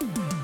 Well, 0.00 0.37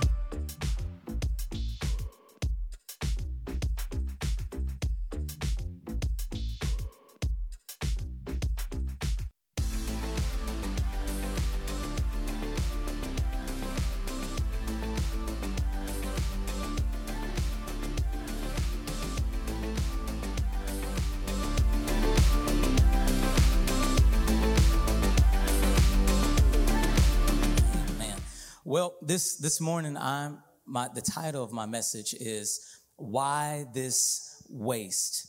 this 29.06 29.36
this 29.36 29.60
morning, 29.60 29.96
I'm 29.96 30.42
my 30.66 30.88
the 30.94 31.02
title 31.02 31.44
of 31.44 31.52
my 31.52 31.66
message 31.66 32.14
is 32.14 32.80
"Why 32.96 33.66
This 33.74 34.42
Waste," 34.48 35.28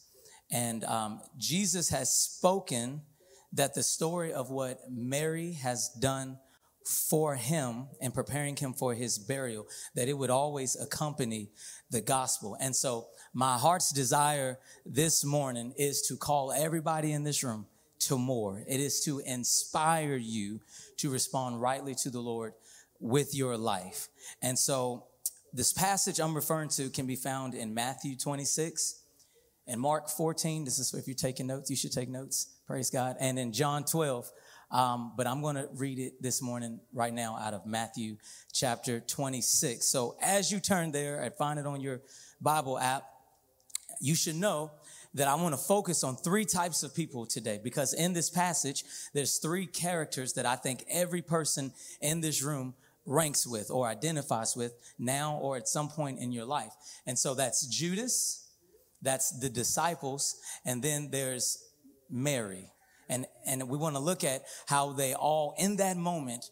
and 0.52 0.84
um, 0.86 1.22
Jesus 1.38 1.90
has 1.90 2.14
spoken 2.14 3.02
that 3.54 3.74
the 3.74 3.84
story 3.84 4.34
of 4.34 4.50
what 4.50 4.80
Mary 4.90 5.54
has 5.54 5.90
done 6.00 6.38
for 6.86 7.36
him 7.36 7.88
and 8.00 8.14
preparing 8.14 8.56
him 8.56 8.74
for 8.74 8.94
his 8.94 9.18
burial, 9.18 9.66
that 9.96 10.08
it 10.08 10.14
would 10.14 10.30
always 10.30 10.76
accompany 10.76 11.50
the 11.90 12.02
gospel. 12.02 12.56
And 12.60 12.76
so, 12.76 13.08
my 13.34 13.58
heart's 13.58 13.92
desire 13.92 14.60
this 14.86 15.26
morning 15.26 15.74
is 15.78 16.02
to 16.04 16.16
call 16.16 16.52
everybody 16.52 17.12
in 17.12 17.24
this 17.24 17.44
room 17.44 17.66
to 18.00 18.18
more. 18.18 18.64
It 18.68 18.80
is 18.80 19.02
to 19.06 19.20
inspire 19.20 20.16
you 20.16 20.60
to 20.98 21.10
respond 21.10 21.62
rightly 21.62 21.96
to 21.96 22.10
the 22.10 22.20
Lord 22.20 22.54
with 23.00 23.36
your 23.36 23.58
life. 23.58 24.08
And 24.42 24.58
so 24.58 25.06
this 25.54 25.74
passage 25.74 26.20
I'm 26.20 26.36
referring 26.36 26.70
to 26.70 26.90
can 26.90 27.08
be 27.08 27.16
found 27.16 27.54
in 27.54 27.74
Matthew 27.74 28.16
26 28.18 29.02
and 29.68 29.80
Mark 29.80 30.10
14. 30.10 30.66
This 30.66 30.80
is 30.80 30.94
if 30.94 31.08
you're 31.08 31.16
taking 31.16 31.48
notes, 31.48 31.70
you 31.70 31.76
should 31.76 31.92
take 31.92 32.10
notes. 32.10 32.54
Praise 32.68 32.90
God. 32.90 33.16
And 33.20 33.40
in 33.40 33.54
John 33.54 33.84
12. 33.86 34.30
Um, 34.72 35.14
but 35.16 35.28
I'm 35.28 35.42
going 35.42 35.56
to 35.56 35.70
read 35.76 36.00
it 36.00 36.22
this 36.22 36.42
morning 36.42 36.80
right 36.92 37.14
now 37.14 37.38
out 37.40 37.54
of 37.54 37.66
Matthew 37.66 38.18
chapter 38.52 39.00
26. 39.00 39.88
So 39.88 40.18
as 40.22 40.52
you 40.52 40.60
turn 40.60 40.92
there 40.92 41.22
and 41.22 41.34
find 41.36 41.60
it 41.60 41.66
on 41.66 41.82
your 41.82 42.02
Bible 42.42 42.78
app, 42.80 43.04
you 44.02 44.16
should 44.16 44.36
know 44.36 44.72
that 45.14 45.28
I 45.30 45.36
want 45.36 45.54
to 45.54 45.62
focus 45.62 46.04
on 46.04 46.18
three 46.18 46.44
types 46.44 46.84
of 46.84 46.94
people 46.94 47.26
today 47.26 47.60
because 47.64 47.94
in 47.94 48.12
this 48.12 48.30
passage, 48.30 48.84
there's 49.14 49.38
three 49.38 49.66
characters 49.66 50.34
that 50.34 50.46
I 50.46 50.58
think 50.58 50.84
every 50.90 51.22
person 51.22 51.72
in 52.02 52.20
this 52.20 52.44
room 52.44 52.74
ranks 53.06 53.46
with 53.46 53.70
or 53.70 53.88
identifies 53.88 54.56
with 54.56 54.74
now 54.98 55.38
or 55.38 55.58
at 55.58 55.68
some 55.68 55.90
point 55.90 56.20
in 56.20 56.32
your 56.32 56.46
life. 56.46 56.72
And 57.06 57.18
so 57.18 57.36
that's 57.36 57.66
Judas, 57.68 58.50
that's 59.02 59.38
the 59.40 59.50
disciples, 59.50 60.36
and 60.66 60.82
then 60.82 61.10
there's 61.12 61.64
Mary. 62.10 62.72
And, 63.08 63.28
and 63.46 63.70
we 63.70 63.78
want 63.78 63.96
to 63.96 64.02
look 64.02 64.24
at 64.24 64.44
how 64.68 64.94
they 64.94 65.14
all 65.14 65.54
in 65.58 65.76
that 65.78 65.98
moment 65.98 66.50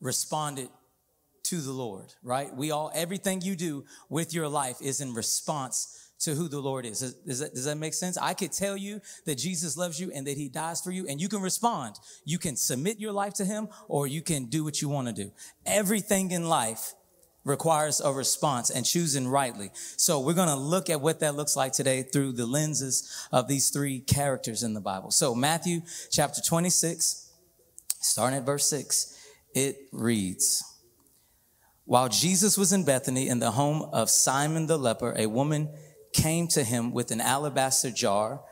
responded 0.00 0.68
to 1.44 1.60
the 1.60 1.72
Lord, 1.72 2.14
right? 2.22 2.54
We 2.54 2.70
all, 2.70 2.90
everything 2.94 3.42
you 3.42 3.56
do 3.56 3.84
with 4.08 4.32
your 4.32 4.48
life 4.48 4.76
is 4.80 5.00
in 5.00 5.12
response 5.14 5.99
to 6.20 6.34
who 6.34 6.48
the 6.48 6.60
Lord 6.60 6.84
is. 6.84 7.00
Does 7.26 7.38
that, 7.40 7.54
does 7.54 7.64
that 7.64 7.76
make 7.76 7.94
sense? 7.94 8.16
I 8.18 8.34
could 8.34 8.52
tell 8.52 8.76
you 8.76 9.00
that 9.24 9.36
Jesus 9.36 9.76
loves 9.76 9.98
you 9.98 10.12
and 10.14 10.26
that 10.26 10.36
he 10.36 10.48
dies 10.48 10.80
for 10.80 10.90
you 10.90 11.06
and 11.08 11.20
you 11.20 11.28
can 11.28 11.40
respond. 11.40 11.96
You 12.24 12.38
can 12.38 12.56
submit 12.56 13.00
your 13.00 13.12
life 13.12 13.34
to 13.34 13.44
him 13.44 13.68
or 13.88 14.06
you 14.06 14.22
can 14.22 14.44
do 14.44 14.62
what 14.62 14.82
you 14.82 14.88
want 14.88 15.08
to 15.08 15.14
do. 15.14 15.32
Everything 15.64 16.30
in 16.30 16.48
life 16.48 16.94
requires 17.44 18.00
a 18.00 18.12
response 18.12 18.68
and 18.68 18.84
choosing 18.84 19.26
rightly. 19.26 19.70
So 19.96 20.20
we're 20.20 20.34
going 20.34 20.48
to 20.48 20.56
look 20.56 20.90
at 20.90 21.00
what 21.00 21.20
that 21.20 21.34
looks 21.34 21.56
like 21.56 21.72
today 21.72 22.02
through 22.02 22.32
the 22.32 22.46
lenses 22.46 23.28
of 23.32 23.48
these 23.48 23.70
three 23.70 24.00
characters 24.00 24.62
in 24.62 24.74
the 24.74 24.80
Bible. 24.80 25.10
So 25.10 25.34
Matthew 25.34 25.80
chapter 26.10 26.42
26, 26.46 27.32
starting 28.00 28.38
at 28.38 28.44
verse 28.44 28.66
6, 28.66 29.16
it 29.54 29.78
reads, 29.90 30.62
While 31.86 32.10
Jesus 32.10 32.58
was 32.58 32.74
in 32.74 32.84
Bethany 32.84 33.28
in 33.28 33.38
the 33.38 33.52
home 33.52 33.88
of 33.92 34.10
Simon 34.10 34.66
the 34.66 34.76
leper, 34.76 35.14
a 35.16 35.26
woman 35.26 35.70
came 36.12 36.48
to 36.48 36.64
him 36.64 36.92
with 36.92 37.10
an 37.10 37.20
alabaster 37.20 37.90
jar, 37.90 38.42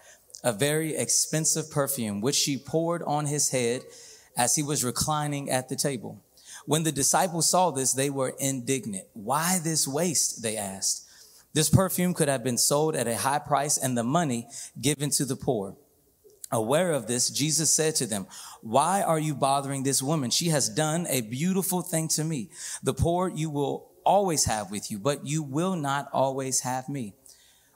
a 0.44 0.52
very 0.52 0.96
expensive 0.96 1.70
perfume, 1.70 2.20
which 2.20 2.36
she 2.36 2.56
poured 2.56 3.02
on 3.02 3.26
his 3.26 3.50
head 3.50 3.82
as 4.36 4.54
he 4.54 4.62
was 4.62 4.84
reclining 4.84 5.50
at 5.50 5.68
the 5.68 5.76
table. 5.76 6.22
When 6.66 6.84
the 6.84 6.92
disciples 6.92 7.50
saw 7.50 7.70
this, 7.70 7.92
they 7.92 8.10
were 8.10 8.34
indignant. 8.38 9.06
Why 9.14 9.58
this 9.62 9.88
waste? 9.88 10.42
They 10.42 10.56
asked. 10.56 11.06
This 11.54 11.70
perfume 11.70 12.14
could 12.14 12.28
have 12.28 12.44
been 12.44 12.58
sold 12.58 12.94
at 12.94 13.08
a 13.08 13.16
high 13.16 13.38
price 13.38 13.78
and 13.78 13.96
the 13.96 14.04
money 14.04 14.46
given 14.80 15.10
to 15.10 15.24
the 15.24 15.34
poor. 15.34 15.76
Aware 16.50 16.92
of 16.92 17.06
this, 17.06 17.30
Jesus 17.30 17.72
said 17.72 17.94
to 17.96 18.06
them, 18.06 18.26
Why 18.62 19.02
are 19.02 19.18
you 19.18 19.34
bothering 19.34 19.82
this 19.82 20.02
woman? 20.02 20.30
She 20.30 20.48
has 20.48 20.68
done 20.68 21.06
a 21.08 21.20
beautiful 21.20 21.82
thing 21.82 22.08
to 22.08 22.24
me. 22.24 22.50
The 22.82 22.94
poor 22.94 23.28
you 23.28 23.50
will 23.50 23.90
always 24.04 24.46
have 24.46 24.70
with 24.70 24.90
you, 24.90 24.98
but 24.98 25.26
you 25.26 25.42
will 25.42 25.76
not 25.76 26.08
always 26.12 26.60
have 26.60 26.88
me. 26.88 27.14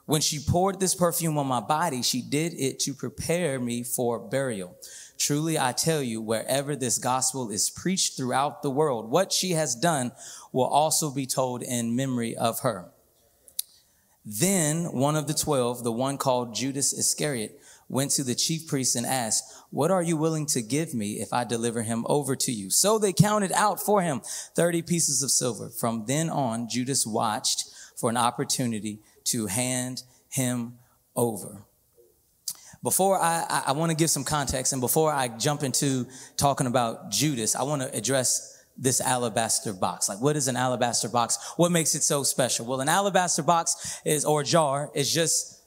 When 0.05 0.21
she 0.21 0.39
poured 0.39 0.79
this 0.79 0.95
perfume 0.95 1.37
on 1.37 1.47
my 1.47 1.61
body, 1.61 2.01
she 2.01 2.21
did 2.21 2.53
it 2.53 2.79
to 2.79 2.93
prepare 2.93 3.59
me 3.59 3.83
for 3.83 4.19
burial. 4.19 4.75
Truly, 5.17 5.57
I 5.57 5.71
tell 5.71 6.01
you, 6.01 6.21
wherever 6.21 6.75
this 6.75 6.97
gospel 6.97 7.49
is 7.49 7.69
preached 7.69 8.17
throughout 8.17 8.61
the 8.61 8.69
world, 8.69 9.09
what 9.09 9.31
she 9.31 9.51
has 9.51 9.75
done 9.75 10.11
will 10.51 10.65
also 10.65 11.09
be 11.09 11.25
told 11.25 11.63
in 11.63 11.95
memory 11.95 12.35
of 12.35 12.59
her. 12.59 12.91
Then 14.25 14.91
one 14.91 15.15
of 15.15 15.27
the 15.27 15.33
twelve, 15.33 15.83
the 15.83 15.91
one 15.91 16.17
called 16.17 16.55
Judas 16.55 16.91
Iscariot, 16.91 17.59
went 17.87 18.11
to 18.11 18.23
the 18.23 18.35
chief 18.35 18.67
priests 18.67 18.95
and 18.95 19.05
asked, 19.05 19.43
What 19.69 19.91
are 19.91 20.03
you 20.03 20.17
willing 20.17 20.45
to 20.47 20.61
give 20.61 20.93
me 20.93 21.21
if 21.21 21.31
I 21.31 21.43
deliver 21.45 21.83
him 21.83 22.05
over 22.09 22.35
to 22.37 22.51
you? 22.51 22.69
So 22.69 22.97
they 22.97 23.13
counted 23.13 23.51
out 23.53 23.79
for 23.79 24.01
him 24.01 24.21
30 24.55 24.81
pieces 24.81 25.23
of 25.23 25.31
silver. 25.31 25.69
From 25.69 26.05
then 26.07 26.29
on, 26.29 26.67
Judas 26.67 27.05
watched 27.05 27.65
for 27.95 28.09
an 28.09 28.17
opportunity 28.17 28.99
to 29.25 29.47
hand 29.47 30.03
him 30.29 30.79
over. 31.15 31.65
Before 32.81 33.17
I, 33.17 33.45
I, 33.49 33.63
I 33.67 33.71
want 33.71 33.91
to 33.91 33.95
give 33.95 34.09
some 34.09 34.25
context, 34.25 34.73
and 34.73 34.81
before 34.81 35.11
I 35.11 35.29
jump 35.29 35.63
into 35.63 36.05
talking 36.35 36.67
about 36.67 37.11
Judas, 37.11 37.55
I 37.55 37.63
want 37.63 37.81
to 37.81 37.95
address 37.95 38.65
this 38.77 38.99
alabaster 38.99 39.71
box. 39.71 40.09
Like, 40.09 40.19
what 40.19 40.35
is 40.35 40.47
an 40.47 40.57
alabaster 40.57 41.07
box? 41.07 41.37
What 41.55 41.71
makes 41.71 41.95
it 41.95 42.03
so 42.03 42.23
special? 42.23 42.65
Well, 42.65 42.81
an 42.81 42.89
alabaster 42.89 43.43
box 43.43 44.01
is, 44.03 44.25
or 44.25 44.43
jar, 44.43 44.91
is 44.93 45.13
just, 45.13 45.61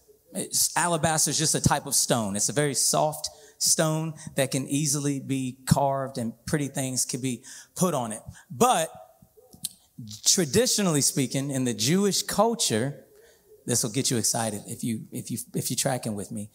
alabaster 0.76 1.30
is 1.30 1.38
just 1.38 1.54
a 1.54 1.60
type 1.60 1.86
of 1.86 1.94
stone. 1.94 2.36
It's 2.36 2.50
a 2.50 2.52
very 2.52 2.74
soft 2.74 3.30
stone 3.58 4.12
that 4.34 4.50
can 4.50 4.68
easily 4.68 5.20
be 5.20 5.56
carved 5.66 6.18
and 6.18 6.34
pretty 6.46 6.68
things 6.68 7.06
can 7.06 7.22
be 7.22 7.42
put 7.76 7.94
on 7.94 8.12
it. 8.12 8.20
But 8.50 8.90
traditionally 10.26 11.00
speaking, 11.00 11.50
in 11.50 11.64
the 11.64 11.72
Jewish 11.72 12.22
culture, 12.22 13.05
this 13.66 13.82
will 13.82 13.90
get 13.90 14.10
you 14.10 14.16
excited 14.16 14.62
if 14.66 14.82
you 14.82 15.02
if 15.12 15.30
you 15.30 15.38
if 15.54 15.70
you're 15.70 15.76
tracking 15.76 16.14
with 16.14 16.30
me. 16.30 16.50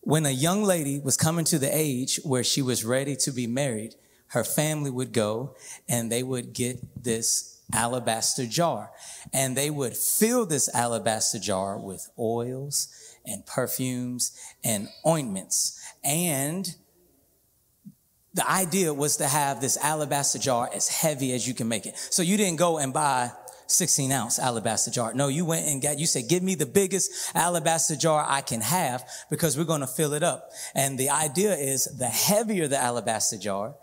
When 0.00 0.24
a 0.24 0.30
young 0.30 0.62
lady 0.62 1.00
was 1.00 1.16
coming 1.16 1.44
to 1.46 1.58
the 1.58 1.76
age 1.76 2.20
where 2.22 2.44
she 2.44 2.62
was 2.62 2.84
ready 2.84 3.16
to 3.16 3.32
be 3.32 3.48
married, 3.48 3.96
her 4.28 4.44
family 4.44 4.90
would 4.90 5.12
go 5.12 5.56
and 5.88 6.10
they 6.10 6.22
would 6.22 6.52
get 6.52 6.78
this 7.02 7.60
alabaster 7.72 8.46
jar 8.46 8.92
and 9.32 9.56
they 9.56 9.70
would 9.70 9.96
fill 9.96 10.46
this 10.46 10.72
alabaster 10.72 11.40
jar 11.40 11.76
with 11.76 12.08
oils 12.16 12.88
and 13.26 13.44
perfumes 13.44 14.38
and 14.62 14.88
ointments 15.04 15.82
and 16.04 16.76
the 18.34 18.48
idea 18.48 18.92
was 18.92 19.16
to 19.16 19.26
have 19.26 19.62
this 19.62 19.78
alabaster 19.78 20.38
jar 20.38 20.68
as 20.72 20.88
heavy 20.88 21.32
as 21.32 21.48
you 21.48 21.54
can 21.54 21.68
make 21.68 21.86
it. 21.86 21.96
So 21.96 22.20
you 22.20 22.36
didn't 22.36 22.58
go 22.58 22.76
and 22.76 22.92
buy 22.92 23.32
16 23.66 24.12
ounce 24.12 24.38
alabaster 24.38 24.90
jar. 24.90 25.12
No, 25.14 25.28
you 25.28 25.44
went 25.44 25.66
and 25.66 25.82
got, 25.82 25.98
you 25.98 26.06
said, 26.06 26.28
give 26.28 26.42
me 26.42 26.54
the 26.54 26.66
biggest 26.66 27.34
alabaster 27.34 27.96
jar 27.96 28.24
I 28.26 28.40
can 28.40 28.60
have 28.60 29.04
because 29.30 29.56
we're 29.58 29.64
going 29.64 29.80
to 29.80 29.86
fill 29.86 30.12
it 30.12 30.22
up. 30.22 30.50
And 30.74 30.98
the 30.98 31.10
idea 31.10 31.54
is 31.54 31.84
the 31.84 32.06
heavier 32.06 32.68
the 32.68 32.78
alabaster 32.78 33.36
jar, 33.36 33.74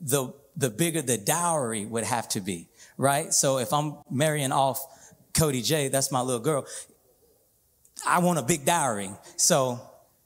the, 0.00 0.32
the 0.56 0.70
bigger 0.70 1.02
the 1.02 1.18
dowry 1.18 1.84
would 1.86 2.04
have 2.04 2.28
to 2.30 2.40
be, 2.40 2.68
right? 2.96 3.32
So 3.32 3.58
if 3.58 3.72
I'm 3.72 3.96
marrying 4.10 4.52
off 4.52 4.80
Cody 5.34 5.62
J, 5.62 5.88
that's 5.88 6.12
my 6.12 6.20
little 6.20 6.40
girl, 6.40 6.66
I 8.06 8.18
want 8.18 8.38
a 8.38 8.42
big 8.42 8.64
dowry. 8.64 9.10
So 9.36 9.80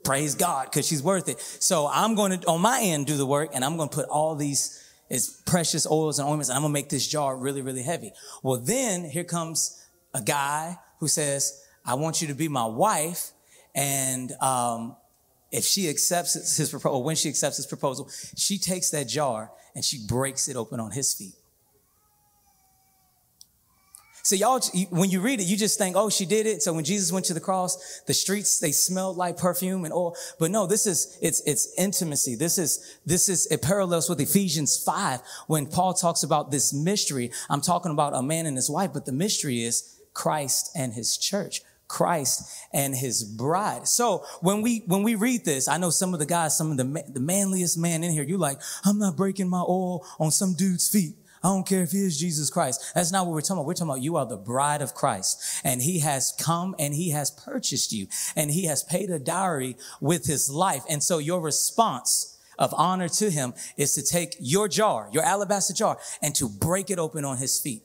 praise 0.04 0.34
God 0.34 0.66
because 0.70 0.86
she's 0.86 1.02
worth 1.02 1.28
it. 1.28 1.40
So 1.40 1.88
I'm 1.92 2.14
going 2.14 2.40
to, 2.40 2.46
on 2.46 2.60
my 2.60 2.80
end, 2.80 3.06
do 3.06 3.16
the 3.16 3.26
work 3.26 3.50
and 3.54 3.64
I'm 3.64 3.76
going 3.76 3.88
to 3.88 3.94
put 3.94 4.08
all 4.08 4.34
these 4.34 4.82
it's 5.08 5.30
precious 5.42 5.86
oils 5.88 6.18
and 6.18 6.28
ointments, 6.28 6.48
and 6.48 6.56
I'm 6.56 6.62
gonna 6.62 6.72
make 6.72 6.88
this 6.88 7.06
jar 7.06 7.36
really, 7.36 7.62
really 7.62 7.82
heavy. 7.82 8.12
Well, 8.42 8.58
then 8.58 9.04
here 9.04 9.24
comes 9.24 9.86
a 10.12 10.20
guy 10.20 10.78
who 10.98 11.08
says, 11.08 11.62
I 11.84 11.94
want 11.94 12.20
you 12.20 12.28
to 12.28 12.34
be 12.34 12.48
my 12.48 12.66
wife. 12.66 13.30
And 13.74 14.32
um, 14.40 14.96
if 15.52 15.64
she 15.64 15.88
accepts 15.88 16.56
his 16.56 16.70
proposal, 16.70 17.04
when 17.04 17.16
she 17.16 17.28
accepts 17.28 17.58
his 17.58 17.66
proposal, 17.66 18.10
she 18.36 18.58
takes 18.58 18.90
that 18.90 19.06
jar 19.06 19.52
and 19.74 19.84
she 19.84 20.04
breaks 20.06 20.48
it 20.48 20.56
open 20.56 20.80
on 20.80 20.90
his 20.90 21.12
feet. 21.14 21.34
So 24.26 24.34
y'all, 24.34 24.60
when 24.90 25.08
you 25.08 25.20
read 25.20 25.38
it, 25.38 25.44
you 25.44 25.56
just 25.56 25.78
think, 25.78 25.94
oh, 25.94 26.10
she 26.10 26.26
did 26.26 26.46
it. 26.46 26.60
So 26.60 26.72
when 26.72 26.82
Jesus 26.82 27.12
went 27.12 27.26
to 27.26 27.34
the 27.34 27.38
cross, 27.38 28.00
the 28.08 28.12
streets, 28.12 28.58
they 28.58 28.72
smelled 28.72 29.16
like 29.16 29.36
perfume 29.36 29.84
and 29.84 29.94
oil. 29.94 30.16
But 30.40 30.50
no, 30.50 30.66
this 30.66 30.84
is, 30.84 31.16
it's, 31.22 31.40
it's 31.46 31.72
intimacy. 31.78 32.34
This 32.34 32.58
is, 32.58 32.98
this 33.06 33.28
is, 33.28 33.46
it 33.52 33.62
parallels 33.62 34.08
with 34.08 34.20
Ephesians 34.20 34.82
5 34.82 35.20
when 35.46 35.66
Paul 35.66 35.94
talks 35.94 36.24
about 36.24 36.50
this 36.50 36.74
mystery. 36.74 37.30
I'm 37.48 37.60
talking 37.60 37.92
about 37.92 38.16
a 38.16 38.22
man 38.22 38.46
and 38.46 38.56
his 38.56 38.68
wife, 38.68 38.92
but 38.92 39.06
the 39.06 39.12
mystery 39.12 39.62
is 39.62 39.96
Christ 40.12 40.72
and 40.74 40.92
his 40.92 41.16
church. 41.16 41.60
Christ 41.86 42.50
and 42.72 42.96
his 42.96 43.22
bride. 43.22 43.86
So 43.86 44.24
when 44.40 44.60
we 44.60 44.82
when 44.88 45.04
we 45.04 45.14
read 45.14 45.44
this, 45.44 45.68
I 45.68 45.78
know 45.78 45.90
some 45.90 46.14
of 46.14 46.18
the 46.18 46.26
guys, 46.26 46.58
some 46.58 46.72
of 46.72 46.76
the 46.78 47.04
the 47.12 47.20
manliest 47.20 47.78
man 47.78 48.02
in 48.02 48.10
here, 48.10 48.24
you're 48.24 48.40
like, 48.40 48.58
I'm 48.84 48.98
not 48.98 49.16
breaking 49.16 49.48
my 49.48 49.60
oil 49.60 50.04
on 50.18 50.32
some 50.32 50.54
dude's 50.54 50.88
feet. 50.88 51.14
I 51.46 51.50
don't 51.50 51.64
care 51.64 51.84
if 51.84 51.92
he 51.92 52.04
is 52.04 52.18
Jesus 52.18 52.50
Christ. 52.50 52.90
That's 52.96 53.12
not 53.12 53.24
what 53.24 53.32
we're 53.32 53.40
talking 53.40 53.58
about. 53.58 53.66
We're 53.66 53.74
talking 53.74 53.90
about 53.90 54.02
you 54.02 54.16
are 54.16 54.26
the 54.26 54.36
bride 54.36 54.82
of 54.82 54.94
Christ 54.94 55.60
and 55.62 55.80
he 55.80 56.00
has 56.00 56.34
come 56.40 56.74
and 56.76 56.92
he 56.92 57.10
has 57.10 57.30
purchased 57.30 57.92
you 57.92 58.08
and 58.34 58.50
he 58.50 58.64
has 58.64 58.82
paid 58.82 59.10
a 59.10 59.20
dowry 59.20 59.76
with 60.00 60.26
his 60.26 60.50
life. 60.50 60.82
And 60.90 61.00
so 61.00 61.18
your 61.18 61.40
response 61.40 62.36
of 62.58 62.74
honor 62.76 63.08
to 63.10 63.30
him 63.30 63.54
is 63.76 63.94
to 63.94 64.02
take 64.02 64.34
your 64.40 64.66
jar, 64.66 65.08
your 65.12 65.22
alabaster 65.22 65.72
jar 65.72 66.00
and 66.20 66.34
to 66.34 66.48
break 66.48 66.90
it 66.90 66.98
open 66.98 67.24
on 67.24 67.36
his 67.36 67.60
feet. 67.60 67.84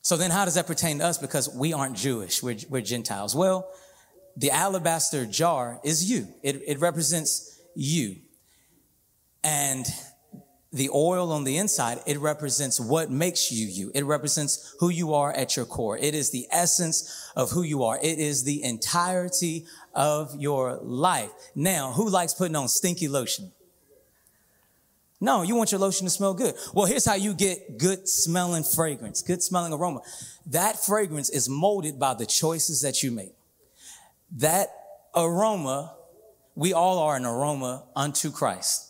So 0.00 0.16
then 0.16 0.30
how 0.30 0.46
does 0.46 0.54
that 0.54 0.66
pertain 0.66 1.00
to 1.00 1.04
us? 1.04 1.18
Because 1.18 1.54
we 1.54 1.74
aren't 1.74 1.98
Jewish. 1.98 2.42
We're, 2.42 2.56
we're 2.70 2.80
Gentiles. 2.80 3.36
Well, 3.36 3.68
the 4.38 4.52
alabaster 4.52 5.26
jar 5.26 5.80
is 5.84 6.10
you. 6.10 6.28
It, 6.42 6.62
it 6.66 6.80
represents 6.80 7.60
you. 7.74 8.22
And 9.48 9.86
the 10.74 10.90
oil 10.90 11.32
on 11.32 11.44
the 11.44 11.56
inside, 11.56 12.00
it 12.06 12.18
represents 12.18 12.78
what 12.78 13.10
makes 13.10 13.50
you 13.50 13.66
you. 13.66 13.90
It 13.94 14.04
represents 14.04 14.76
who 14.78 14.90
you 14.90 15.14
are 15.14 15.32
at 15.32 15.56
your 15.56 15.64
core. 15.64 15.96
It 15.96 16.14
is 16.14 16.30
the 16.30 16.46
essence 16.50 17.32
of 17.34 17.50
who 17.52 17.62
you 17.62 17.82
are. 17.84 17.96
It 17.96 18.18
is 18.18 18.44
the 18.44 18.62
entirety 18.62 19.64
of 19.94 20.36
your 20.38 20.76
life. 20.82 21.30
Now, 21.54 21.92
who 21.92 22.10
likes 22.10 22.34
putting 22.34 22.56
on 22.56 22.68
stinky 22.68 23.08
lotion? 23.08 23.50
No, 25.18 25.40
you 25.40 25.54
want 25.54 25.72
your 25.72 25.80
lotion 25.80 26.06
to 26.06 26.10
smell 26.10 26.34
good. 26.34 26.54
Well, 26.74 26.84
here's 26.84 27.06
how 27.06 27.14
you 27.14 27.32
get 27.32 27.78
good 27.78 28.06
smelling 28.06 28.64
fragrance, 28.64 29.22
good 29.22 29.42
smelling 29.42 29.72
aroma. 29.72 30.02
That 30.44 30.84
fragrance 30.84 31.30
is 31.30 31.48
molded 31.48 31.98
by 31.98 32.12
the 32.12 32.26
choices 32.26 32.82
that 32.82 33.02
you 33.02 33.12
make. 33.12 33.32
That 34.36 34.68
aroma, 35.16 35.94
we 36.54 36.74
all 36.74 36.98
are 36.98 37.16
an 37.16 37.24
aroma 37.24 37.84
unto 37.96 38.30
Christ. 38.30 38.87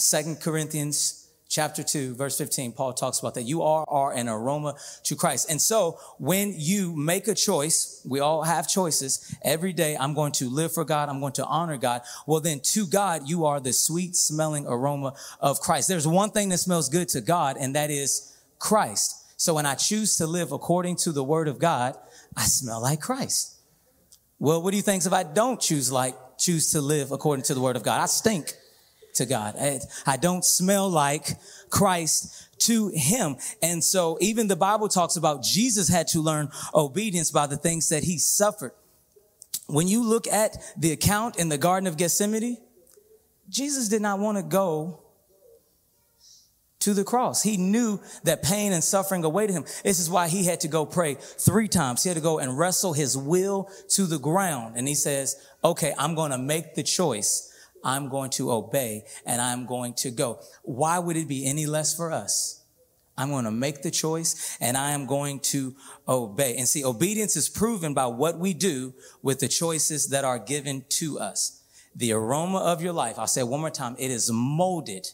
Second 0.00 0.40
Corinthians 0.40 1.20
chapter 1.50 1.82
2 1.82 2.14
verse 2.14 2.38
15 2.38 2.72
paul 2.72 2.92
talks 2.92 3.18
about 3.18 3.34
that. 3.34 3.42
You 3.42 3.62
are 3.62 3.84
are 3.88 4.12
an 4.12 4.28
aroma 4.28 4.76
to 5.02 5.16
christ. 5.16 5.50
And 5.50 5.60
so 5.60 5.98
when 6.18 6.54
you 6.56 6.94
make 6.96 7.26
a 7.26 7.34
choice 7.34 8.00
we 8.08 8.20
all 8.20 8.44
have 8.44 8.68
choices. 8.68 9.34
Every 9.42 9.72
day 9.72 9.96
i'm 9.98 10.14
going 10.14 10.32
to 10.32 10.48
live 10.48 10.72
for 10.72 10.84
god 10.84 11.08
i'm 11.08 11.20
going 11.20 11.32
to 11.34 11.44
honor 11.44 11.76
god. 11.76 12.02
Well 12.26 12.40
then 12.40 12.60
to 12.60 12.86
god 12.86 13.28
you 13.28 13.44
are 13.46 13.58
the 13.60 13.72
sweet 13.72 14.14
smelling 14.16 14.64
aroma 14.66 15.14
of 15.40 15.60
christ. 15.60 15.88
There's 15.88 16.06
one 16.06 16.30
thing 16.30 16.48
that 16.50 16.58
smells 16.58 16.88
good 16.88 17.08
to 17.10 17.20
god 17.20 17.56
and 17.58 17.74
that 17.74 17.90
is 17.90 18.38
christ. 18.60 19.16
So 19.36 19.54
when 19.54 19.66
i 19.66 19.74
choose 19.74 20.16
to 20.16 20.26
live 20.26 20.52
according 20.52 20.96
to 20.96 21.12
the 21.12 21.24
word 21.24 21.48
of 21.48 21.58
god 21.58 21.96
i 22.36 22.44
smell 22.44 22.80
like 22.80 23.00
christ. 23.00 23.56
Well 24.38 24.62
what 24.62 24.70
do 24.70 24.76
you 24.76 24.84
think 24.84 25.04
if 25.04 25.12
i 25.12 25.24
don't 25.24 25.60
choose 25.60 25.90
like 25.90 26.14
choose 26.38 26.70
to 26.72 26.80
live 26.80 27.10
according 27.10 27.42
to 27.46 27.54
the 27.54 27.60
word 27.60 27.74
of 27.74 27.82
god? 27.82 28.00
I 28.00 28.06
stink 28.06 28.54
to 29.14 29.26
God. 29.26 29.56
I, 29.58 29.80
I 30.06 30.16
don't 30.16 30.44
smell 30.44 30.88
like 30.88 31.38
Christ 31.70 32.48
to 32.60 32.88
him. 32.94 33.36
And 33.62 33.82
so 33.82 34.18
even 34.20 34.48
the 34.48 34.56
Bible 34.56 34.88
talks 34.88 35.16
about 35.16 35.42
Jesus 35.42 35.88
had 35.88 36.08
to 36.08 36.20
learn 36.20 36.50
obedience 36.74 37.30
by 37.30 37.46
the 37.46 37.56
things 37.56 37.88
that 37.88 38.04
he 38.04 38.18
suffered. 38.18 38.72
When 39.66 39.88
you 39.88 40.02
look 40.04 40.26
at 40.26 40.56
the 40.76 40.92
account 40.92 41.38
in 41.38 41.48
the 41.48 41.58
Garden 41.58 41.86
of 41.86 41.96
Gethsemane, 41.96 42.58
Jesus 43.48 43.88
did 43.88 44.02
not 44.02 44.18
want 44.18 44.36
to 44.36 44.42
go 44.42 45.02
to 46.80 46.94
the 46.94 47.04
cross. 47.04 47.42
He 47.42 47.56
knew 47.56 48.00
that 48.24 48.42
pain 48.42 48.72
and 48.72 48.82
suffering 48.82 49.22
awaited 49.22 49.54
him. 49.54 49.64
This 49.84 50.00
is 50.00 50.08
why 50.08 50.28
he 50.28 50.44
had 50.44 50.60
to 50.60 50.68
go 50.68 50.86
pray 50.86 51.14
three 51.14 51.68
times. 51.68 52.02
He 52.02 52.08
had 52.08 52.16
to 52.16 52.22
go 52.22 52.38
and 52.38 52.58
wrestle 52.58 52.94
his 52.94 53.16
will 53.16 53.70
to 53.90 54.06
the 54.06 54.18
ground. 54.18 54.76
And 54.76 54.88
he 54.88 54.94
says, 54.94 55.36
okay, 55.62 55.94
I'm 55.98 56.14
going 56.14 56.30
to 56.30 56.38
make 56.38 56.74
the 56.74 56.82
choice 56.82 57.49
I'm 57.84 58.08
going 58.08 58.30
to 58.30 58.50
obey 58.52 59.04
and 59.24 59.40
I'm 59.40 59.66
going 59.66 59.94
to 59.94 60.10
go. 60.10 60.40
Why 60.62 60.98
would 60.98 61.16
it 61.16 61.28
be 61.28 61.46
any 61.46 61.66
less 61.66 61.94
for 61.94 62.12
us? 62.12 62.64
I'm 63.16 63.30
going 63.30 63.44
to 63.44 63.50
make 63.50 63.82
the 63.82 63.90
choice 63.90 64.56
and 64.60 64.76
I 64.76 64.92
am 64.92 65.06
going 65.06 65.40
to 65.40 65.74
obey. 66.08 66.56
And 66.56 66.66
see, 66.66 66.84
obedience 66.84 67.36
is 67.36 67.48
proven 67.48 67.92
by 67.92 68.06
what 68.06 68.38
we 68.38 68.54
do 68.54 68.94
with 69.22 69.40
the 69.40 69.48
choices 69.48 70.08
that 70.08 70.24
are 70.24 70.38
given 70.38 70.84
to 70.90 71.18
us. 71.18 71.62
The 71.94 72.12
aroma 72.12 72.58
of 72.58 72.82
your 72.82 72.92
life, 72.92 73.18
I'll 73.18 73.26
say 73.26 73.42
it 73.42 73.48
one 73.48 73.60
more 73.60 73.70
time, 73.70 73.96
it 73.98 74.10
is 74.10 74.30
molded 74.32 75.08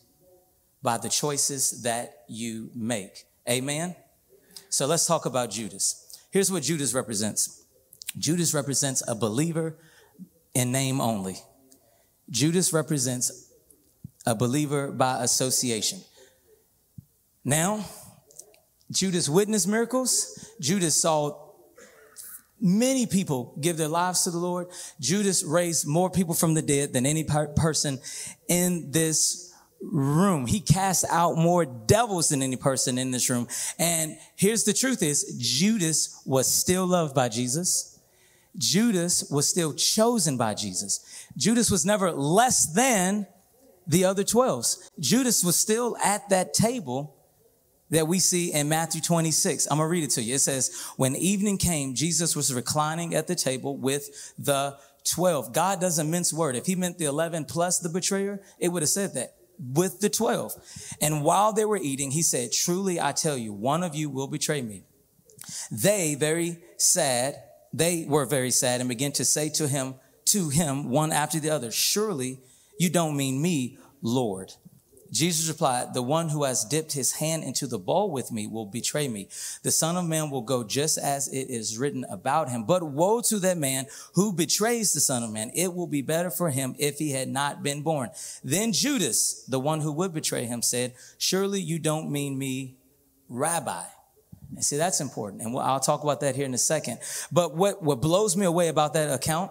by 0.83 0.99
the 0.99 1.09
choices 1.09 1.83
that 1.83 2.23
you 2.29 2.71
make. 2.75 3.25
Amen. 3.49 3.97
So 4.69 4.87
let's 4.87 5.07
talk 5.07 5.27
about 5.27 5.51
Judas. 5.51 6.21
Here's 6.31 6.53
what 6.53 6.63
Judas 6.63 6.95
represents. 6.95 7.65
Judas 8.19 8.55
represents 8.55 9.03
a 9.09 9.15
believer 9.15 9.79
in 10.55 10.71
name 10.71 11.01
only. 11.01 11.39
Judas 12.31 12.73
represents 12.73 13.51
a 14.27 14.35
believer 14.35 14.91
by 14.91 15.23
association. 15.23 16.01
Now, 17.45 17.85
Judas 18.91 19.29
witnessed 19.29 19.69
miracles. 19.69 20.51
Judas 20.61 21.01
saw 21.01 21.47
many 22.61 23.07
people 23.07 23.57
give 23.61 23.77
their 23.77 23.89
lives 23.89 24.25
to 24.25 24.31
the 24.31 24.39
Lord. 24.39 24.69
Judas 25.01 25.45
raised 25.45 25.87
more 25.87 26.11
people 26.11 26.35
from 26.35 26.55
the 26.55 26.63
dead 26.63 26.93
than 26.93 27.07
any 27.07 27.25
per- 27.25 27.49
person 27.49 28.01
in 28.49 28.91
this 28.91 29.55
room. 29.81 30.47
He 30.47 30.61
cast 30.61 31.05
out 31.11 31.37
more 31.37 31.65
devils 31.65 32.31
than 32.31 32.43
any 32.43 32.57
person 32.57 32.99
in 32.99 33.11
this 33.11 33.29
room. 33.29 33.47
And 33.79 34.17
here's 34.37 34.65
the 34.65 34.73
truth 34.73 35.03
is 35.03 35.37
Judas 35.39 36.23
was 36.25 36.53
still 36.53 36.87
loved 36.87 37.15
by 37.15 37.29
Jesus. 37.29 37.96
Judas 38.59 39.29
was 39.31 39.49
still 39.49 39.75
chosen 39.75 40.37
by 40.37 40.55
Jesus. 40.55 41.27
Judas 41.37 41.71
was 41.71 41.85
never 41.85 42.13
less 42.13 42.67
than 42.67 43.27
the 43.87 44.05
other 44.05 44.25
12s. 44.25 44.91
Judas 44.99 45.45
was 45.45 45.57
still 45.57 45.97
at 45.99 46.29
that 46.31 46.55
table 46.55 47.15
that 47.91 48.09
we 48.09 48.19
see 48.19 48.53
in 48.53 48.69
Matthew 48.69 49.01
26. 49.01 49.69
I'm 49.71 49.79
going 49.79 49.87
to 49.87 49.91
read 49.91 50.05
it 50.05 50.11
to 50.11 50.23
you. 50.23 50.35
It 50.35 50.41
says, 50.41 50.75
when 50.97 51.15
evening 51.15 51.57
came, 51.57 51.95
Jesus 51.95 52.35
was 52.35 52.53
reclining 52.53 53.15
at 53.15 53.29
the 53.29 53.37
table 53.37 53.77
with 53.77 54.35
the 54.39 54.77
12. 55.05 55.53
God 55.53 55.81
doesn't 55.81 56.11
mince 56.11 56.33
word. 56.33 56.57
If 56.57 56.67
he 56.67 56.75
meant 56.75 56.99
the 56.99 57.05
11 57.05 57.45
plus 57.45 57.79
the 57.79 57.89
betrayer, 57.89 58.41
it 58.59 58.69
would 58.71 58.83
have 58.83 58.89
said 58.89 59.15
that 59.15 59.35
with 59.59 60.01
the 60.01 60.11
12. 60.11 60.53
And 61.01 61.23
while 61.23 61.53
they 61.53 61.65
were 61.65 61.77
eating, 61.77 62.11
he 62.11 62.23
said, 62.23 62.51
truly, 62.51 63.01
I 63.01 63.13
tell 63.13 63.37
you, 63.37 63.53
one 63.53 63.85
of 63.85 63.95
you 63.95 64.11
will 64.11 64.27
betray 64.27 64.63
me. 64.63 64.83
They, 65.71 66.17
very 66.17 66.59
sad, 66.77 67.37
they 67.73 68.07
were 68.09 68.27
very 68.27 68.51
sad 68.51 68.81
and 68.81 68.89
began 68.89 69.13
to 69.13 69.25
say 69.25 69.49
to 69.51 69.69
him, 69.69 69.95
to 70.27 70.49
him, 70.49 70.91
one 70.91 71.13
after 71.13 71.39
the 71.39 71.51
other, 71.51 71.71
surely 71.71 72.41
you 72.79 72.91
don't 72.91 73.17
mean 73.17 73.41
me, 73.41 73.79
Lord. 74.03 74.53
Jesus 75.13 75.49
replied, 75.49 75.95
the 75.95 76.03
one 76.03 76.29
who 76.29 76.45
has 76.45 76.65
dipped 76.65 76.93
his 76.93 77.13
hand 77.13 77.45
into 77.45 77.67
the 77.67 77.79
bowl 77.79 78.11
with 78.11 78.33
me 78.33 78.47
will 78.47 78.67
betray 78.67 79.09
me. 79.09 79.29
The 79.63 79.71
son 79.71 79.97
of 79.97 80.05
man 80.05 80.31
will 80.31 80.43
go 80.43 80.65
just 80.65 80.99
as 80.99 81.29
it 81.29 81.49
is 81.49 81.79
written 81.79 82.05
about 82.11 82.49
him. 82.49 82.65
But 82.65 82.83
woe 82.83 83.21
to 83.23 83.39
that 83.39 83.57
man 83.57 83.87
who 84.15 84.33
betrays 84.33 84.93
the 84.93 85.01
son 85.01 85.23
of 85.23 85.31
man. 85.31 85.53
It 85.55 85.75
will 85.75 85.87
be 85.87 86.03
better 86.03 86.31
for 86.31 86.51
him 86.51 86.75
if 86.79 86.99
he 86.99 87.13
had 87.13 87.29
not 87.29 87.63
been 87.63 87.83
born. 87.83 88.11
Then 88.43 88.73
Judas, 88.73 89.45
the 89.45 89.61
one 89.61 89.81
who 89.81 89.93
would 89.93 90.13
betray 90.13 90.45
him 90.45 90.61
said, 90.61 90.95
surely 91.19 91.61
you 91.61 91.79
don't 91.79 92.11
mean 92.11 92.37
me, 92.37 92.77
rabbi. 93.29 93.85
And 94.55 94.65
see, 94.65 94.77
that's 94.77 95.01
important. 95.01 95.43
And 95.43 95.57
I'll 95.59 95.81
talk 95.81 96.03
about 96.03 96.21
that 96.21 96.37
here 96.37 96.47
in 96.47 96.55
a 96.55 96.59
second. 96.59 96.99
But 97.33 97.55
what, 97.55 97.83
what 97.83 98.01
blows 98.01 98.37
me 98.37 98.47
away 98.47 98.69
about 98.69 98.95
that 98.95 99.13
account 99.13 99.51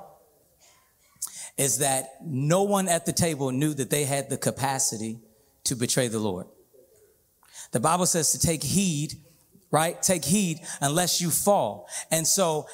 is 1.57 1.79
that 1.79 2.09
no 2.23 2.63
one 2.63 2.87
at 2.87 3.05
the 3.05 3.13
table 3.13 3.51
knew 3.51 3.73
that 3.73 3.89
they 3.89 4.03
had 4.03 4.29
the 4.29 4.37
capacity 4.37 5.19
to 5.65 5.75
betray 5.75 6.07
the 6.07 6.19
Lord. 6.19 6.47
The 7.71 7.79
Bible 7.79 8.05
says 8.05 8.31
to 8.31 8.39
take 8.39 8.63
heed, 8.63 9.13
right? 9.71 10.01
Take 10.01 10.25
heed 10.25 10.59
unless 10.81 11.21
you 11.21 11.29
fall. 11.29 11.87
And 12.11 12.27
so 12.27 12.67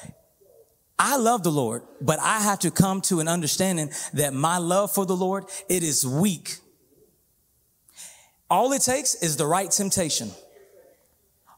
I 0.98 1.16
love 1.16 1.42
the 1.42 1.50
Lord, 1.50 1.82
but 2.00 2.20
I 2.20 2.40
have 2.40 2.60
to 2.60 2.70
come 2.70 3.00
to 3.02 3.20
an 3.20 3.28
understanding 3.28 3.90
that 4.14 4.34
my 4.34 4.58
love 4.58 4.92
for 4.92 5.04
the 5.04 5.16
Lord, 5.16 5.44
it 5.68 5.82
is 5.82 6.06
weak. 6.06 6.58
All 8.48 8.72
it 8.72 8.82
takes 8.82 9.14
is 9.14 9.36
the 9.36 9.46
right 9.46 9.70
temptation. 9.70 10.30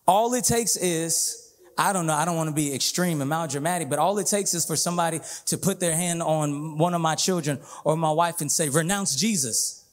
All 0.06 0.34
it 0.34 0.44
takes 0.44 0.76
is, 0.76 1.54
I 1.78 1.92
don't 1.92 2.06
know, 2.06 2.12
I 2.12 2.24
don't 2.24 2.36
want 2.36 2.48
to 2.50 2.54
be 2.54 2.74
extreme 2.74 3.20
and 3.20 3.28
melodramatic, 3.28 3.88
but 3.88 3.98
all 3.98 4.18
it 4.18 4.26
takes 4.26 4.54
is 4.54 4.64
for 4.64 4.76
somebody 4.76 5.20
to 5.46 5.58
put 5.58 5.80
their 5.80 5.96
hand 5.96 6.22
on 6.22 6.78
one 6.78 6.94
of 6.94 7.00
my 7.00 7.14
children 7.14 7.60
or 7.84 7.96
my 7.96 8.12
wife 8.12 8.40
and 8.40 8.50
say, 8.50 8.68
renounce 8.68 9.16
Jesus. 9.16 9.84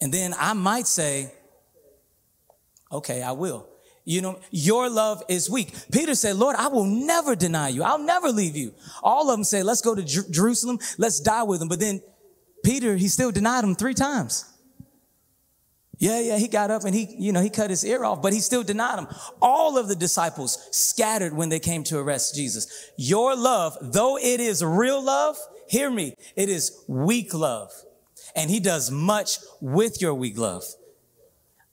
And 0.00 0.14
then 0.14 0.34
I 0.38 0.52
might 0.52 0.86
say, 0.86 1.32
Okay, 2.90 3.22
I 3.22 3.32
will. 3.32 3.66
You 4.04 4.22
know, 4.22 4.40
your 4.50 4.88
love 4.88 5.22
is 5.28 5.50
weak. 5.50 5.74
Peter 5.92 6.14
said, 6.14 6.36
Lord, 6.36 6.56
I 6.56 6.68
will 6.68 6.84
never 6.84 7.36
deny 7.36 7.68
you. 7.68 7.82
I'll 7.82 7.98
never 7.98 8.30
leave 8.30 8.56
you. 8.56 8.72
All 9.02 9.28
of 9.28 9.36
them 9.36 9.44
say, 9.44 9.62
let's 9.62 9.82
go 9.82 9.94
to 9.94 10.02
Jer- 10.02 10.24
Jerusalem. 10.30 10.78
Let's 10.96 11.20
die 11.20 11.42
with 11.42 11.60
him. 11.60 11.68
But 11.68 11.80
then 11.80 12.00
Peter, 12.64 12.96
he 12.96 13.08
still 13.08 13.30
denied 13.30 13.64
him 13.64 13.74
three 13.74 13.92
times. 13.92 14.46
Yeah, 15.98 16.20
yeah, 16.20 16.38
he 16.38 16.46
got 16.46 16.70
up 16.70 16.84
and 16.84 16.94
he, 16.94 17.14
you 17.18 17.32
know, 17.32 17.40
he 17.40 17.50
cut 17.50 17.70
his 17.70 17.84
ear 17.84 18.04
off, 18.04 18.22
but 18.22 18.32
he 18.32 18.38
still 18.38 18.62
denied 18.62 19.00
him. 19.00 19.08
All 19.42 19.76
of 19.76 19.88
the 19.88 19.96
disciples 19.96 20.68
scattered 20.70 21.32
when 21.32 21.48
they 21.48 21.58
came 21.58 21.82
to 21.84 21.98
arrest 21.98 22.36
Jesus. 22.36 22.92
Your 22.96 23.34
love, 23.34 23.76
though 23.80 24.16
it 24.16 24.38
is 24.38 24.64
real 24.64 25.02
love, 25.02 25.36
hear 25.68 25.90
me, 25.90 26.14
it 26.36 26.48
is 26.48 26.84
weak 26.86 27.34
love. 27.34 27.72
And 28.36 28.48
he 28.48 28.60
does 28.60 28.92
much 28.92 29.38
with 29.60 30.00
your 30.00 30.14
weak 30.14 30.38
love. 30.38 30.62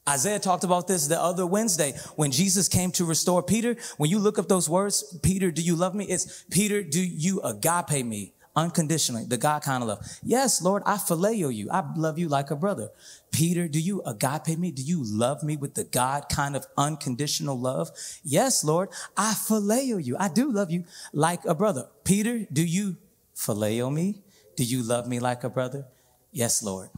Isaiah 0.07 0.39
talked 0.39 0.63
about 0.63 0.87
this 0.87 1.07
the 1.07 1.19
other 1.19 1.45
Wednesday 1.47 1.93
when 2.15 2.31
Jesus 2.31 2.67
came 2.67 2.91
to 2.91 3.05
restore 3.05 3.41
Peter. 3.41 3.75
When 3.97 4.09
you 4.09 4.19
look 4.19 4.37
up 4.37 4.47
those 4.47 4.69
words, 4.69 5.17
Peter, 5.23 5.49
do 5.51 5.63
you 5.63 5.75
love 5.75 5.95
me? 5.95 6.05
It's 6.05 6.43
Peter, 6.51 6.83
do 6.83 7.03
you 7.03 7.41
agape 7.41 8.05
me? 8.05 8.34
Unconditionally, 8.55 9.25
the 9.25 9.37
God 9.37 9.61
kind 9.61 9.83
of 9.83 9.89
love. 9.89 10.05
Yes, 10.23 10.61
Lord, 10.61 10.83
I 10.85 10.95
phileo 10.95 11.53
you. 11.53 11.69
I 11.71 11.83
love 11.95 12.17
you 12.17 12.29
like 12.29 12.51
a 12.51 12.55
brother. 12.55 12.89
Peter, 13.31 13.67
do 13.67 13.79
you 13.79 14.01
agape 14.03 14.57
me? 14.57 14.71
Do 14.71 14.81
you 14.81 15.03
love 15.03 15.43
me 15.43 15.57
with 15.57 15.73
the 15.73 15.83
God 15.83 16.29
kind 16.29 16.55
of 16.55 16.65
unconditional 16.77 17.59
love? 17.59 17.91
Yes, 18.23 18.63
Lord, 18.63 18.89
I 19.17 19.33
phileo 19.33 20.03
you. 20.03 20.15
I 20.17 20.29
do 20.29 20.51
love 20.51 20.71
you 20.71 20.85
like 21.11 21.43
a 21.45 21.53
brother. 21.53 21.87
Peter, 22.03 22.45
do 22.51 22.63
you 22.63 22.97
phileo 23.35 23.93
me? 23.93 24.21
Do 24.55 24.63
you 24.63 24.83
love 24.83 25.07
me 25.07 25.19
like 25.19 25.43
a 25.43 25.49
brother? 25.49 25.85
Yes, 26.31 26.63
Lord. 26.63 26.89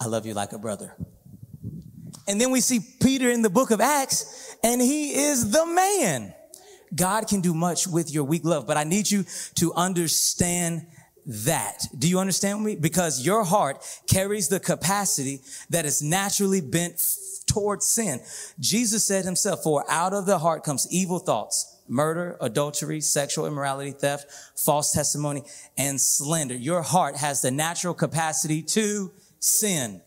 I 0.00 0.06
love 0.06 0.24
you 0.24 0.34
like 0.34 0.52
a 0.52 0.58
brother. 0.58 0.94
And 2.26 2.40
then 2.40 2.50
we 2.50 2.60
see 2.60 2.80
Peter 3.00 3.30
in 3.30 3.42
the 3.42 3.50
book 3.50 3.70
of 3.70 3.80
Acts, 3.80 4.56
and 4.62 4.80
he 4.80 5.14
is 5.14 5.50
the 5.50 5.66
man. 5.66 6.34
God 6.94 7.28
can 7.28 7.40
do 7.40 7.54
much 7.54 7.86
with 7.86 8.12
your 8.12 8.24
weak 8.24 8.44
love, 8.44 8.66
but 8.66 8.76
I 8.76 8.84
need 8.84 9.10
you 9.10 9.24
to 9.56 9.72
understand 9.74 10.86
that. 11.26 11.86
Do 11.96 12.08
you 12.08 12.18
understand 12.18 12.64
me? 12.64 12.76
Because 12.76 13.24
your 13.24 13.44
heart 13.44 13.84
carries 14.08 14.48
the 14.48 14.60
capacity 14.60 15.40
that 15.70 15.84
is 15.84 16.02
naturally 16.02 16.60
bent 16.60 17.00
towards 17.46 17.86
sin. 17.86 18.20
Jesus 18.58 19.06
said 19.06 19.24
himself, 19.24 19.62
for 19.62 19.84
out 19.90 20.12
of 20.12 20.26
the 20.26 20.38
heart 20.38 20.64
comes 20.64 20.86
evil 20.90 21.18
thoughts, 21.18 21.82
murder, 21.86 22.36
adultery, 22.40 23.00
sexual 23.00 23.46
immorality, 23.46 23.90
theft, 23.90 24.26
false 24.56 24.92
testimony, 24.92 25.42
and 25.76 26.00
slander. 26.00 26.54
Your 26.54 26.82
heart 26.82 27.16
has 27.16 27.42
the 27.42 27.50
natural 27.50 27.94
capacity 27.94 28.62
to 28.62 29.10
sin 29.38 30.00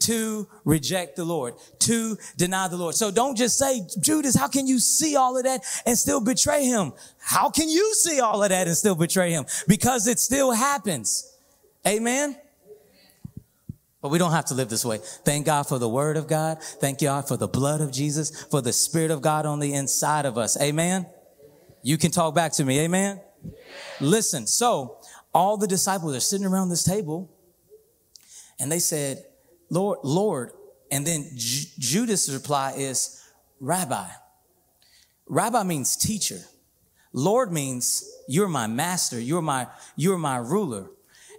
to 0.00 0.48
reject 0.64 1.16
the 1.16 1.24
Lord, 1.24 1.54
to 1.80 2.16
deny 2.36 2.68
the 2.68 2.76
Lord. 2.76 2.94
So 2.94 3.10
don't 3.10 3.36
just 3.36 3.58
say, 3.58 3.82
Judas, 4.00 4.36
how 4.36 4.48
can 4.48 4.66
you 4.66 4.78
see 4.78 5.16
all 5.16 5.36
of 5.36 5.44
that 5.44 5.62
and 5.86 5.96
still 5.96 6.20
betray 6.20 6.64
him? 6.64 6.92
How 7.18 7.50
can 7.50 7.68
you 7.68 7.94
see 7.94 8.20
all 8.20 8.42
of 8.42 8.50
that 8.50 8.66
and 8.66 8.76
still 8.76 8.94
betray 8.94 9.32
him? 9.32 9.44
Because 9.66 10.06
it 10.06 10.18
still 10.18 10.52
happens. 10.52 11.34
Amen. 11.86 12.36
But 14.00 14.10
we 14.10 14.18
don't 14.18 14.30
have 14.30 14.44
to 14.46 14.54
live 14.54 14.68
this 14.68 14.84
way. 14.84 14.98
Thank 15.02 15.46
God 15.46 15.64
for 15.64 15.78
the 15.78 15.88
word 15.88 16.16
of 16.16 16.28
God. 16.28 16.62
Thank 16.62 17.00
God 17.00 17.26
for 17.26 17.36
the 17.36 17.48
blood 17.48 17.80
of 17.80 17.90
Jesus, 17.90 18.44
for 18.44 18.60
the 18.60 18.72
spirit 18.72 19.10
of 19.10 19.22
God 19.22 19.44
on 19.44 19.58
the 19.58 19.74
inside 19.74 20.24
of 20.24 20.38
us. 20.38 20.60
Amen. 20.60 21.06
You 21.82 21.98
can 21.98 22.10
talk 22.10 22.34
back 22.34 22.52
to 22.52 22.64
me. 22.64 22.80
Amen. 22.80 23.20
Listen. 24.00 24.46
So 24.46 24.98
all 25.34 25.56
the 25.56 25.66
disciples 25.66 26.14
are 26.14 26.20
sitting 26.20 26.46
around 26.46 26.68
this 26.68 26.84
table 26.84 27.30
and 28.60 28.70
they 28.70 28.78
said, 28.78 29.24
Lord, 29.70 29.98
Lord. 30.02 30.52
And 30.90 31.06
then 31.06 31.30
J- 31.34 31.68
Judas' 31.78 32.32
reply 32.32 32.74
is 32.76 33.22
Rabbi. 33.60 34.06
Rabbi 35.26 35.62
means 35.62 35.96
teacher. 35.96 36.40
Lord 37.12 37.52
means 37.52 38.10
you're 38.26 38.48
my 38.48 38.66
master. 38.66 39.20
You're 39.20 39.42
my, 39.42 39.66
you're 39.96 40.18
my 40.18 40.36
ruler. 40.36 40.90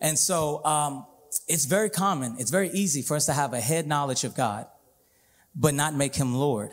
And 0.02 0.18
so, 0.18 0.64
um, 0.66 1.06
it's 1.48 1.66
very 1.66 1.90
common. 1.90 2.36
It's 2.40 2.52
very 2.52 2.70
easy 2.70 3.02
for 3.02 3.16
us 3.16 3.26
to 3.26 3.34
have 3.34 3.54
a 3.54 3.60
head 3.60 3.88
knowledge 3.88 4.24
of 4.24 4.36
God, 4.36 4.68
but 5.56 5.74
not 5.74 5.96
make 5.96 6.16
him 6.16 6.34
Lord. 6.34 6.72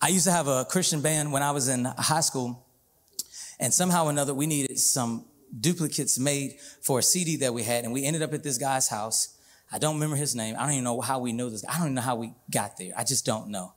I 0.00 0.08
used 0.08 0.24
to 0.24 0.32
have 0.32 0.48
a 0.48 0.64
Christian 0.64 1.00
band 1.00 1.32
when 1.32 1.42
I 1.42 1.52
was 1.52 1.68
in 1.68 1.84
high 1.84 2.20
school 2.20 2.66
and 3.60 3.72
somehow 3.72 4.06
or 4.06 4.10
another 4.10 4.34
we 4.34 4.46
needed 4.46 4.78
some 4.78 5.24
duplicates 5.58 6.18
made 6.18 6.56
for 6.80 6.98
a 6.98 7.02
CD 7.02 7.36
that 7.36 7.54
we 7.54 7.62
had. 7.62 7.84
And 7.84 7.92
we 7.92 8.04
ended 8.04 8.22
up 8.22 8.32
at 8.32 8.42
this 8.42 8.58
guy's 8.58 8.88
house 8.88 9.38
I 9.72 9.78
don't 9.78 9.94
remember 9.94 10.16
his 10.16 10.34
name. 10.34 10.54
I 10.58 10.64
don't 10.64 10.72
even 10.72 10.84
know 10.84 11.00
how 11.00 11.18
we 11.18 11.32
know 11.32 11.48
this. 11.48 11.64
I 11.66 11.78
don't 11.78 11.86
even 11.86 11.94
know 11.94 12.02
how 12.02 12.16
we 12.16 12.34
got 12.50 12.76
there. 12.76 12.92
I 12.96 13.04
just 13.04 13.24
don't 13.24 13.48
know. 13.48 13.72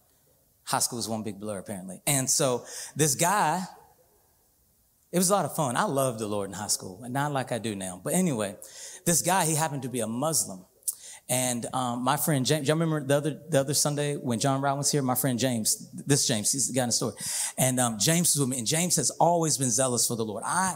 High 0.64 0.80
school 0.80 1.00
is 1.00 1.08
one 1.08 1.24
big 1.24 1.40
blur, 1.40 1.60
apparently. 1.60 2.02
And 2.06 2.30
so 2.30 2.66
this 2.96 3.16
guy, 3.16 3.62
it 5.12 5.18
was 5.18 5.30
a 5.30 5.34
lot 5.34 5.46
of 5.46 5.56
fun. 5.56 5.78
I 5.78 5.84
loved 5.84 6.20
the 6.20 6.28
Lord 6.28 6.50
in 6.50 6.54
high 6.54 6.68
school, 6.68 7.02
and 7.04 7.14
not 7.14 7.32
like 7.32 7.52
I 7.52 7.60
do 7.60 7.76
now. 7.76 8.02
But 8.04 8.14
anyway, 8.14 8.58
this 9.06 9.22
guy, 9.22 9.46
he 9.46 9.56
happened 9.56 9.84
to 9.84 9.90
be 9.90 10.02
a 10.02 10.08
Muslim. 10.08 10.66
And 11.28 11.66
um, 11.74 12.04
my 12.04 12.18
friend 12.18 12.46
James, 12.46 12.68
y'all 12.68 12.78
remember 12.78 13.04
the 13.04 13.16
other 13.16 13.42
the 13.50 13.60
other 13.60 13.74
Sunday 13.74 14.16
when 14.16 14.40
John 14.40 14.62
Brown 14.62 14.78
was 14.78 14.92
here? 14.92 15.02
My 15.02 15.16
friend 15.16 15.40
James, 15.40 15.90
this 16.06 16.28
James, 16.28 16.52
he's 16.52 16.68
the 16.68 16.74
guy 16.74 16.84
in 16.84 16.90
the 16.90 16.94
story. 16.94 17.16
And 17.58 17.80
um, 17.80 17.98
James 17.98 18.36
was 18.36 18.42
with 18.42 18.50
me, 18.50 18.60
and 18.60 18.68
James 18.68 18.96
has 18.98 19.10
always 19.12 19.58
been 19.58 19.72
zealous 19.72 20.08
for 20.08 20.16
the 20.16 20.26
Lord. 20.26 20.44
I 20.46 20.76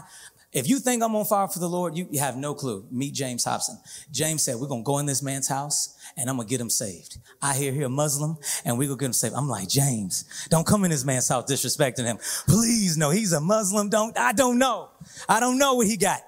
if 0.52 0.68
you 0.68 0.80
think 0.80 1.02
I'm 1.02 1.14
on 1.14 1.24
fire 1.24 1.46
for 1.46 1.60
the 1.60 1.68
Lord, 1.68 1.96
you, 1.96 2.08
have 2.18 2.36
no 2.36 2.54
clue. 2.54 2.84
Meet 2.90 3.14
James 3.14 3.44
Hobson. 3.44 3.78
James 4.10 4.42
said, 4.42 4.56
we're 4.56 4.66
going 4.66 4.82
to 4.82 4.86
go 4.86 4.98
in 4.98 5.06
this 5.06 5.22
man's 5.22 5.46
house 5.46 5.96
and 6.16 6.28
I'm 6.28 6.36
going 6.36 6.48
to 6.48 6.50
get 6.50 6.60
him 6.60 6.70
saved. 6.70 7.18
I 7.40 7.54
hear 7.54 7.72
he 7.72 7.82
a 7.82 7.88
Muslim 7.88 8.36
and 8.64 8.76
we're 8.76 8.88
going 8.88 8.98
to 8.98 9.02
get 9.02 9.06
him 9.06 9.12
saved. 9.12 9.34
I'm 9.34 9.48
like, 9.48 9.68
James, 9.68 10.48
don't 10.50 10.66
come 10.66 10.84
in 10.84 10.90
this 10.90 11.04
man's 11.04 11.28
house 11.28 11.50
disrespecting 11.50 12.04
him. 12.04 12.18
Please, 12.48 12.96
no, 12.96 13.10
he's 13.10 13.32
a 13.32 13.40
Muslim. 13.40 13.90
Don't, 13.90 14.18
I 14.18 14.32
don't 14.32 14.58
know. 14.58 14.90
I 15.28 15.38
don't 15.38 15.56
know 15.56 15.74
what 15.74 15.86
he 15.86 15.96
got. 15.96 16.20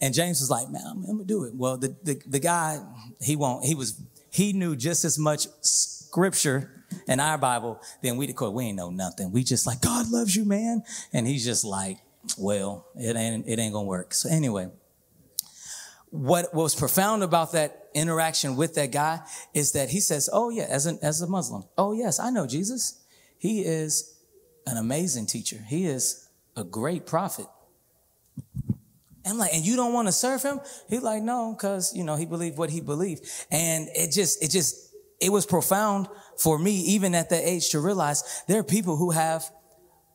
And 0.00 0.12
James 0.12 0.40
was 0.40 0.50
like, 0.50 0.68
man, 0.70 0.82
I'm, 0.84 1.04
I'm 1.04 1.16
going 1.16 1.18
to 1.18 1.24
do 1.24 1.44
it. 1.44 1.54
Well, 1.54 1.76
the, 1.76 1.94
the, 2.02 2.20
the 2.26 2.40
guy, 2.40 2.80
he 3.20 3.36
won't, 3.36 3.64
he 3.64 3.76
was, 3.76 4.00
he 4.30 4.52
knew 4.52 4.74
just 4.74 5.04
as 5.04 5.20
much 5.20 5.46
scripture 5.60 6.72
in 7.06 7.20
our 7.20 7.38
Bible 7.38 7.80
than 8.02 8.16
we 8.16 8.26
did. 8.26 8.40
We 8.40 8.64
ain't 8.64 8.76
know 8.76 8.90
nothing. 8.90 9.30
We 9.30 9.44
just 9.44 9.68
like, 9.68 9.80
God 9.80 10.10
loves 10.10 10.34
you, 10.34 10.44
man. 10.44 10.82
And 11.12 11.28
he's 11.28 11.44
just 11.44 11.64
like, 11.64 11.98
well, 12.36 12.86
it 12.96 13.16
ain't, 13.16 13.46
it 13.46 13.58
ain't 13.58 13.72
gonna 13.72 13.86
work. 13.86 14.14
So 14.14 14.28
anyway, 14.28 14.68
what, 16.10 16.54
what 16.54 16.62
was 16.62 16.74
profound 16.74 17.22
about 17.22 17.52
that 17.52 17.88
interaction 17.94 18.56
with 18.56 18.74
that 18.74 18.92
guy 18.92 19.20
is 19.54 19.72
that 19.72 19.90
he 19.90 20.00
says, 20.00 20.28
oh 20.32 20.50
yeah, 20.50 20.66
as, 20.68 20.86
an, 20.86 20.98
as 21.02 21.20
a 21.20 21.26
Muslim, 21.26 21.64
oh 21.76 21.92
yes, 21.92 22.18
I 22.18 22.30
know 22.30 22.46
Jesus. 22.46 23.04
He 23.38 23.60
is 23.60 24.18
an 24.66 24.76
amazing 24.76 25.26
teacher. 25.26 25.64
He 25.66 25.86
is 25.86 26.28
a 26.56 26.64
great 26.64 27.06
prophet. 27.06 27.46
And 29.24 29.34
I'm 29.34 29.38
like, 29.38 29.54
and 29.54 29.64
you 29.64 29.76
don't 29.76 29.92
want 29.92 30.08
to 30.08 30.12
serve 30.12 30.42
him? 30.42 30.60
He's 30.88 31.02
like, 31.02 31.22
no, 31.22 31.54
because 31.56 31.94
you 31.94 32.02
know 32.02 32.16
he 32.16 32.24
believed 32.24 32.56
what 32.56 32.70
he 32.70 32.80
believed, 32.80 33.26
and 33.50 33.88
it 33.94 34.10
just, 34.10 34.42
it 34.42 34.50
just, 34.50 34.94
it 35.20 35.30
was 35.30 35.44
profound 35.44 36.08
for 36.38 36.58
me, 36.58 36.72
even 36.80 37.14
at 37.14 37.28
that 37.30 37.46
age, 37.46 37.70
to 37.70 37.80
realize 37.80 38.42
there 38.48 38.60
are 38.60 38.64
people 38.64 38.96
who 38.96 39.10
have 39.10 39.50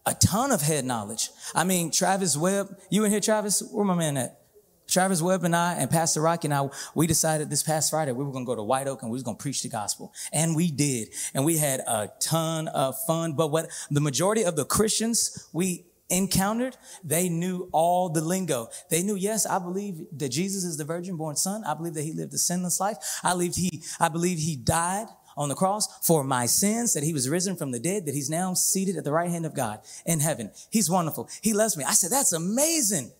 a 0.05 0.13
ton 0.13 0.51
of 0.51 0.61
head 0.61 0.85
knowledge. 0.85 1.29
I 1.55 1.63
mean, 1.63 1.91
Travis 1.91 2.35
Webb, 2.35 2.77
you 2.89 3.03
in 3.05 3.11
here, 3.11 3.19
Travis? 3.19 3.61
Where 3.71 3.85
my 3.85 3.95
man 3.95 4.17
at? 4.17 4.39
Travis 4.87 5.21
Webb 5.21 5.43
and 5.43 5.55
I 5.55 5.75
and 5.75 5.89
Pastor 5.89 6.21
Rocky 6.21 6.47
and 6.47 6.53
I, 6.53 6.67
we 6.93 7.07
decided 7.07 7.49
this 7.49 7.63
past 7.63 7.89
Friday 7.89 8.11
we 8.11 8.23
were 8.23 8.31
going 8.31 8.45
to 8.45 8.47
go 8.47 8.55
to 8.55 8.63
White 8.63 8.87
Oak 8.87 9.01
and 9.01 9.09
we 9.09 9.15
was 9.15 9.23
going 9.23 9.37
to 9.37 9.41
preach 9.41 9.63
the 9.63 9.69
gospel. 9.69 10.13
And 10.31 10.55
we 10.55 10.71
did. 10.71 11.09
And 11.33 11.45
we 11.45 11.57
had 11.57 11.79
a 11.81 12.11
ton 12.19 12.67
of 12.67 12.95
fun. 13.07 13.33
But 13.33 13.49
what 13.49 13.69
the 13.89 14.01
majority 14.01 14.43
of 14.43 14.55
the 14.55 14.65
Christians 14.65 15.49
we 15.53 15.85
encountered, 16.09 16.77
they 17.03 17.29
knew 17.29 17.69
all 17.71 18.09
the 18.09 18.21
lingo. 18.21 18.67
They 18.89 19.03
knew, 19.03 19.15
yes, 19.15 19.45
I 19.45 19.57
believe 19.57 20.05
that 20.17 20.29
Jesus 20.29 20.63
is 20.63 20.77
the 20.77 20.83
virgin 20.83 21.15
born 21.15 21.35
son. 21.35 21.63
I 21.63 21.73
believe 21.73 21.93
that 21.95 22.03
he 22.03 22.13
lived 22.13 22.33
a 22.33 22.37
sinless 22.37 22.79
life. 22.79 22.97
I 23.23 23.31
believe 23.31 23.55
he, 23.55 23.81
I 23.99 24.09
believe 24.09 24.37
he 24.37 24.55
died 24.55 25.07
on 25.35 25.49
the 25.49 25.55
cross 25.55 25.87
for 26.05 26.23
my 26.23 26.45
sins, 26.45 26.93
that 26.93 27.03
he 27.03 27.13
was 27.13 27.29
risen 27.29 27.55
from 27.55 27.71
the 27.71 27.79
dead, 27.79 28.05
that 28.05 28.15
he's 28.15 28.29
now 28.29 28.53
seated 28.53 28.97
at 28.97 29.03
the 29.03 29.11
right 29.11 29.29
hand 29.29 29.45
of 29.45 29.53
God 29.53 29.79
in 30.05 30.19
heaven. 30.19 30.51
He's 30.69 30.89
wonderful. 30.89 31.29
He 31.41 31.53
loves 31.53 31.77
me. 31.77 31.83
I 31.83 31.93
said, 31.93 32.11
that's 32.11 32.33
amazing. 32.33 33.11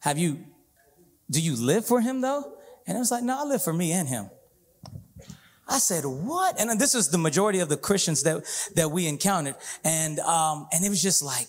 Have 0.00 0.18
you, 0.18 0.44
do 1.30 1.40
you 1.40 1.56
live 1.56 1.86
for 1.86 2.00
him 2.00 2.20
though? 2.20 2.52
And 2.86 2.96
I 2.96 3.00
was 3.00 3.10
like, 3.10 3.24
no, 3.24 3.40
I 3.40 3.44
live 3.44 3.62
for 3.62 3.72
me 3.72 3.92
and 3.92 4.08
him. 4.08 4.30
I 5.68 5.78
said, 5.78 6.04
what? 6.04 6.60
And 6.60 6.78
this 6.80 6.94
was 6.94 7.10
the 7.10 7.18
majority 7.18 7.58
of 7.58 7.68
the 7.68 7.76
Christians 7.76 8.22
that, 8.22 8.44
that 8.76 8.90
we 8.92 9.08
encountered. 9.08 9.56
And, 9.82 10.20
um, 10.20 10.68
and 10.72 10.84
it 10.84 10.88
was 10.88 11.02
just 11.02 11.24
like, 11.24 11.48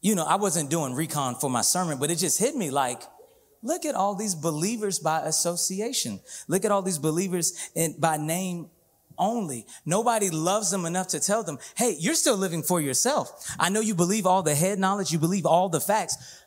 you 0.00 0.14
know, 0.14 0.24
I 0.24 0.36
wasn't 0.36 0.70
doing 0.70 0.94
recon 0.94 1.34
for 1.34 1.50
my 1.50 1.62
sermon, 1.62 1.98
but 1.98 2.10
it 2.12 2.16
just 2.16 2.38
hit 2.38 2.54
me 2.54 2.70
like, 2.70 3.02
Look 3.66 3.84
at 3.84 3.96
all 3.96 4.14
these 4.14 4.36
believers 4.36 5.00
by 5.00 5.22
association. 5.22 6.20
Look 6.46 6.64
at 6.64 6.70
all 6.70 6.82
these 6.82 6.98
believers 6.98 7.70
in, 7.74 7.96
by 7.98 8.16
name 8.16 8.70
only. 9.18 9.66
Nobody 9.84 10.30
loves 10.30 10.70
them 10.70 10.84
enough 10.84 11.08
to 11.08 11.18
tell 11.18 11.42
them, 11.42 11.58
hey, 11.76 11.96
you're 11.98 12.14
still 12.14 12.36
living 12.36 12.62
for 12.62 12.80
yourself. 12.80 13.56
I 13.58 13.68
know 13.70 13.80
you 13.80 13.96
believe 13.96 14.24
all 14.24 14.44
the 14.44 14.54
head 14.54 14.78
knowledge, 14.78 15.10
you 15.10 15.18
believe 15.18 15.46
all 15.46 15.68
the 15.68 15.80
facts, 15.80 16.44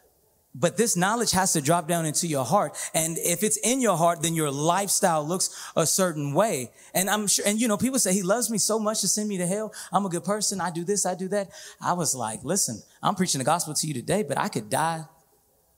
but 0.56 0.78
this 0.78 0.96
knowledge 0.96 1.32
has 1.32 1.52
to 1.54 1.62
drop 1.62 1.90
down 1.90 2.06
into 2.06 2.26
your 2.26 2.46
heart. 2.46 2.78
And 2.94 3.18
if 3.18 3.44
it's 3.44 3.58
in 3.58 3.82
your 3.82 3.98
heart, 3.98 4.22
then 4.22 4.34
your 4.34 4.50
lifestyle 4.50 5.28
looks 5.28 5.50
a 5.76 5.86
certain 5.86 6.34
way. 6.34 6.72
And 6.94 7.10
I'm 7.10 7.28
sure, 7.28 7.44
and 7.46 7.60
you 7.60 7.68
know, 7.68 7.78
people 7.78 8.00
say 8.00 8.14
he 8.14 8.24
loves 8.24 8.50
me 8.50 8.60
so 8.60 8.80
much 8.80 9.02
to 9.02 9.10
send 9.10 9.28
me 9.28 9.38
to 9.40 9.46
hell. 9.46 9.74
I'm 9.92 10.06
a 10.06 10.10
good 10.10 10.24
person. 10.24 10.62
I 10.62 10.72
do 10.72 10.86
this, 10.86 11.06
I 11.06 11.16
do 11.16 11.28
that. 11.28 11.50
I 11.82 11.92
was 11.92 12.16
like, 12.16 12.46
listen, 12.46 12.82
I'm 13.04 13.16
preaching 13.16 13.40
the 13.40 13.46
gospel 13.46 13.74
to 13.74 13.88
you 13.88 13.94
today, 13.94 14.24
but 14.24 14.38
I 14.38 14.48
could 14.48 14.70
die 14.70 15.04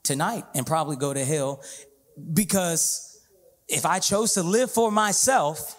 tonight 0.03 0.43
and 0.55 0.65
probably 0.65 0.95
go 0.95 1.13
to 1.13 1.23
hell 1.23 1.61
because 2.33 3.19
if 3.67 3.85
I 3.85 3.99
chose 3.99 4.33
to 4.33 4.43
live 4.43 4.71
for 4.71 4.91
myself, 4.91 5.77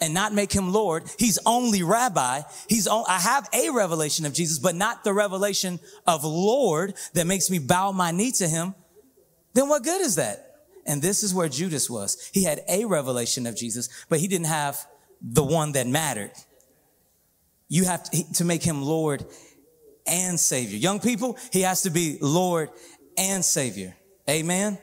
and 0.00 0.12
not 0.12 0.34
make 0.34 0.52
him 0.52 0.72
Lord. 0.72 1.04
He's 1.18 1.38
only 1.46 1.82
rabbi. 1.82 2.42
He's 2.68 2.86
on, 2.86 3.04
I 3.08 3.18
have 3.18 3.48
a 3.52 3.70
revelation 3.70 4.26
of 4.26 4.34
Jesus, 4.34 4.58
but 4.58 4.74
not 4.74 5.04
the 5.04 5.12
revelation 5.12 5.80
of 6.06 6.24
Lord 6.24 6.94
that 7.14 7.26
makes 7.26 7.50
me 7.50 7.58
bow 7.58 7.92
my 7.92 8.10
knee 8.10 8.32
to 8.32 8.48
him. 8.48 8.74
Then 9.54 9.68
what 9.68 9.84
good 9.84 10.02
is 10.02 10.16
that? 10.16 10.42
And 10.84 11.00
this 11.00 11.22
is 11.22 11.34
where 11.34 11.48
Judas 11.48 11.88
was. 11.88 12.30
He 12.32 12.44
had 12.44 12.60
a 12.68 12.84
revelation 12.84 13.46
of 13.46 13.56
Jesus, 13.56 13.88
but 14.08 14.20
he 14.20 14.28
didn't 14.28 14.46
have 14.46 14.78
the 15.20 15.42
one 15.42 15.72
that 15.72 15.86
mattered. 15.86 16.32
You 17.68 17.84
have 17.84 18.08
to, 18.10 18.32
to 18.34 18.44
make 18.44 18.62
him 18.62 18.82
Lord 18.82 19.24
and 20.06 20.38
Savior. 20.38 20.76
Young 20.76 21.00
people, 21.00 21.36
he 21.52 21.62
has 21.62 21.82
to 21.82 21.90
be 21.90 22.18
Lord 22.20 22.70
and 23.16 23.44
Savior. 23.44 23.96
Amen. 24.28 24.78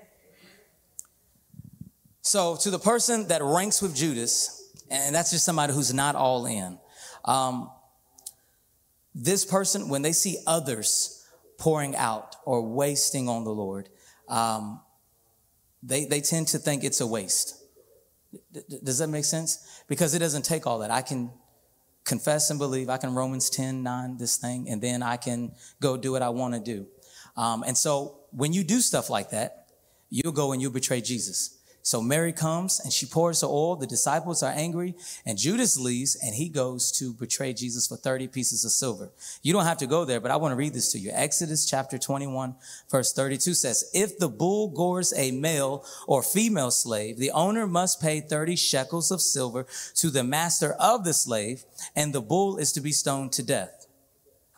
So 2.21 2.55
to 2.57 2.71
the 2.71 2.79
person 2.79 3.27
that 3.27 3.41
ranks 3.43 3.81
with 3.81 3.95
Judas, 3.95 4.71
and 4.89 5.13
that's 5.13 5.31
just 5.31 5.45
somebody 5.45 5.73
who's 5.73 5.93
not 5.93 6.15
all 6.15 6.45
in. 6.45 6.77
Um, 7.25 7.69
this 9.15 9.45
person, 9.45 9.89
when 9.89 10.01
they 10.01 10.11
see 10.11 10.37
others 10.47 11.27
pouring 11.57 11.95
out 11.95 12.35
or 12.45 12.61
wasting 12.61 13.27
on 13.29 13.43
the 13.43 13.51
Lord, 13.51 13.89
um, 14.27 14.81
they, 15.81 16.05
they 16.05 16.21
tend 16.21 16.47
to 16.49 16.57
think 16.57 16.83
it's 16.83 17.01
a 17.01 17.07
waste. 17.07 17.61
D- 18.51 18.61
does 18.83 18.99
that 18.99 19.07
make 19.07 19.25
sense? 19.25 19.83
Because 19.87 20.13
it 20.15 20.19
doesn't 20.19 20.45
take 20.45 20.65
all 20.65 20.79
that. 20.79 20.91
I 20.91 21.01
can 21.01 21.31
confess 22.05 22.49
and 22.49 22.57
believe. 22.57 22.89
I 22.89 22.97
can 22.97 23.13
Romans 23.13 23.49
10, 23.49 23.83
9, 23.83 24.17
this 24.17 24.37
thing, 24.37 24.69
and 24.69 24.81
then 24.81 25.03
I 25.03 25.17
can 25.17 25.53
go 25.81 25.97
do 25.97 26.11
what 26.11 26.21
I 26.21 26.29
want 26.29 26.53
to 26.53 26.59
do. 26.59 26.87
Um, 27.35 27.63
and 27.65 27.77
so 27.77 28.19
when 28.35 28.53
you 28.53 28.63
do 28.63 28.79
stuff 28.79 29.09
like 29.09 29.29
that, 29.31 29.67
you'll 30.09 30.33
go 30.33 30.51
and 30.51 30.61
you'll 30.61 30.71
betray 30.71 31.01
Jesus. 31.01 31.57
So 31.85 32.01
Mary 32.01 32.31
comes 32.31 32.79
and 32.79 32.93
she 32.93 33.05
pours 33.05 33.41
the 33.41 33.49
oil. 33.49 33.75
The 33.75 33.85
disciples 33.85 34.41
are 34.41 34.53
angry 34.55 34.95
and 35.25 35.37
Judas 35.37 35.77
leaves 35.77 36.15
and 36.15 36.33
he 36.33 36.47
goes 36.47 36.93
to 36.93 37.11
betray 37.11 37.51
Jesus 37.51 37.87
for 37.87 37.97
30 37.97 38.29
pieces 38.29 38.63
of 38.63 38.71
silver. 38.71 39.11
You 39.41 39.51
don't 39.51 39.65
have 39.65 39.79
to 39.79 39.85
go 39.85 40.05
there, 40.05 40.21
but 40.21 40.31
I 40.31 40.37
want 40.37 40.53
to 40.53 40.55
read 40.55 40.73
this 40.73 40.93
to 40.93 40.99
you. 40.99 41.11
Exodus 41.13 41.69
chapter 41.69 41.97
21 41.97 42.55
verse 42.89 43.11
32 43.11 43.53
says, 43.53 43.89
if 43.93 44.17
the 44.17 44.29
bull 44.29 44.69
gores 44.69 45.13
a 45.17 45.31
male 45.31 45.83
or 46.07 46.23
female 46.23 46.71
slave, 46.71 47.17
the 47.17 47.31
owner 47.31 47.67
must 47.67 48.01
pay 48.01 48.21
30 48.21 48.55
shekels 48.55 49.11
of 49.11 49.21
silver 49.21 49.67
to 49.95 50.09
the 50.09 50.23
master 50.23 50.71
of 50.79 51.03
the 51.03 51.13
slave 51.13 51.65
and 51.97 52.13
the 52.13 52.21
bull 52.21 52.57
is 52.57 52.71
to 52.71 52.79
be 52.79 52.93
stoned 52.93 53.33
to 53.33 53.43
death. 53.43 53.82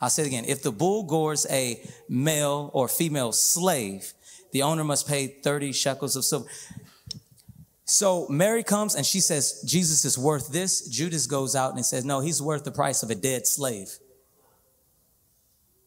I'll 0.00 0.10
say 0.10 0.24
it 0.24 0.26
again. 0.26 0.44
If 0.46 0.62
the 0.62 0.72
bull 0.72 1.04
gores 1.04 1.46
a 1.50 1.82
male 2.08 2.70
or 2.74 2.88
female 2.88 3.32
slave, 3.32 4.12
the 4.52 4.62
owner 4.62 4.84
must 4.84 5.08
pay 5.08 5.26
30 5.26 5.72
shekels 5.72 6.16
of 6.16 6.24
silver. 6.24 6.46
So 7.84 8.26
Mary 8.28 8.62
comes 8.62 8.94
and 8.94 9.06
she 9.06 9.20
says, 9.20 9.62
Jesus 9.64 10.04
is 10.04 10.18
worth 10.18 10.48
this. 10.48 10.88
Judas 10.88 11.26
goes 11.26 11.54
out 11.54 11.74
and 11.74 11.86
says, 11.86 12.04
no, 12.04 12.20
he's 12.20 12.42
worth 12.42 12.64
the 12.64 12.72
price 12.72 13.02
of 13.02 13.10
a 13.10 13.14
dead 13.14 13.46
slave. 13.46 13.88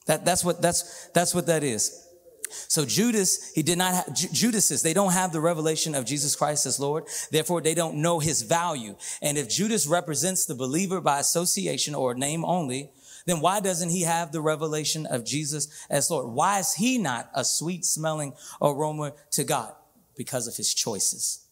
That, 0.07 0.25
that's 0.25 0.43
what, 0.43 0.61
that's, 0.61 1.09
that's 1.13 1.35
what 1.35 1.45
that 1.47 1.63
is. 1.63 2.07
So 2.49 2.85
Judas, 2.85 3.51
he 3.53 3.61
did 3.61 3.77
not 3.77 3.93
have, 3.93 4.15
Judas 4.15 4.81
they 4.81 4.93
don't 4.93 5.11
have 5.11 5.31
the 5.31 5.41
revelation 5.41 5.93
of 5.93 6.05
Jesus 6.05 6.35
Christ 6.35 6.65
as 6.65 6.79
Lord. 6.79 7.03
Therefore, 7.31 7.61
they 7.61 7.75
don't 7.75 7.97
know 7.97 8.19
his 8.19 8.41
value. 8.41 8.95
And 9.21 9.37
if 9.37 9.49
Judas 9.49 9.85
represents 9.85 10.45
the 10.45 10.55
believer 10.55 10.99
by 10.99 11.19
association 11.19 11.93
or 11.93 12.15
name 12.15 12.43
only, 12.43 12.91
then 13.25 13.39
why 13.41 13.60
doesn't 13.60 13.89
he 13.89 14.03
have 14.03 14.32
the 14.32 14.41
revelation 14.41 15.05
of 15.05 15.25
Jesus 15.25 15.67
as 15.89 16.10
Lord? 16.10 16.34
Why 16.34 16.60
is 16.60 16.73
he 16.73 16.97
not 16.97 17.29
a 17.34 17.43
sweet 17.43 17.86
smelling 17.86 18.34
aroma 18.62 19.13
to 19.32 19.43
God? 19.43 19.73
Because 20.15 20.47
of 20.47 20.55
his 20.55 20.73
choices. 20.73 21.45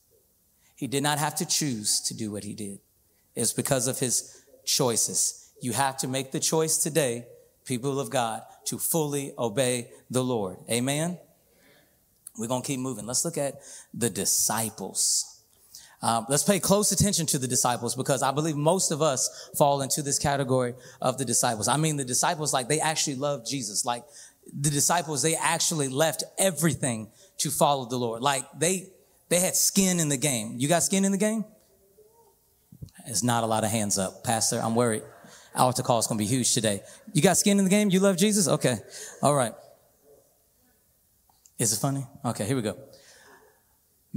He 0.75 0.87
did 0.87 1.03
not 1.03 1.19
have 1.19 1.35
to 1.35 1.45
choose 1.45 2.01
to 2.01 2.13
do 2.13 2.31
what 2.31 2.43
he 2.43 2.53
did. 2.53 2.79
It's 3.35 3.53
because 3.53 3.87
of 3.87 3.99
his 3.99 4.43
choices. 4.65 5.51
You 5.61 5.73
have 5.73 5.97
to 5.97 6.07
make 6.07 6.31
the 6.31 6.39
choice 6.39 6.77
today, 6.77 7.25
people 7.65 7.99
of 7.99 8.09
God, 8.09 8.43
to 8.65 8.77
fully 8.77 9.33
obey 9.37 9.89
the 10.09 10.23
Lord. 10.23 10.57
Amen. 10.69 11.17
We're 12.37 12.47
going 12.47 12.61
to 12.61 12.67
keep 12.67 12.79
moving. 12.79 13.05
Let's 13.05 13.25
look 13.25 13.37
at 13.37 13.59
the 13.93 14.09
disciples. 14.09 15.36
Um, 16.01 16.27
let's 16.29 16.43
pay 16.43 16.59
close 16.59 16.91
attention 16.91 17.25
to 17.27 17.39
the 17.39 17.47
disciples 17.47 17.95
because 17.95 18.21
I 18.21 18.31
believe 18.31 18.55
most 18.55 18.91
of 18.91 19.01
us 19.01 19.49
fall 19.57 19.81
into 19.81 20.03
this 20.03 20.19
category 20.19 20.75
of 21.01 21.17
the 21.17 21.25
disciples. 21.25 21.67
I 21.67 21.77
mean, 21.77 21.97
the 21.97 22.05
disciples, 22.05 22.53
like 22.53 22.67
they 22.67 22.79
actually 22.79 23.15
loved 23.15 23.47
Jesus. 23.47 23.83
Like 23.83 24.03
the 24.53 24.69
disciples, 24.69 25.23
they 25.23 25.35
actually 25.35 25.87
left 25.87 26.23
everything 26.37 27.09
to 27.39 27.49
follow 27.49 27.85
the 27.85 27.97
Lord. 27.97 28.21
Like 28.21 28.45
they, 28.57 28.89
they 29.29 29.39
had 29.39 29.55
skin 29.55 29.99
in 29.99 30.09
the 30.09 30.17
game. 30.17 30.55
You 30.57 30.67
got 30.67 30.83
skin 30.83 31.03
in 31.03 31.11
the 31.11 31.17
game? 31.17 31.45
There's 33.05 33.23
not 33.23 33.43
a 33.43 33.47
lot 33.47 33.63
of 33.63 33.71
hands 33.71 33.97
up. 33.97 34.23
Pastor, 34.23 34.59
I'm 34.61 34.75
worried. 34.75 35.01
Altar 35.55 35.81
call 35.81 35.97
is 35.97 36.05
going 36.05 36.19
to 36.19 36.23
be 36.23 36.27
huge 36.27 36.53
today. 36.53 36.81
You 37.13 37.21
got 37.21 37.37
skin 37.37 37.57
in 37.57 37.63
the 37.63 37.71
game? 37.71 37.89
You 37.89 37.99
love 37.99 38.17
Jesus? 38.17 38.47
Okay. 38.47 38.77
All 39.23 39.33
right. 39.33 39.53
Is 41.57 41.73
it 41.73 41.77
funny? 41.77 42.05
Okay, 42.23 42.45
here 42.45 42.55
we 42.55 42.61
go. 42.61 42.77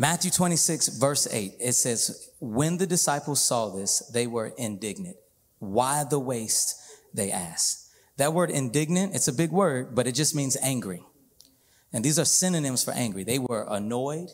Matthew 0.00 0.30
26, 0.30 0.98
verse 0.98 1.28
8, 1.30 1.56
it 1.60 1.74
says, 1.74 2.30
When 2.40 2.78
the 2.78 2.86
disciples 2.86 3.44
saw 3.44 3.68
this, 3.68 3.98
they 4.14 4.26
were 4.26 4.54
indignant. 4.56 5.18
Why 5.58 6.04
the 6.08 6.18
waste? 6.18 6.80
They 7.12 7.30
asked. 7.30 7.90
That 8.16 8.32
word 8.32 8.48
indignant, 8.50 9.14
it's 9.14 9.28
a 9.28 9.32
big 9.32 9.50
word, 9.50 9.94
but 9.94 10.06
it 10.06 10.12
just 10.12 10.34
means 10.34 10.56
angry. 10.62 11.02
And 11.92 12.02
these 12.02 12.18
are 12.18 12.24
synonyms 12.24 12.82
for 12.82 12.92
angry. 12.92 13.24
They 13.24 13.38
were 13.38 13.66
annoyed, 13.68 14.30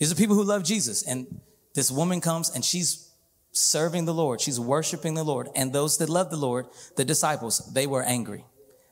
these 0.00 0.10
are 0.10 0.16
people 0.16 0.34
who 0.34 0.42
love 0.42 0.64
Jesus. 0.64 1.04
And 1.04 1.40
this 1.72 1.88
woman 1.88 2.20
comes 2.20 2.50
and 2.50 2.64
she's 2.64 3.08
serving 3.52 4.06
the 4.06 4.12
Lord. 4.12 4.40
She's 4.40 4.58
worshiping 4.58 5.14
the 5.14 5.22
Lord. 5.22 5.50
And 5.54 5.72
those 5.72 5.98
that 5.98 6.08
love 6.08 6.30
the 6.30 6.36
Lord, 6.36 6.66
the 6.96 7.04
disciples, 7.04 7.72
they 7.72 7.86
were 7.86 8.02
angry. 8.02 8.44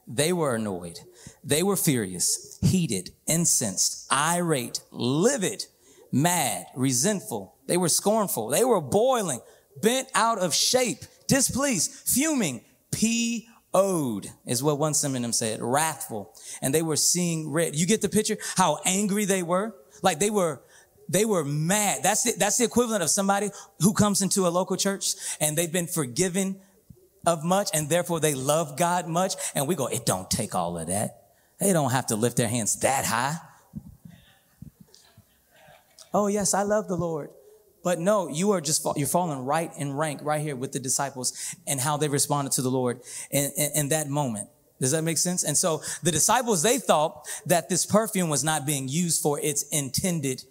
They 0.07 0.33
were 0.33 0.55
annoyed. 0.55 1.00
They 1.42 1.64
were 1.64 1.77
furious, 1.77 2.57
heated, 2.62 3.11
incensed, 3.27 4.07
irate, 4.12 4.81
livid, 4.92 5.64
mad, 6.14 6.66
resentful. 6.77 7.57
They 7.66 7.77
were 7.77 7.88
scornful. 7.88 8.48
They 8.48 8.64
were 8.64 8.81
boiling, 8.81 9.40
bent 9.83 10.09
out 10.14 10.38
of 10.38 10.55
shape, 10.55 10.98
displeased, 11.27 11.90
fuming, 11.90 12.64
PO'd 12.92 14.31
is 14.46 14.62
what 14.62 14.79
one 14.79 14.94
synonym 14.94 15.33
said, 15.33 15.61
wrathful. 15.61 16.33
And 16.62 16.72
they 16.72 16.83
were 16.83 16.96
seeing 16.96 17.50
red. 17.50 17.74
You 17.74 17.87
get 17.87 18.00
the 18.00 18.09
picture? 18.09 18.38
How 18.57 18.79
angry 18.85 19.24
they 19.24 19.42
were? 19.42 19.74
Like 20.03 20.20
they 20.20 20.31
were 20.31 20.62
they 21.09 21.24
were 21.24 21.44
mad. 21.44 22.03
That's 22.03 22.22
the, 22.22 22.33
that's 22.38 22.57
the 22.57 22.64
equivalent 22.64 23.03
of 23.03 23.11
somebody 23.11 23.50
who 23.81 23.92
comes 23.92 24.22
into 24.22 24.46
a 24.46 24.48
local 24.48 24.77
church 24.77 25.14
and 25.38 25.59
they've 25.59 25.70
been 25.70 25.87
forgiven 25.87 26.61
of 27.27 27.44
much 27.44 27.68
and 27.74 27.90
therefore 27.90 28.20
they 28.20 28.35
love 28.35 28.79
God 28.79 29.07
much. 29.07 29.35
And 29.55 29.68
we 29.68 29.74
go, 29.74 29.87
it 29.88 30.07
don't 30.07 30.31
take 30.31 30.55
all 30.55 30.79
of 30.79 30.87
that. 30.87 31.24
They 31.61 31.74
don't 31.74 31.90
have 31.90 32.07
to 32.07 32.16
lift 32.16 32.38
their 32.38 32.48
hands 32.48 32.81
that 32.81 33.05
high. 33.05 33.37
Oh 36.14 36.29
yes, 36.29 36.55
I 36.55 36.62
love 36.62 36.88
the 36.88 36.96
Lord. 36.96 37.31
But 37.83 37.98
no, 37.98 38.29
you 38.29 38.53
are 38.53 38.62
just, 38.62 38.87
you're 38.96 39.07
falling 39.07 39.44
right 39.44 39.70
in 39.77 39.92
rank 39.92 40.20
right 40.22 40.40
here 40.40 40.57
with 40.57 40.72
the 40.72 40.79
disciples 40.79 41.55
and 41.66 41.79
how 41.79 41.98
they 41.98 42.09
responded 42.09 42.53
to 42.53 42.62
the 42.62 42.70
Lord 42.70 43.00
in, 43.31 43.50
in, 43.59 43.70
in 43.74 43.88
that 43.90 44.09
moment. 44.09 44.48
Does 44.81 44.92
that 44.92 45.03
make 45.03 45.18
sense? 45.18 45.44
And 45.44 45.57
so 45.57 45.83
the 46.03 46.11
disciples, 46.11 46.62
they 46.62 46.79
thought 46.79 47.27
that 47.44 47.68
this 47.68 47.85
perfume 47.85 48.31
was 48.31 48.42
not 48.42 48.64
being 48.64 48.88
used 48.88 49.22
for 49.22 49.38
its 49.38 49.64
intended 49.64 50.44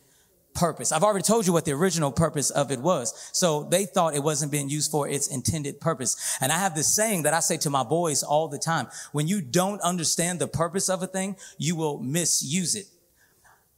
purpose. 0.54 0.92
I've 0.92 1.04
already 1.04 1.24
told 1.24 1.48
you 1.48 1.54
what 1.54 1.66
the 1.66 1.72
original 1.72 2.12
purpose 2.12 2.52
of 2.52 2.72
it 2.72 2.80
was. 2.80 3.30
So 3.34 3.64
they 3.64 3.86
thought 3.86 4.14
it 4.14 4.24
wasn't 4.24 4.52
being 4.52 4.70
used 4.70 4.92
for 4.92 5.08
its 5.08 5.28
intended 5.28 5.82
purpose. 5.82 6.38
And 6.40 6.52
I 6.52 6.60
have 6.60 6.76
this 6.76 6.96
saying 6.96 7.24
that 7.24 7.34
I 7.34 7.40
say 7.40 7.58
to 7.58 7.72
my 7.72 7.84
boys 7.84 8.22
all 8.22 8.48
the 8.48 8.60
time. 8.60 8.88
When 9.12 9.28
you 9.28 9.42
don't 9.42 9.82
understand 9.82 10.38
the 10.38 10.48
purpose 10.48 10.88
of 10.88 11.02
a 11.02 11.08
thing, 11.08 11.36
you 11.58 11.76
will 11.76 11.98
misuse 11.98 12.76
it. 12.76 12.86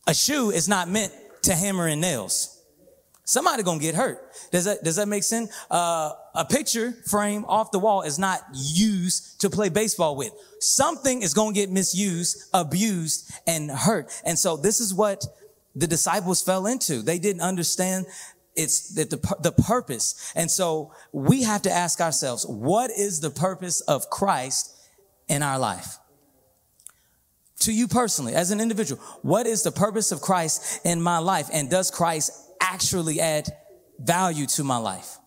A 0.08 0.14
shoe 0.14 0.52
is 0.52 0.68
not 0.68 0.90
meant 0.90 1.14
to 1.46 1.56
hammer 1.56 1.88
in 1.88 2.00
nails. 2.00 2.52
Somebody 3.28 3.64
gonna 3.64 3.80
get 3.80 3.96
hurt. 3.96 4.20
Does 4.52 4.66
that, 4.66 4.84
does 4.84 4.98
that 4.98 5.08
make 5.08 5.24
sense? 5.24 5.52
Uh, 5.72 6.12
a 6.36 6.46
picture 6.46 6.94
frame 7.10 7.44
off 7.46 7.72
the 7.72 7.80
wall 7.80 8.04
is 8.04 8.20
not 8.20 8.42
used 8.54 9.42
to 9.42 9.50
play 9.50 9.70
baseball 9.70 10.16
with. 10.16 10.32
Something 10.60 11.24
is 11.24 11.34
gonna 11.34 11.54
get 11.54 11.72
misused, 11.72 12.50
abused, 12.54 13.32
and 13.48 13.72
hurt. 13.72 14.12
And 14.26 14.38
so 14.38 14.58
this 14.58 14.80
is 14.80 14.94
what 14.94 15.26
the 15.76 15.88
disciples 15.88 16.44
fell 16.44 16.68
into. 16.68 17.02
They 17.02 17.18
didn't 17.18 17.42
understand 17.42 18.06
it's 18.56 18.94
the, 18.94 19.04
the, 19.04 19.36
the 19.42 19.52
purpose. 19.52 20.32
And 20.36 20.50
so 20.50 20.94
we 21.12 21.44
have 21.44 21.64
to 21.64 21.72
ask 21.72 22.00
ourselves, 22.00 22.46
what 22.46 22.92
is 22.92 23.20
the 23.20 23.32
purpose 23.32 23.82
of 23.82 24.10
Christ 24.10 24.72
in 25.28 25.44
our 25.44 25.60
life? 25.60 25.98
To 27.60 27.74
you 27.74 27.88
personally, 27.88 28.34
as 28.34 28.52
an 28.52 28.60
individual, 28.60 29.02
what 29.22 29.48
is 29.48 29.64
the 29.64 29.72
purpose 29.72 30.12
of 30.12 30.22
Christ 30.22 30.82
in 30.86 31.02
my 31.02 31.20
life? 31.20 31.50
And 31.54 31.70
does 31.70 31.90
Christ 31.90 32.32
actually 32.60 33.22
add 33.22 33.50
value 34.00 34.46
to 34.48 34.64
my 34.64 34.78
life? 34.78 35.18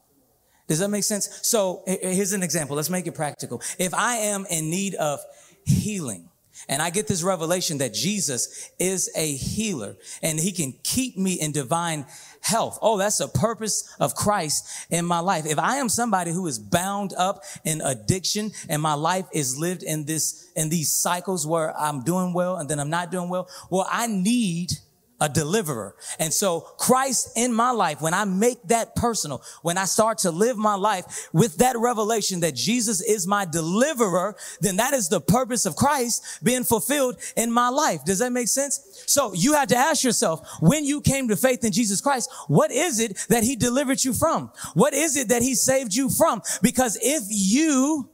Does 0.67 0.81
that 0.81 0.88
make 0.88 1.05
sense? 1.05 1.41
So 1.43 1.83
here's 1.87 2.35
an 2.35 2.43
example. 2.43 2.77
Let's 2.77 2.91
make 2.91 3.07
it 3.07 3.14
practical. 3.14 3.62
If 3.79 3.95
I 3.95 4.17
am 4.17 4.45
in 4.51 4.69
need 4.69 4.95
of 4.97 5.21
healing, 5.64 6.29
and 6.68 6.83
I 6.83 6.90
get 6.90 7.07
this 7.07 7.23
revelation 7.23 7.79
that 7.79 7.94
Jesus 7.94 8.71
is 8.79 9.11
a 9.14 9.35
healer 9.35 9.97
and 10.23 10.38
he 10.38 10.53
can 10.53 10.75
keep 10.83 11.16
me 11.16 11.35
in 11.35 11.53
divine 11.53 12.07
health. 12.40 12.79
Oh, 12.83 12.99
that's 12.99 13.18
the 13.18 13.29
purpose 13.29 13.94
of 14.01 14.14
Christ 14.14 14.66
in 14.90 15.05
my 15.05 15.18
life. 15.21 15.47
If 15.47 15.59
I 15.59 15.77
am 15.77 15.88
somebody 15.88 16.33
who 16.33 16.47
is 16.47 16.59
bound 16.59 17.12
up 17.16 17.42
in 17.64 17.81
addiction 17.81 18.53
and 18.68 18.81
my 18.83 18.94
life 18.94 19.27
is 19.33 19.59
lived 19.59 19.83
in 19.83 20.05
this, 20.05 20.51
in 20.57 20.68
these 20.68 20.92
cycles 20.92 21.47
where 21.47 21.77
I'm 21.79 22.03
doing 22.03 22.33
well 22.33 22.57
and 22.57 22.68
then 22.68 22.81
I'm 22.81 22.90
not 22.90 23.11
doing 23.11 23.29
well, 23.29 23.49
well, 23.71 23.87
I 23.90 24.07
need 24.07 24.73
a 25.20 25.28
deliverer. 25.28 25.94
And 26.18 26.33
so 26.33 26.61
Christ 26.61 27.33
in 27.37 27.52
my 27.52 27.70
life, 27.70 28.00
when 28.00 28.14
I 28.14 28.24
make 28.24 28.62
that 28.68 28.94
personal, 28.94 29.42
when 29.62 29.76
I 29.76 29.85
start 29.85 30.18
to 30.18 30.31
live 30.31 30.57
my 30.57 30.74
life 30.74 31.28
with 31.33 31.57
that 31.57 31.76
revelation 31.76 32.40
that 32.40 32.54
Jesus 32.54 33.00
is 33.00 33.26
my 33.26 33.44
deliverer, 33.44 34.37
then 34.61 34.76
that 34.76 34.94
is 34.94 35.09
the 35.09 35.20
purpose 35.20 35.66
of 35.66 35.76
Christ 35.76 36.40
being 36.42 36.64
fulfilled 36.64 37.16
in 37.37 37.50
my 37.50 37.68
life. 37.68 38.04
Does 38.04 38.20
that 38.20 38.33
make 38.33 38.48
sense? 38.48 39.02
So 39.07 39.33
you 39.35 39.54
have 39.54 39.68
to 39.68 39.76
ask 39.76 40.04
yourself, 40.04 40.46
when 40.61 40.85
you 40.85 41.00
came 41.00 41.28
to 41.28 41.37
faith 41.37 41.64
in 41.64 41.72
Jesus 41.72 42.00
Christ, 42.00 42.31
what 42.46 42.70
is 42.70 43.00
it 43.00 43.26
that 43.28 43.42
he 43.42 43.57
delivered 43.57 44.04
you 44.04 44.12
from? 44.12 44.50
What 44.74 44.94
is 44.94 45.16
it 45.16 45.28
that 45.28 45.42
he 45.42 45.54
saved 45.54 45.94
you 45.94 46.11
from? 46.11 46.42
Because 46.62 46.98
if 47.02 47.24
you 47.28 48.09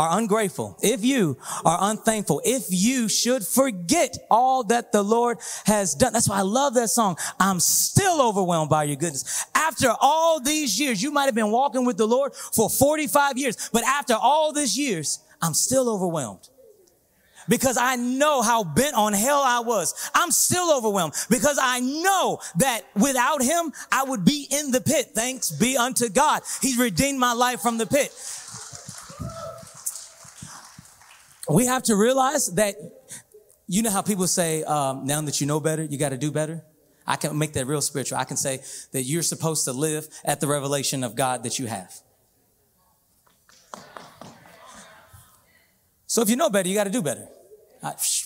are 0.00 0.18
ungrateful, 0.18 0.78
if 0.82 1.04
you 1.04 1.36
are 1.62 1.76
unthankful, 1.82 2.40
if 2.42 2.64
you 2.70 3.06
should 3.06 3.46
forget 3.46 4.16
all 4.30 4.64
that 4.64 4.92
the 4.92 5.02
Lord 5.02 5.36
has 5.66 5.94
done. 5.94 6.14
That's 6.14 6.26
why 6.26 6.38
I 6.38 6.42
love 6.42 6.72
that 6.74 6.88
song. 6.88 7.18
I'm 7.38 7.60
still 7.60 8.26
overwhelmed 8.26 8.70
by 8.70 8.84
your 8.84 8.96
goodness. 8.96 9.44
After 9.54 9.92
all 10.00 10.40
these 10.40 10.80
years, 10.80 11.02
you 11.02 11.10
might 11.10 11.26
have 11.26 11.34
been 11.34 11.50
walking 11.50 11.84
with 11.84 11.98
the 11.98 12.06
Lord 12.08 12.34
for 12.34 12.70
45 12.70 13.36
years, 13.36 13.68
but 13.74 13.84
after 13.84 14.14
all 14.14 14.54
these 14.54 14.78
years, 14.78 15.18
I'm 15.42 15.52
still 15.52 15.90
overwhelmed 15.90 16.48
because 17.46 17.76
I 17.76 17.96
know 17.96 18.40
how 18.40 18.64
bent 18.64 18.94
on 18.94 19.12
hell 19.12 19.42
I 19.44 19.60
was. 19.60 20.10
I'm 20.14 20.30
still 20.30 20.74
overwhelmed 20.74 21.12
because 21.28 21.58
I 21.60 21.80
know 21.80 22.38
that 22.56 22.82
without 22.94 23.42
him, 23.42 23.72
I 23.92 24.04
would 24.04 24.24
be 24.24 24.46
in 24.50 24.70
the 24.70 24.80
pit. 24.80 25.10
Thanks 25.14 25.50
be 25.50 25.76
unto 25.76 26.08
God. 26.08 26.42
He's 26.62 26.78
redeemed 26.78 27.18
my 27.18 27.34
life 27.34 27.60
from 27.60 27.76
the 27.76 27.86
pit 27.86 28.14
we 31.48 31.66
have 31.66 31.82
to 31.84 31.96
realize 31.96 32.48
that 32.54 32.74
you 33.66 33.82
know 33.82 33.90
how 33.90 34.02
people 34.02 34.26
say, 34.26 34.62
um, 34.64 35.04
now 35.06 35.20
that 35.22 35.40
you 35.40 35.46
know 35.46 35.60
better, 35.60 35.84
you 35.84 35.96
got 35.96 36.08
to 36.08 36.18
do 36.18 36.30
better? 36.30 36.64
I 37.06 37.16
can 37.16 37.36
make 37.38 37.52
that 37.54 37.66
real 37.66 37.80
spiritual. 37.80 38.18
I 38.18 38.24
can 38.24 38.36
say 38.36 38.60
that 38.92 39.02
you're 39.02 39.22
supposed 39.22 39.64
to 39.64 39.72
live 39.72 40.08
at 40.24 40.40
the 40.40 40.46
revelation 40.46 41.02
of 41.02 41.14
God 41.14 41.44
that 41.44 41.58
you 41.58 41.66
have. 41.66 41.92
So 46.06 46.22
if 46.22 46.28
you 46.28 46.36
know 46.36 46.50
better, 46.50 46.68
you 46.68 46.74
got 46.74 46.84
to 46.84 46.90
do 46.90 47.02
better. 47.02 47.28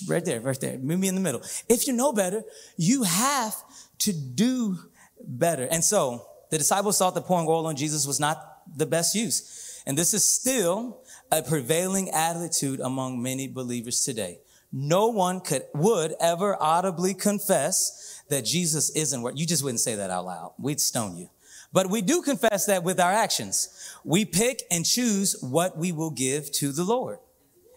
Right 0.07 0.24
there, 0.24 0.40
right 0.40 0.59
there. 0.61 0.79
Meet 0.79 0.98
me 0.98 1.09
in 1.09 1.14
the 1.14 1.20
middle. 1.20 1.42
If 1.68 1.87
you 1.87 1.92
know 1.92 2.12
better, 2.12 2.42
you 2.77 3.03
have 3.05 3.55
to 3.98 4.12
do 4.12 4.79
better. 5.22 5.68
And 5.70 5.85
so 5.85 6.27
the 6.50 6.59
disciples 6.59 6.98
thought 6.98 7.14
that 7.14 7.27
pouring 7.27 7.46
oil 7.46 7.66
on 7.66 7.77
Jesus 7.77 8.07
was 8.07 8.18
not 8.18 8.38
the 8.77 8.87
best 8.87 9.14
use. 9.14 9.74
And 9.87 9.99
this 9.99 10.14
is 10.14 10.27
still 10.27 11.03
a 11.31 11.42
prevailing 11.42 12.11
attitude 12.11 12.81
among 12.81 13.23
many 13.23 13.49
believers 13.49 14.03
today. 14.05 14.40
No 14.73 15.09
one 15.09 15.40
could, 15.40 15.62
would 15.75 16.14
ever 16.20 16.61
audibly 16.61 17.14
confess 17.14 18.23
that 18.29 18.44
Jesus 18.44 18.90
isn't 18.90 19.23
what 19.23 19.38
you 19.38 19.47
just 19.47 19.62
wouldn't 19.62 19.81
say 19.81 19.94
that 19.94 20.11
out 20.11 20.25
loud. 20.25 20.55
We'd 20.59 20.81
stone 20.81 21.16
you. 21.16 21.31
But 21.73 21.90
we 21.90 22.03
do 22.03 22.23
confess 22.23 22.66
that 22.66 22.85
with 22.85 23.01
our 23.01 23.12
actions. 23.12 23.68
We 24.05 24.25
pick 24.25 24.62
and 24.70 24.85
choose 24.85 25.37
what 25.40 25.77
we 25.77 25.92
will 25.92 26.11
give 26.11 26.51
to 26.53 26.73
the 26.73 26.85
Lord 26.85 27.18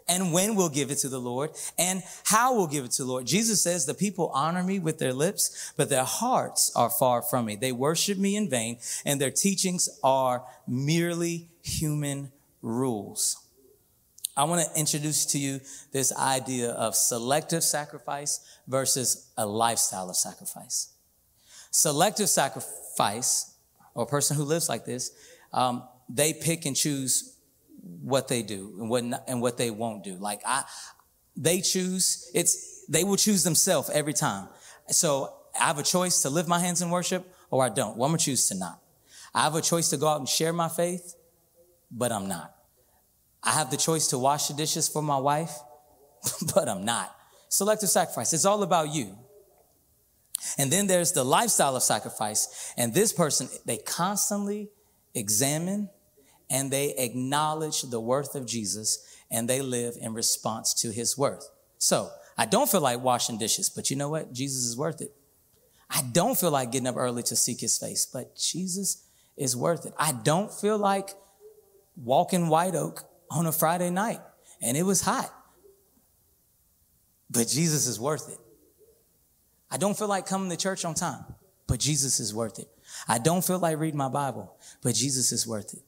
and 0.07 0.31
when 0.31 0.55
we'll 0.55 0.69
give 0.69 0.91
it 0.91 0.99
to 0.99 1.09
the 1.09 1.19
Lord 1.19 1.51
and 1.77 2.03
how 2.25 2.55
we'll 2.55 2.67
give 2.67 2.85
it 2.85 2.91
to 2.91 3.03
the 3.03 3.09
Lord. 3.09 3.25
Jesus 3.25 3.61
says, 3.61 3.85
the 3.85 3.93
people 3.93 4.31
honor 4.33 4.63
me 4.63 4.79
with 4.79 4.99
their 4.99 5.13
lips, 5.13 5.73
but 5.75 5.89
their 5.89 6.03
hearts 6.03 6.71
are 6.75 6.89
far 6.89 7.21
from 7.21 7.45
me. 7.45 7.55
They 7.55 7.71
worship 7.71 8.17
me 8.17 8.35
in 8.35 8.49
vain 8.49 8.77
and 9.05 9.19
their 9.19 9.31
teachings 9.31 9.89
are 10.03 10.43
merely 10.67 11.49
human 11.67 12.31
rules. 12.61 13.43
I 14.35 14.43
want 14.43 14.61
to 14.67 14.79
introduce 14.79 15.25
to 15.27 15.39
you 15.39 15.59
this 15.91 16.15
idea 16.15 16.69
of 16.71 16.95
selective 16.95 17.63
sacrifice 17.63 18.39
versus 18.67 19.31
a 19.35 19.45
lifestyle 19.45 20.09
of 20.09 20.15
sacrifice. 20.15 20.93
Selective 21.71 22.29
sacrifice, 22.29 23.55
or 23.95 24.03
a 24.03 24.07
person 24.07 24.37
who 24.37 24.43
lives 24.43 24.69
like 24.69 24.85
this, 24.85 25.11
um, 25.53 25.83
they 26.07 26.33
pick 26.33 26.65
and 26.65 26.75
choose 26.75 27.35
what 28.01 28.27
they 28.27 28.43
do 28.43 28.75
and 28.79 28.89
what 28.89 29.03
not, 29.03 29.23
and 29.27 29.41
what 29.41 29.57
they 29.57 29.71
won't 29.71 30.03
do. 30.03 30.15
Like 30.15 30.41
I, 30.45 30.63
they 31.35 31.61
choose. 31.61 32.29
It's 32.33 32.85
they 32.87 33.03
will 33.03 33.17
choose 33.17 33.43
themselves 33.43 33.89
every 33.89 34.13
time. 34.13 34.47
So 34.89 35.33
I 35.59 35.65
have 35.65 35.79
a 35.79 35.83
choice 35.83 36.21
to 36.21 36.29
lift 36.29 36.47
my 36.47 36.59
hands 36.59 36.81
in 36.81 36.89
worship, 36.89 37.27
or 37.49 37.63
I 37.63 37.69
don't. 37.69 37.97
Well, 37.97 38.05
I'm 38.05 38.11
gonna 38.11 38.19
choose 38.19 38.47
to 38.49 38.55
not. 38.55 38.79
I 39.33 39.43
have 39.43 39.55
a 39.55 39.61
choice 39.61 39.89
to 39.89 39.97
go 39.97 40.07
out 40.07 40.19
and 40.19 40.29
share 40.29 40.53
my 40.53 40.69
faith, 40.69 41.15
but 41.91 42.11
I'm 42.11 42.27
not. 42.27 42.53
I 43.43 43.51
have 43.51 43.71
the 43.71 43.77
choice 43.77 44.07
to 44.07 44.17
wash 44.17 44.47
the 44.47 44.53
dishes 44.53 44.87
for 44.87 45.01
my 45.01 45.17
wife, 45.17 45.51
but 46.53 46.67
I'm 46.67 46.83
not. 46.83 47.15
Selective 47.49 47.89
sacrifice. 47.89 48.33
It's 48.33 48.45
all 48.45 48.63
about 48.63 48.93
you. 48.93 49.17
And 50.57 50.71
then 50.71 50.87
there's 50.87 51.13
the 51.13 51.23
lifestyle 51.23 51.75
of 51.75 51.83
sacrifice. 51.83 52.73
And 52.77 52.93
this 52.93 53.13
person, 53.13 53.47
they 53.65 53.77
constantly 53.77 54.69
examine 55.15 55.89
and 56.49 56.71
they 56.71 56.93
acknowledge 56.95 57.81
the 57.83 57.99
worth 57.99 58.35
of 58.35 58.45
Jesus 58.45 59.03
and 59.29 59.49
they 59.49 59.61
live 59.61 59.95
in 59.99 60.13
response 60.13 60.73
to 60.75 60.91
his 60.91 61.17
worth. 61.17 61.49
So 61.77 62.09
I 62.37 62.45
don't 62.45 62.69
feel 62.69 62.81
like 62.81 63.01
washing 63.01 63.37
dishes, 63.37 63.69
but 63.69 63.89
you 63.89 63.95
know 63.95 64.09
what? 64.09 64.31
Jesus 64.31 64.63
is 64.63 64.77
worth 64.77 65.01
it. 65.01 65.11
I 65.89 66.03
don't 66.11 66.37
feel 66.37 66.51
like 66.51 66.71
getting 66.71 66.87
up 66.87 66.97
early 66.97 67.23
to 67.23 67.35
seek 67.35 67.61
his 67.61 67.77
face, 67.77 68.05
but 68.05 68.35
Jesus 68.35 69.03
is 69.35 69.55
worth 69.55 69.85
it. 69.85 69.93
I 69.97 70.11
don't 70.11 70.51
feel 70.51 70.77
like 70.77 71.11
walking 72.03 72.47
white 72.47 72.75
oak 72.75 73.03
on 73.29 73.45
a 73.45 73.51
Friday 73.51 73.89
night 73.89 74.19
and 74.61 74.77
it 74.77 74.83
was 74.83 75.01
hot. 75.01 75.33
But 77.29 77.47
Jesus 77.47 77.87
is 77.87 77.99
worth 77.99 78.29
it. 78.29 78.39
I 79.69 79.77
don't 79.77 79.97
feel 79.97 80.07
like 80.07 80.25
coming 80.25 80.49
to 80.49 80.57
church 80.57 80.85
on 80.85 80.93
time, 80.93 81.25
but 81.67 81.79
Jesus 81.79 82.19
is 82.19 82.33
worth 82.33 82.59
it. 82.59 82.69
I 83.07 83.19
don't 83.19 83.43
feel 83.43 83.59
like 83.59 83.77
reading 83.77 83.97
my 83.97 84.07
Bible, 84.07 84.55
but 84.81 84.95
Jesus 84.95 85.31
is 85.31 85.45
worth 85.45 85.73
it. 85.73 85.81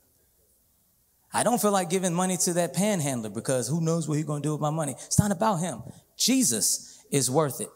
I 1.32 1.44
don't 1.44 1.62
feel 1.62 1.72
like 1.72 1.90
giving 1.90 2.14
money 2.14 2.38
to 2.38 2.54
that 2.54 2.74
panhandler 2.74 3.30
because 3.30 3.68
who 3.68 3.80
knows 3.80 4.08
what 4.08 4.16
he's 4.16 4.26
going 4.26 4.42
to 4.42 4.48
do 4.48 4.52
with 4.54 4.62
my 4.62 4.72
money. 4.72 4.94
It's 5.06 5.20
not 5.20 5.32
about 5.32 5.58
him. 5.58 5.84
Jesus 6.18 7.06
is 7.12 7.32
worth 7.32 7.62
it. 7.62 7.70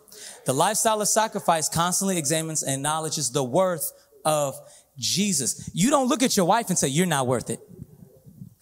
The 0.46 0.54
lifestyle 0.54 1.02
of 1.02 1.08
sacrifice 1.08 1.70
constantly 1.70 2.18
examines 2.18 2.64
and 2.64 2.74
acknowledges 2.74 3.32
the 3.32 3.44
worth 3.44 3.92
of 4.26 4.60
Jesus. 4.98 5.70
You 5.74 5.90
don't 5.90 6.10
look 6.10 6.24
at 6.24 6.36
your 6.36 6.46
wife 6.46 6.70
and 6.70 6.78
say, 6.78 6.88
you're 6.88 7.06
not 7.06 7.28
worth 7.28 7.50
it 7.50 7.60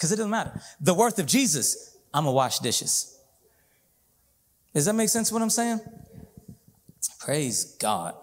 because 0.02 0.12
it 0.12 0.16
doesn't 0.16 0.32
matter. 0.32 0.60
The 0.80 0.96
worth 0.96 1.20
of 1.20 1.28
Jesus, 1.28 1.96
I'm 2.12 2.24
gonna 2.24 2.34
wash 2.34 2.58
dishes. 2.58 3.20
Does 4.74 4.86
that 4.86 4.94
make 4.94 5.10
sense 5.10 5.32
what 5.32 5.44
I'm 5.44 5.52
saying? 5.52 5.80
Praise 7.20 7.76
God. 7.76 8.16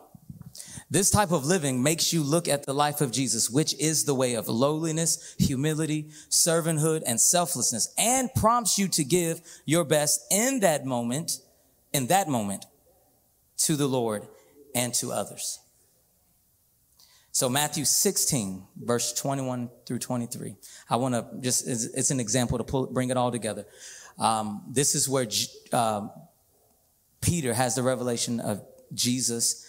This 0.91 1.09
type 1.09 1.31
of 1.31 1.47
living 1.47 1.81
makes 1.81 2.12
you 2.12 2.25
look 2.25 2.49
at 2.49 2.67
the 2.67 2.75
life 2.75 3.01
of 3.01 3.12
Jesus, 3.12 3.49
which 3.49 3.79
is 3.79 4.07
the 4.07 4.14
way 4.14 4.35
of 4.35 4.49
lowliness, 4.49 5.37
humility, 5.38 6.09
servanthood, 6.31 7.05
and 7.07 7.21
selflessness, 7.21 7.95
and 7.97 8.29
prompts 8.35 8.77
you 8.77 8.88
to 8.88 9.05
give 9.05 9.41
your 9.64 9.85
best 9.85 10.27
in 10.33 10.59
that 10.61 10.85
moment, 10.85 11.38
in 11.93 12.09
that 12.09 12.27
moment, 12.27 12.67
to 13.59 13.77
the 13.77 13.87
Lord 13.87 14.27
and 14.75 14.93
to 14.95 15.12
others. 15.12 15.61
So 17.38 17.48
Matthew 17.48 17.85
16, 17.85 18.64
verse 18.83 19.12
21 19.12 19.70
through 19.87 20.01
23. 20.01 20.57
I 20.90 20.96
want 20.96 21.14
to 21.14 21.24
just, 21.40 21.68
it's, 21.68 22.11
an 22.11 22.18
example 22.18 22.59
to 22.59 22.64
pull, 22.64 22.88
bring 22.88 23.11
it 23.11 23.16
all 23.16 23.31
together. 23.31 23.64
Um, 24.18 24.64
this 24.68 24.96
is 24.96 25.09
where 25.09 25.24
uh, 25.72 26.09
Peter 27.20 27.55
has 27.55 27.77
the 27.77 27.85
revelation 27.85 28.40
of 28.40 28.66
Jesus 28.92 29.68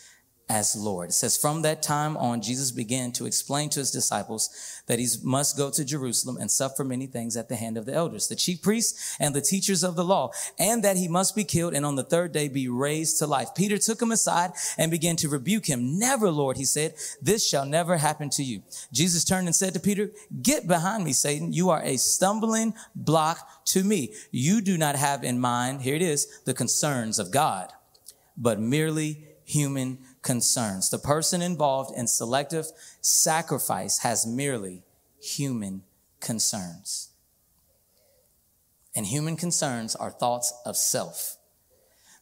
as 0.49 0.75
Lord. 0.75 1.09
It 1.09 1.13
says, 1.13 1.37
from 1.37 1.61
that 1.61 1.83
time 1.83 2.17
on, 2.17 2.41
Jesus 2.41 2.71
began 2.71 3.11
to 3.13 3.27
explain 3.27 3.69
to 3.69 3.79
his 3.79 3.91
disciples 3.91 4.49
that 4.87 4.97
he 4.97 5.07
must 5.23 5.55
go 5.55 5.69
to 5.69 5.85
Jerusalem 5.85 6.37
and 6.37 6.49
suffer 6.49 6.83
many 6.83 7.05
things 7.05 7.37
at 7.37 7.49
the 7.49 7.55
hand 7.55 7.77
of 7.77 7.85
the 7.85 7.93
elders, 7.93 8.27
the 8.27 8.35
chief 8.35 8.63
priests 8.63 9.15
and 9.19 9.35
the 9.35 9.41
teachers 9.41 9.83
of 9.83 9.95
the 9.95 10.03
law, 10.03 10.31
and 10.57 10.83
that 10.83 10.97
he 10.97 11.07
must 11.07 11.35
be 11.35 11.43
killed 11.43 11.75
and 11.75 11.85
on 11.85 11.95
the 11.95 12.03
third 12.03 12.31
day 12.31 12.47
be 12.47 12.67
raised 12.67 13.19
to 13.19 13.27
life. 13.27 13.49
Peter 13.55 13.77
took 13.77 14.01
him 14.01 14.11
aside 14.11 14.51
and 14.79 14.89
began 14.89 15.15
to 15.17 15.29
rebuke 15.29 15.67
him. 15.67 15.99
Never, 15.99 16.31
Lord, 16.31 16.57
he 16.57 16.65
said, 16.65 16.95
this 17.21 17.47
shall 17.47 17.65
never 17.65 17.97
happen 17.97 18.31
to 18.31 18.43
you. 18.43 18.63
Jesus 18.91 19.23
turned 19.23 19.47
and 19.47 19.55
said 19.55 19.75
to 19.75 19.79
Peter, 19.79 20.09
get 20.41 20.67
behind 20.67 21.03
me, 21.03 21.13
Satan. 21.13 21.53
You 21.53 21.69
are 21.69 21.83
a 21.83 21.97
stumbling 21.97 22.73
block 22.95 23.65
to 23.65 23.83
me. 23.83 24.15
You 24.31 24.61
do 24.61 24.79
not 24.79 24.95
have 24.95 25.23
in 25.23 25.39
mind, 25.39 25.83
here 25.83 25.95
it 25.95 26.01
is, 26.01 26.41
the 26.45 26.55
concerns 26.55 27.19
of 27.19 27.29
God, 27.29 27.71
but 28.35 28.59
merely 28.59 29.27
human 29.45 29.99
concerns. 30.29 30.91
The 30.91 30.99
person 30.99 31.41
involved 31.41 31.97
in 31.97 32.05
selective 32.05 32.67
sacrifice 33.01 33.97
has 33.99 34.27
merely 34.27 34.83
human 35.19 35.81
concerns. 36.19 37.09
And 38.95 39.07
human 39.07 39.35
concerns 39.35 39.95
are 39.95 40.11
thoughts 40.11 40.53
of 40.67 40.77
self. 40.77 41.37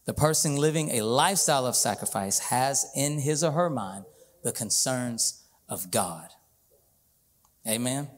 The 0.06 0.14
person 0.14 0.56
living 0.56 0.88
a 0.92 1.02
lifestyle 1.02 1.66
of 1.66 1.76
sacrifice 1.76 2.38
has 2.38 2.90
in 2.96 3.18
his 3.18 3.44
or 3.44 3.50
her 3.50 3.68
mind 3.68 4.06
the 4.42 4.52
concerns 4.52 5.44
of 5.68 5.90
God. 5.90 6.30
Amen. 7.66 8.08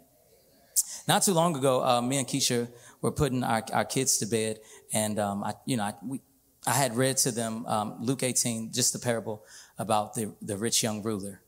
Not 1.08 1.24
too 1.24 1.32
long 1.32 1.56
ago, 1.56 1.84
uh, 1.84 2.00
me 2.00 2.18
and 2.18 2.28
Keisha 2.28 2.68
were 3.02 3.10
putting 3.10 3.42
our, 3.42 3.64
our 3.72 3.84
kids 3.84 4.18
to 4.18 4.26
bed, 4.26 4.60
and 4.92 5.18
um, 5.18 5.42
I, 5.42 5.54
you 5.66 5.76
know, 5.76 5.82
I, 5.82 5.94
we, 6.06 6.20
I 6.66 6.72
had 6.72 6.96
read 6.96 7.16
to 7.18 7.30
them 7.30 7.66
um, 7.66 7.96
Luke 8.00 8.22
18, 8.22 8.72
just 8.72 8.92
the 8.92 8.98
parable 8.98 9.44
about 9.78 10.14
the, 10.14 10.34
the 10.42 10.56
rich 10.56 10.82
young 10.82 11.02
ruler. 11.02 11.40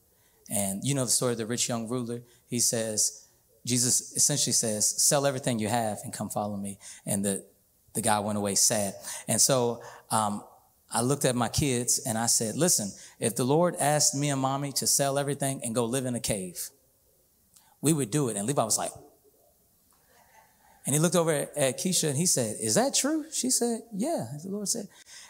And 0.51 0.83
you 0.85 0.95
know 0.95 1.05
the 1.05 1.11
story 1.11 1.33
of 1.33 1.39
the 1.39 1.47
rich 1.47 1.69
young 1.69 1.89
ruler? 1.89 2.23
He 2.47 2.61
says, 2.61 3.27
Jesus 3.65 4.13
essentially 4.17 4.53
says, 4.53 4.89
sell 5.03 5.27
everything 5.27 5.59
you 5.59 5.69
have 5.69 5.99
and 6.05 6.13
come 6.13 6.31
follow 6.31 6.57
me. 6.57 6.79
And 7.07 7.25
the, 7.25 7.45
the 7.95 8.03
guy 8.03 8.19
went 8.21 8.39
away 8.39 8.55
sad. 8.55 8.95
And 9.29 9.41
so 9.41 9.83
um, 10.11 10.43
I 10.91 11.03
looked 11.03 11.25
at 11.25 11.37
my 11.37 11.49
kids 11.49 12.01
and 12.07 12.19
I 12.19 12.27
said, 12.27 12.57
listen, 12.57 12.91
if 13.21 13.37
the 13.37 13.45
Lord 13.45 13.77
asked 13.79 14.15
me 14.15 14.31
and 14.31 14.41
mommy 14.41 14.73
to 14.73 14.87
sell 14.87 15.19
everything 15.19 15.61
and 15.63 15.75
go 15.75 15.85
live 15.85 16.07
in 16.07 16.15
a 16.15 16.21
cave, 16.21 16.71
we 17.81 17.93
would 17.93 18.11
do 18.11 18.29
it. 18.29 18.37
And 18.37 18.47
Levi 18.47 18.63
was 18.65 18.79
like, 18.79 18.93
and 20.85 20.95
he 20.95 21.01
looked 21.01 21.15
over 21.15 21.33
at 21.33 21.79
Keisha 21.79 22.09
and 22.09 22.17
he 22.17 22.27
said, 22.27 22.57
Is 22.61 22.75
that 22.75 22.95
true? 22.95 23.25
She 23.31 23.51
said, 23.51 23.83
Yeah, 23.95 24.27
the 24.43 24.51
Lord 24.51 24.69
said. 24.69 24.89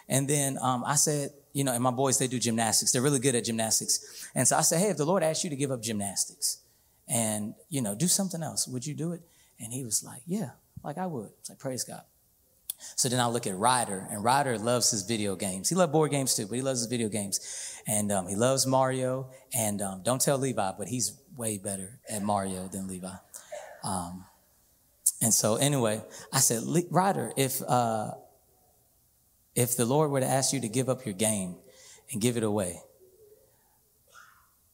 And 0.09 0.27
then 0.27 0.57
um, 0.61 0.83
I 0.85 0.95
said, 0.95 1.31
You 1.53 1.63
know, 1.63 1.73
and 1.73 1.83
my 1.83 1.91
boys, 1.91 2.17
they 2.17 2.27
do 2.27 2.39
gymnastics. 2.39 2.91
They're 2.91 3.01
really 3.01 3.19
good 3.19 3.35
at 3.35 3.45
gymnastics. 3.45 4.29
And 4.33 4.47
so 4.47 4.57
I 4.57 4.61
said, 4.61 4.79
Hey, 4.79 4.89
if 4.89 4.97
the 4.97 5.05
Lord 5.05 5.21
asked 5.21 5.43
you 5.43 5.49
to 5.51 5.55
give 5.55 5.71
up 5.71 5.81
gymnastics 5.81 6.59
and, 7.07 7.53
you 7.69 7.81
know, 7.81 7.93
do 7.93 8.07
something 8.07 8.41
else, 8.41 8.67
would 8.67 8.85
you 8.85 8.95
do 8.95 9.11
it? 9.11 9.21
And 9.59 9.71
he 9.71 9.83
was 9.83 10.03
like, 10.03 10.21
Yeah, 10.25 10.51
like 10.83 10.97
I 10.97 11.05
would. 11.05 11.29
It's 11.39 11.49
like, 11.49 11.59
Praise 11.59 11.83
God. 11.83 12.01
So 12.95 13.07
then 13.07 13.19
I 13.19 13.27
look 13.27 13.47
at 13.47 13.55
Ryder, 13.55 14.07
and 14.11 14.23
Ryder 14.23 14.57
loves 14.57 14.91
his 14.91 15.03
video 15.03 15.37
games. 15.37 15.69
He 15.69 15.75
loves 15.75 15.91
board 15.91 16.11
games 16.11 16.35
too, 16.35 16.47
but 16.47 16.55
he 16.55 16.61
loves 16.61 16.81
his 16.81 16.89
video 16.89 17.07
games. 17.07 17.39
And 17.87 18.11
um, 18.11 18.27
he 18.27 18.35
loves 18.35 18.65
Mario. 18.67 19.29
And 19.53 19.81
um, 19.81 20.01
don't 20.03 20.19
tell 20.19 20.37
Levi, 20.37 20.71
but 20.77 20.87
he's 20.87 21.17
way 21.37 21.57
better 21.57 21.99
at 22.09 22.23
Mario 22.23 22.67
than 22.67 22.87
Levi. 22.87 23.13
Um, 23.85 24.25
and 25.23 25.33
so 25.33 25.55
anyway, 25.55 26.03
I 26.33 26.39
said, 26.39 26.63
Ryder, 26.91 27.31
if 27.37 27.61
uh, 27.61 28.11
if 29.55 29.77
the 29.77 29.85
Lord 29.85 30.11
were 30.11 30.19
to 30.19 30.25
ask 30.25 30.51
you 30.51 30.59
to 30.59 30.67
give 30.67 30.89
up 30.89 31.05
your 31.05 31.13
game 31.13 31.55
and 32.11 32.19
give 32.19 32.35
it 32.35 32.43
away, 32.43 32.81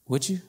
would 0.08 0.28
you? 0.28 0.42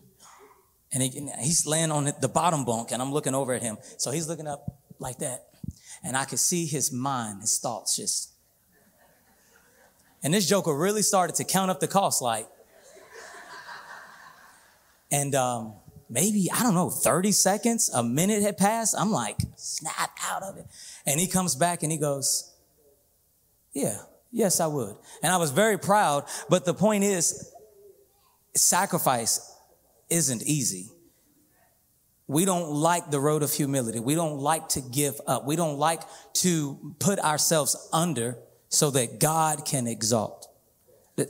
And 0.91 1.03
he, 1.03 1.29
he's 1.41 1.67
laying 1.67 1.91
on 1.91 2.11
the 2.19 2.29
bottom 2.29 2.65
bunk, 2.65 2.93
and 2.93 3.03
I'm 3.03 3.13
looking 3.13 3.35
over 3.35 3.53
at 3.53 3.61
him. 3.61 3.77
So 3.99 4.11
he's 4.11 4.27
looking 4.27 4.47
up 4.47 4.81
like 4.99 5.19
that, 5.19 5.49
and 6.03 6.17
I 6.17 6.25
could 6.25 6.39
see 6.39 6.65
his 6.65 6.91
mind, 6.91 7.43
his 7.43 7.59
thoughts 7.59 7.95
just. 7.95 8.33
And 10.23 10.33
this 10.33 10.49
joker 10.49 10.75
really 10.75 11.03
started 11.03 11.37
to 11.37 11.45
count 11.45 11.71
up 11.71 11.79
the 11.79 11.89
cost, 11.89 12.23
like. 12.23 12.49
And 15.13 15.35
um, 15.35 15.75
maybe, 16.11 16.51
I 16.53 16.63
don't 16.63 16.75
know, 16.75 16.91
30 16.91 17.33
seconds, 17.33 17.89
a 17.95 18.03
minute 18.03 18.43
had 18.43 18.59
passed. 18.59 18.95
I'm 18.99 19.13
like, 19.13 19.37
snap 19.57 20.11
out 20.29 20.43
of 20.43 20.59
it. 20.59 20.67
And 21.07 21.21
he 21.21 21.27
comes 21.27 21.55
back 21.55 21.83
and 21.83 21.91
he 21.93 21.99
goes, 21.99 22.53
yeah, 23.73 23.99
yes, 24.33 24.61
I 24.61 24.67
would. 24.67 24.97
And 25.23 25.33
I 25.33 25.37
was 25.37 25.53
very 25.53 25.79
proud. 25.79 26.25
But 26.49 26.65
the 26.65 26.75
point 26.75 27.05
is, 27.05 27.53
sacrifice 28.55 29.57
isn't 30.11 30.43
easy. 30.43 30.91
We 32.27 32.45
don't 32.45 32.71
like 32.71 33.11
the 33.11 33.21
road 33.21 33.43
of 33.43 33.53
humility. 33.53 34.01
We 34.01 34.15
don't 34.15 34.39
like 34.39 34.69
to 34.71 34.81
give 34.81 35.21
up. 35.27 35.47
We 35.47 35.57
don't 35.57 35.79
like 35.79 36.03
to 36.35 36.95
put 36.99 37.19
ourselves 37.19 37.89
under 37.93 38.39
so 38.69 38.91
that 38.93 39.19
God 39.19 39.65
can 39.65 39.87
exalt. 39.87 40.47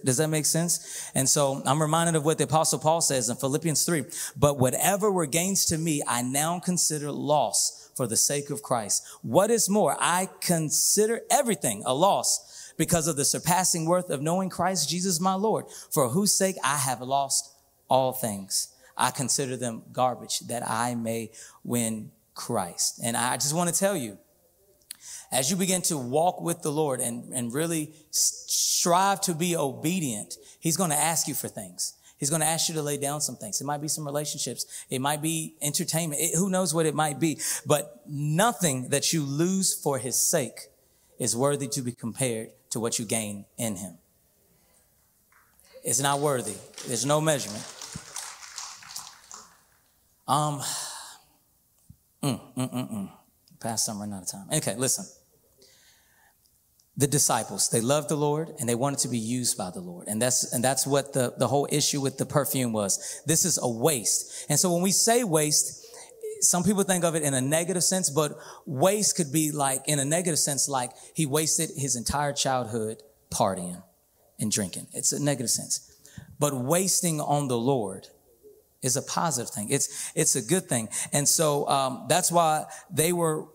Does 0.04 0.18
that 0.18 0.28
make 0.28 0.46
sense? 0.46 1.10
And 1.14 1.28
so 1.28 1.62
I'm 1.66 1.80
reminded 1.80 2.16
of 2.16 2.24
what 2.24 2.38
the 2.38 2.44
apostle 2.44 2.78
Paul 2.78 3.00
says 3.00 3.28
in 3.28 3.36
Philippians 3.36 3.84
3. 3.84 4.04
But 4.36 4.58
whatever 4.58 5.10
were 5.10 5.26
gains 5.26 5.64
to 5.66 5.78
me, 5.78 6.02
I 6.06 6.22
now 6.22 6.60
consider 6.60 7.10
loss 7.10 7.90
for 7.96 8.06
the 8.06 8.16
sake 8.16 8.50
of 8.50 8.62
Christ. 8.62 9.04
What 9.22 9.50
is 9.50 9.68
more, 9.68 9.96
I 9.98 10.28
consider 10.40 11.20
everything 11.30 11.82
a 11.84 11.94
loss 11.94 12.72
because 12.76 13.06
of 13.06 13.16
the 13.16 13.24
surpassing 13.24 13.84
worth 13.84 14.08
of 14.08 14.22
knowing 14.22 14.48
Christ 14.48 14.88
Jesus 14.88 15.20
my 15.20 15.34
Lord, 15.34 15.66
for 15.90 16.08
whose 16.08 16.32
sake 16.32 16.56
I 16.64 16.78
have 16.78 17.02
lost 17.02 17.52
all 17.88 18.12
things. 18.12 18.68
I 18.96 19.10
consider 19.10 19.56
them 19.56 19.82
garbage 19.92 20.40
that 20.40 20.68
I 20.68 20.94
may 20.94 21.30
win 21.64 22.10
Christ. 22.34 23.00
And 23.02 23.16
I 23.16 23.36
just 23.36 23.54
want 23.54 23.72
to 23.72 23.78
tell 23.78 23.96
you, 23.96 24.16
as 25.32 25.50
you 25.50 25.56
begin 25.56 25.82
to 25.82 25.96
walk 25.96 26.40
with 26.40 26.62
the 26.62 26.72
Lord 26.72 27.00
and, 27.00 27.32
and 27.32 27.52
really 27.52 27.92
strive 28.10 29.20
to 29.22 29.34
be 29.34 29.56
obedient, 29.56 30.36
He's 30.58 30.76
going 30.76 30.90
to 30.90 30.96
ask 30.96 31.28
you 31.28 31.34
for 31.34 31.48
things. 31.48 31.94
He's 32.18 32.28
going 32.28 32.40
to 32.40 32.46
ask 32.46 32.68
you 32.68 32.74
to 32.74 32.82
lay 32.82 32.98
down 32.98 33.22
some 33.22 33.36
things. 33.36 33.60
It 33.60 33.64
might 33.64 33.80
be 33.80 33.88
some 33.88 34.04
relationships. 34.04 34.84
It 34.90 35.00
might 35.00 35.22
be 35.22 35.54
entertainment. 35.62 36.20
It, 36.20 36.36
who 36.36 36.50
knows 36.50 36.74
what 36.74 36.84
it 36.84 36.94
might 36.94 37.18
be? 37.18 37.40
But 37.64 38.02
nothing 38.06 38.90
that 38.90 39.12
you 39.12 39.22
lose 39.22 39.72
for 39.72 39.98
His 39.98 40.18
sake 40.18 40.68
is 41.18 41.36
worthy 41.36 41.68
to 41.68 41.80
be 41.80 41.92
compared 41.92 42.50
to 42.70 42.80
what 42.80 42.98
you 42.98 43.06
gain 43.06 43.46
in 43.56 43.76
Him. 43.76 43.94
It's 45.82 46.00
not 46.00 46.18
worthy. 46.20 46.56
There's 46.86 47.06
no 47.06 47.20
measurement. 47.20 47.64
Um, 50.28 50.60
mm, 52.22 52.40
mm, 52.54 52.72
mm, 52.74 52.92
mm. 52.92 53.10
Past 53.60 53.86
some 53.86 53.98
running 53.98 54.14
out 54.14 54.22
of 54.22 54.30
time. 54.30 54.46
Okay, 54.52 54.76
listen 54.76 55.06
the 56.96 57.06
disciples. 57.06 57.70
They 57.70 57.80
loved 57.80 58.08
the 58.08 58.16
lord 58.16 58.52
and 58.58 58.68
they 58.68 58.74
wanted 58.74 58.98
to 59.00 59.08
be 59.08 59.18
used 59.18 59.56
by 59.56 59.70
the 59.70 59.80
lord. 59.80 60.08
And 60.08 60.20
that's 60.20 60.52
and 60.52 60.62
that's 60.62 60.86
what 60.86 61.12
the, 61.12 61.34
the 61.38 61.48
whole 61.48 61.68
issue 61.70 62.00
with 62.00 62.18
the 62.18 62.26
perfume 62.26 62.72
was. 62.72 63.22
This 63.26 63.44
is 63.44 63.58
a 63.62 63.68
waste. 63.68 64.46
And 64.48 64.58
so 64.58 64.72
when 64.72 64.82
we 64.82 64.90
say 64.92 65.24
waste 65.24 65.86
some 66.42 66.64
people 66.64 66.82
think 66.82 67.04
of 67.04 67.14
it 67.14 67.22
in 67.22 67.34
a 67.34 67.40
negative 67.40 67.84
sense 67.84 68.08
but 68.08 68.32
waste 68.64 69.14
could 69.14 69.30
be 69.30 69.52
like 69.52 69.82
in 69.86 69.98
a 69.98 70.04
negative 70.04 70.38
sense 70.38 70.68
like 70.70 70.90
he 71.14 71.26
wasted 71.26 71.68
his 71.76 71.96
entire 71.96 72.32
childhood 72.32 73.02
partying 73.30 73.82
and 74.38 74.50
drinking. 74.50 74.86
It's 74.92 75.12
a 75.12 75.22
negative 75.22 75.50
sense. 75.50 75.98
But 76.38 76.54
wasting 76.54 77.20
on 77.20 77.48
the 77.48 77.58
lord 77.58 78.08
is 78.82 78.96
a 78.96 79.02
positive 79.02 79.52
thing. 79.52 79.68
It's 79.70 80.10
it's 80.14 80.36
a 80.36 80.42
good 80.42 80.68
thing. 80.68 80.88
And 81.12 81.28
so 81.28 81.68
um, 81.68 82.06
that's 82.08 82.32
why 82.32 82.64
they 82.90 83.12
were 83.12 83.46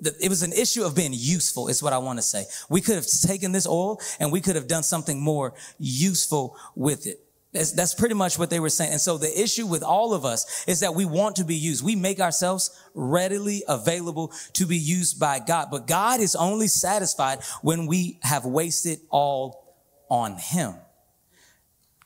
it 0.00 0.28
was 0.28 0.42
an 0.42 0.52
issue 0.52 0.84
of 0.84 0.94
being 0.94 1.12
useful 1.14 1.68
is 1.68 1.82
what 1.82 1.92
I 1.92 1.98
want 1.98 2.18
to 2.18 2.22
say. 2.22 2.44
We 2.68 2.80
could 2.80 2.96
have 2.96 3.06
taken 3.06 3.52
this 3.52 3.66
oil 3.66 4.00
and 4.20 4.32
we 4.32 4.40
could 4.40 4.56
have 4.56 4.68
done 4.68 4.82
something 4.82 5.20
more 5.20 5.54
useful 5.78 6.56
with 6.74 7.06
it. 7.06 7.20
That's, 7.52 7.72
that's, 7.72 7.94
pretty 7.94 8.14
much 8.14 8.38
what 8.38 8.50
they 8.50 8.60
were 8.60 8.68
saying. 8.68 8.92
And 8.92 9.00
so 9.00 9.16
the 9.16 9.40
issue 9.40 9.66
with 9.66 9.82
all 9.82 10.12
of 10.12 10.26
us 10.26 10.64
is 10.68 10.80
that 10.80 10.94
we 10.94 11.06
want 11.06 11.36
to 11.36 11.44
be 11.44 11.54
used. 11.54 11.82
We 11.82 11.96
make 11.96 12.20
ourselves 12.20 12.70
readily 12.92 13.62
available 13.66 14.32
to 14.54 14.66
be 14.66 14.76
used 14.76 15.18
by 15.18 15.38
God, 15.38 15.68
but 15.70 15.86
God 15.86 16.20
is 16.20 16.36
only 16.36 16.66
satisfied 16.66 17.38
when 17.62 17.86
we 17.86 18.18
have 18.22 18.44
wasted 18.44 18.98
all 19.08 19.74
on 20.10 20.36
him. 20.36 20.74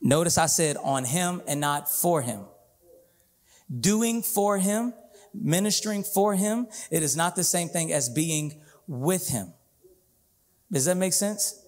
Notice 0.01 0.39
I 0.39 0.47
said 0.47 0.77
on 0.77 1.05
him 1.05 1.43
and 1.49 1.61
not 1.61 1.91
for 1.91 2.23
him. 2.23 2.43
Doing 3.81 4.23
for 4.23 4.59
him 4.59 4.95
ministering 5.35 6.03
for 6.03 6.35
him, 6.35 6.67
it 6.91 7.03
is 7.03 7.17
not 7.17 7.37
the 7.37 7.45
same 7.45 7.69
thing 7.69 7.93
as 7.93 8.09
being 8.09 8.61
with 8.87 9.29
him. 9.29 9.53
Does 10.71 10.85
that 10.85 10.97
make 10.97 11.13
sense? 11.13 11.61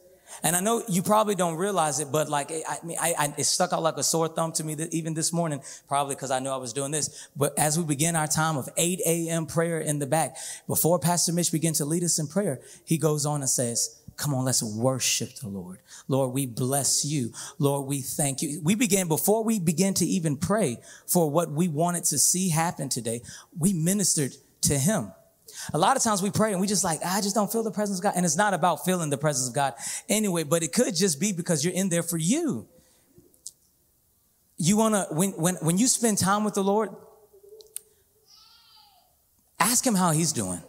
And 0.43 0.57
I 0.57 0.61
know 0.61 0.83
you 0.89 1.03
probably 1.03 1.35
don't 1.35 1.57
realize 1.57 2.01
it, 2.01 2.11
but 2.11 2.29
like, 2.29 2.51
I, 2.51 2.79
mean, 2.85 2.97
I, 3.01 3.15
I, 3.19 3.35
it 3.37 3.45
stuck 3.45 3.73
out 3.73 3.83
like 3.83 3.97
a 3.97 4.03
sore 4.03 4.29
thumb 4.29 4.53
to 4.53 4.65
me 4.65 4.75
that 4.77 4.95
even 4.95 5.15
this 5.15 5.33
morning, 5.33 5.61
probably 5.89 6.15
because 6.15 6.31
I 6.31 6.39
knew 6.39 6.49
I 6.49 6.57
was 6.57 6.73
doing 6.73 6.91
this. 6.91 7.29
But 7.37 7.59
as 7.59 7.79
we 7.79 7.85
begin 7.85 8.17
our 8.17 8.27
time 8.27 8.57
of 8.57 8.69
8 8.77 9.01
a.m. 9.05 9.47
prayer 9.47 9.81
in 9.81 9.99
the 9.99 10.07
back, 10.07 10.37
before 10.67 10.99
Pastor 10.99 11.33
Mitch 11.33 11.53
begins 11.53 11.79
to 11.79 11.85
lead 11.85 12.03
us 12.03 12.19
in 12.19 12.29
prayer, 12.29 12.61
he 12.85 12.97
goes 12.97 13.27
on 13.27 13.41
and 13.41 13.51
says, 13.51 14.02
Come 14.23 14.35
on, 14.35 14.45
let's 14.45 14.63
worship 14.63 15.35
the 15.41 15.49
Lord. 15.49 15.81
Lord, 16.07 16.33
we 16.33 16.47
bless 16.47 17.05
you. 17.05 17.33
Lord, 17.59 17.89
we 17.89 18.03
thank 18.03 18.41
you. 18.41 18.61
We 18.63 18.77
began, 18.77 19.09
before 19.09 19.43
we 19.43 19.59
began 19.59 19.95
to 19.95 20.07
even 20.07 20.37
pray 20.37 20.79
for 21.09 21.29
what 21.29 21.51
we 21.51 21.67
wanted 21.67 22.05
to 22.05 22.19
see 22.19 22.49
happen 22.49 22.89
today, 22.89 23.23
we 23.59 23.73
ministered 23.73 24.37
to 24.61 24.79
him. 24.79 25.11
A 25.75 25.79
lot 25.79 25.97
of 25.97 26.05
times 26.05 26.23
we 26.23 26.31
pray 26.31 26.53
and 26.53 26.61
we 26.61 26.69
just 26.69 26.85
like, 26.85 27.01
I 27.05 27.21
just 27.21 27.35
don't 27.35 27.51
feel 27.51 27.65
the 27.65 27.73
presence 27.73 27.99
of 27.99 28.05
God. 28.05 28.13
And 28.15 28.25
it's 28.25 28.37
not 28.37 28.55
about 28.55 28.85
feeling 28.85 29.11
the 29.11 29.19
presence 29.19 29.49
of 29.49 29.57
God 29.57 29.75
anyway, 30.09 30.45
but 30.45 30.63
it 30.63 30.73
could 30.73 30.95
just 30.95 31.19
be 31.19 31.33
because 31.33 31.65
you're 31.65 31.75
in 31.75 31.89
there 31.89 32.05
for 32.05 32.17
you. 32.17 32.69
You 34.57 34.77
want 34.77 34.95
to, 34.95 35.13
when, 35.13 35.31
when, 35.31 35.57
when 35.57 35.79
you 35.79 35.89
spend 35.89 36.19
time 36.19 36.45
with 36.45 36.55
the 36.55 36.63
Lord, 36.63 36.91
ask 39.59 39.85
him 39.85 39.97
how 39.97 40.13
he's 40.13 40.33
doing. 40.33 40.63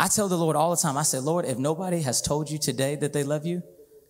I 0.00 0.06
tell 0.06 0.28
the 0.28 0.38
Lord 0.38 0.54
all 0.54 0.70
the 0.70 0.76
time, 0.76 0.96
I 0.96 1.02
say, 1.02 1.18
Lord, 1.18 1.44
if 1.44 1.58
nobody 1.58 2.02
has 2.02 2.22
told 2.22 2.48
you 2.48 2.56
today 2.56 2.94
that 2.94 3.12
they 3.12 3.24
love 3.24 3.44
you, 3.44 3.64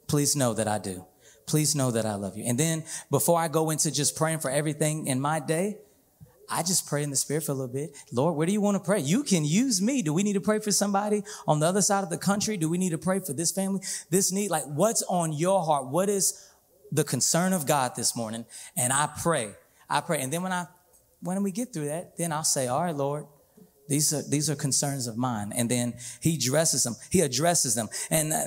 please 0.06 0.36
know 0.36 0.52
that 0.52 0.68
I 0.68 0.76
do. 0.78 1.06
Please 1.46 1.74
know 1.74 1.90
that 1.90 2.04
I 2.04 2.14
love 2.16 2.36
you. 2.36 2.44
And 2.46 2.60
then 2.60 2.84
before 3.10 3.40
I 3.40 3.48
go 3.48 3.70
into 3.70 3.90
just 3.90 4.14
praying 4.14 4.40
for 4.40 4.50
everything 4.50 5.06
in 5.06 5.18
my 5.18 5.40
day, 5.40 5.78
I 6.50 6.62
just 6.62 6.86
pray 6.86 7.02
in 7.02 7.08
the 7.08 7.16
spirit 7.16 7.44
for 7.44 7.52
a 7.52 7.54
little 7.54 7.72
bit. 7.72 7.96
Lord, 8.12 8.36
where 8.36 8.46
do 8.46 8.52
you 8.52 8.60
want 8.60 8.76
to 8.76 8.82
pray? 8.82 9.00
You 9.00 9.22
can 9.22 9.46
use 9.46 9.80
me. 9.80 10.02
Do 10.02 10.12
we 10.12 10.22
need 10.22 10.34
to 10.34 10.42
pray 10.42 10.58
for 10.58 10.72
somebody 10.72 11.22
on 11.46 11.58
the 11.58 11.66
other 11.66 11.80
side 11.80 12.04
of 12.04 12.10
the 12.10 12.18
country? 12.18 12.58
Do 12.58 12.68
we 12.68 12.76
need 12.76 12.90
to 12.90 12.98
pray 12.98 13.20
for 13.20 13.32
this 13.32 13.50
family, 13.50 13.80
this 14.10 14.30
need? 14.30 14.50
Like, 14.50 14.64
what's 14.64 15.02
on 15.04 15.32
your 15.32 15.64
heart? 15.64 15.86
What 15.86 16.10
is 16.10 16.50
the 16.92 17.04
concern 17.04 17.54
of 17.54 17.66
God 17.66 17.96
this 17.96 18.14
morning? 18.14 18.44
And 18.76 18.92
I 18.92 19.08
pray. 19.22 19.52
I 19.88 20.02
pray. 20.02 20.20
And 20.20 20.30
then 20.30 20.42
when 20.42 20.52
I, 20.52 20.66
when 21.20 21.42
we 21.42 21.50
get 21.50 21.72
through 21.72 21.86
that, 21.86 22.18
then 22.18 22.30
I'll 22.30 22.44
say, 22.44 22.66
all 22.66 22.82
right, 22.82 22.94
Lord, 22.94 23.24
these 23.88 24.12
are, 24.12 24.22
these 24.22 24.50
are 24.50 24.54
concerns 24.54 25.06
of 25.06 25.16
mine. 25.16 25.52
And 25.54 25.70
then 25.70 25.94
he 26.20 26.34
addresses 26.34 26.84
them. 26.84 26.96
He 27.10 27.20
addresses 27.20 27.74
them. 27.74 27.88
And 28.10 28.32
uh, 28.32 28.44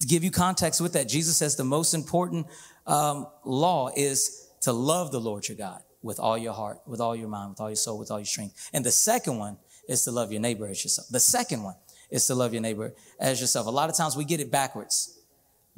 to 0.00 0.06
give 0.06 0.24
you 0.24 0.30
context 0.30 0.80
with 0.80 0.92
that, 0.92 1.08
Jesus 1.08 1.36
says 1.36 1.56
the 1.56 1.64
most 1.64 1.94
important 1.94 2.46
um, 2.86 3.26
law 3.44 3.90
is 3.96 4.48
to 4.62 4.72
love 4.72 5.10
the 5.10 5.20
Lord 5.20 5.48
your 5.48 5.56
God 5.56 5.82
with 6.02 6.20
all 6.20 6.38
your 6.38 6.52
heart, 6.52 6.80
with 6.86 7.00
all 7.00 7.16
your 7.16 7.28
mind, 7.28 7.50
with 7.50 7.60
all 7.60 7.70
your 7.70 7.76
soul, 7.76 7.98
with 7.98 8.10
all 8.10 8.18
your 8.18 8.26
strength. 8.26 8.70
And 8.72 8.84
the 8.84 8.92
second 8.92 9.38
one 9.38 9.58
is 9.88 10.04
to 10.04 10.12
love 10.12 10.32
your 10.32 10.40
neighbor 10.40 10.66
as 10.66 10.84
yourself. 10.84 11.08
The 11.10 11.20
second 11.20 11.62
one 11.62 11.74
is 12.10 12.26
to 12.26 12.34
love 12.34 12.52
your 12.52 12.62
neighbor 12.62 12.94
as 13.18 13.40
yourself. 13.40 13.66
A 13.66 13.70
lot 13.70 13.90
of 13.90 13.96
times 13.96 14.16
we 14.16 14.24
get 14.24 14.40
it 14.40 14.50
backwards 14.50 15.18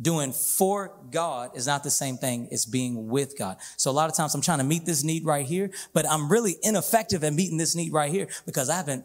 doing 0.01 0.33
for 0.33 0.93
God 1.11 1.57
is 1.57 1.67
not 1.67 1.83
the 1.83 1.91
same 1.91 2.19
thing 2.19 2.49
as 2.53 2.67
being 2.67 3.09
with 3.09 3.39
God. 3.39 3.57
So 3.77 3.91
a 3.91 3.93
lot 3.93 4.11
of 4.11 4.17
times 4.17 4.35
I'm 4.35 4.43
trying 4.43 4.59
to 4.59 4.65
meet 4.65 4.85
this 4.85 5.03
need 5.03 5.25
right 5.25 5.47
here, 5.47 5.71
but 5.93 6.09
I'm 6.09 6.31
really 6.31 6.57
ineffective 6.63 7.25
at 7.25 7.33
meeting 7.33 7.57
this 7.57 7.75
need 7.75 7.93
right 7.93 8.11
here 8.11 8.29
because 8.45 8.69
I 8.69 8.77
haven't 8.77 9.05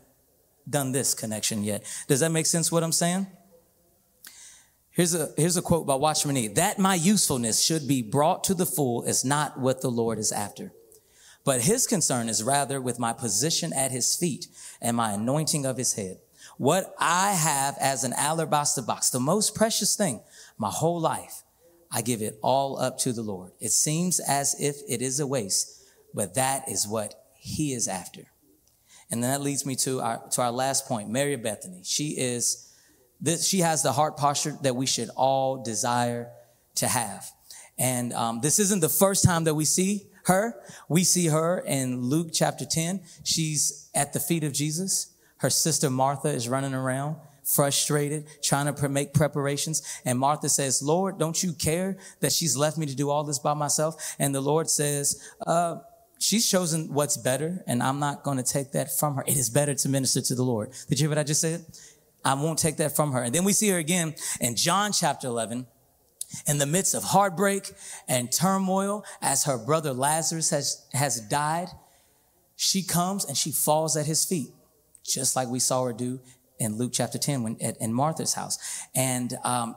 done 0.70 0.92
this 0.92 1.14
connection 1.14 1.64
yet. 1.64 1.84
Does 2.08 2.20
that 2.20 2.32
make 2.32 2.46
sense 2.46 2.72
what 2.72 2.84
I'm 2.84 2.92
saying? 2.92 3.28
Here's 4.92 5.16
a, 5.16 5.30
here's 5.38 5.56
a 5.56 5.62
quote 5.62 5.88
by 5.88 5.96
Watchman 5.96 6.36
Nee. 6.36 6.50
That 6.50 6.78
my 6.78 6.96
usefulness 6.96 7.64
should 7.64 7.88
be 7.88 8.02
brought 8.02 8.44
to 8.46 8.54
the 8.54 8.66
full 8.66 9.04
is 9.04 9.24
not 9.24 9.58
what 9.58 9.82
the 9.82 9.90
Lord 9.90 10.20
is 10.20 10.34
after. 10.34 10.74
But 11.46 11.62
his 11.62 11.88
concern 11.88 12.28
is 12.28 12.44
rather 12.44 12.82
with 12.82 13.00
my 13.00 13.14
position 13.14 13.72
at 13.74 13.92
his 13.92 14.16
feet 14.16 14.48
and 14.82 14.98
my 14.98 15.14
anointing 15.14 15.66
of 15.66 15.78
his 15.78 15.94
head. 15.94 16.20
What 16.58 16.94
I 17.00 17.32
have 17.32 17.78
as 17.80 18.04
an 18.04 18.14
alabaster 18.14 18.82
box, 18.82 19.10
the 19.10 19.20
most 19.20 19.56
precious 19.56 19.96
thing, 19.96 20.22
my 20.62 20.70
whole 20.70 21.02
life, 21.02 21.42
I 21.92 22.04
give 22.04 22.22
it 22.22 22.38
all 22.44 22.80
up 22.80 23.00
to 23.00 23.14
the 23.14 23.24
Lord. 23.24 23.52
It 23.60 23.72
seems 23.72 24.20
as 24.20 24.56
if 24.62 24.76
it 24.88 25.02
is 25.02 25.20
a 25.20 25.26
waste, 25.26 25.84
but 26.14 26.36
that 26.36 26.70
is 26.70 26.88
what 26.88 27.16
he 27.34 27.74
is 27.74 27.88
after. 27.88 28.28
And 29.10 29.24
then 29.24 29.32
that 29.32 29.42
leads 29.42 29.66
me 29.66 29.76
to 29.78 30.02
our, 30.02 30.22
to 30.30 30.42
our 30.44 30.52
last 30.52 30.86
point, 30.86 31.10
Mary 31.10 31.36
Bethany. 31.36 31.82
She 31.84 32.10
is, 32.10 32.72
this, 33.20 33.48
she 33.48 33.62
has 33.62 33.82
the 33.82 33.92
heart 33.92 34.18
posture 34.18 34.56
that 34.62 34.76
we 34.76 34.86
should 34.86 35.10
all 35.16 35.64
desire 35.64 36.30
to 36.76 36.88
have. 36.88 37.26
And 37.80 38.14
um, 38.14 38.40
this 38.42 38.60
isn't 38.60 38.82
the 38.82 38.88
first 38.88 39.26
time 39.26 39.46
that 39.46 39.56
we 39.56 39.66
see 39.66 40.12
her. 40.26 40.54
We 40.88 41.04
see 41.04 41.26
her 41.26 41.58
in 41.66 42.04
Luke 42.04 42.30
chapter 42.32 42.66
10. 42.66 43.02
She's 43.24 43.90
at 43.96 44.14
the 44.14 44.20
feet 44.20 44.44
of 44.44 44.54
Jesus. 44.54 45.12
Her 45.38 45.50
sister 45.50 45.90
Martha 45.90 46.30
is 46.30 46.48
running 46.48 46.76
around 46.76 47.16
frustrated, 47.44 48.26
trying 48.42 48.74
to 48.74 48.90
make 48.90 49.14
preparations. 49.14 49.82
And 50.06 50.20
Martha 50.20 50.50
says, 50.50 50.82
Lord, 50.82 51.18
don't 51.18 51.42
you 51.42 51.54
care 51.54 51.98
that 52.20 52.32
she's 52.32 52.56
left 52.56 52.78
me 52.78 52.86
to 52.86 52.96
do 52.96 53.10
all 53.10 53.24
this 53.24 53.40
by 53.40 53.54
myself? 53.54 54.16
And 54.20 54.34
the 54.34 54.42
Lord 54.42 54.70
says, 54.70 55.22
uh, 55.46 55.78
she's 56.20 56.50
chosen 56.50 56.94
what's 56.94 57.18
better 57.18 57.64
and 57.68 57.82
I'm 57.82 58.00
not 58.00 58.24
going 58.24 58.38
to 58.38 58.44
take 58.44 58.72
that 58.72 58.98
from 58.98 59.16
her. 59.16 59.24
It 59.28 59.38
is 59.38 59.50
better 59.50 59.74
to 59.74 59.90
minister 59.90 60.22
to 60.22 60.36
the 60.36 60.44
Lord. 60.44 60.72
Did 60.88 61.00
you 61.00 61.06
hear 61.06 61.10
what 61.10 61.18
I 61.18 61.24
just 61.24 61.42
said? 61.42 61.66
I 62.24 62.36
won't 62.36 62.60
take 62.60 62.78
that 62.78 62.96
from 62.96 63.14
her. 63.14 63.24
And 63.24 63.34
then 63.34 63.44
we 63.44 63.54
see 63.54 63.70
her 63.70 63.80
again 63.80 64.14
in 64.40 64.56
John 64.56 64.92
chapter 64.92 65.28
11 65.28 65.66
in 66.48 66.60
the 66.60 66.66
midst 66.66 66.94
of 66.94 67.04
heartbreak 67.04 67.72
and 68.08 68.32
turmoil 68.32 69.04
as 69.22 69.46
her 69.46 69.58
brother 69.58 69.92
Lazarus 69.92 70.52
has, 70.52 70.86
has 70.94 71.20
died. 71.20 71.68
She 72.56 72.84
comes 72.84 73.26
and 73.26 73.36
she 73.36 73.52
falls 73.52 73.98
at 73.98 74.06
his 74.06 74.24
feet, 74.24 74.50
just 75.04 75.36
like 75.36 75.48
we 75.48 75.60
saw 75.60 75.86
her 75.86 75.94
do 75.94 76.20
in 76.62 76.78
Luke 76.78 76.92
chapter 76.94 77.18
10 77.18 77.44
when 77.44 77.58
at, 77.62 77.76
in 77.82 77.92
Martha's 77.94 78.34
house. 78.34 78.58
And 78.96 79.36
um, 79.44 79.76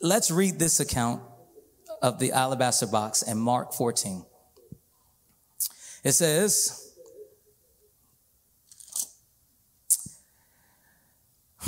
let's 0.00 0.30
read 0.30 0.58
this 0.58 0.80
account 0.80 1.22
of 2.00 2.18
the 2.18 2.32
alabaster 2.32 2.86
box 2.86 3.22
in 3.22 3.36
Mark 3.38 3.74
14. 3.74 4.24
It 6.04 6.12
says, 6.12 6.88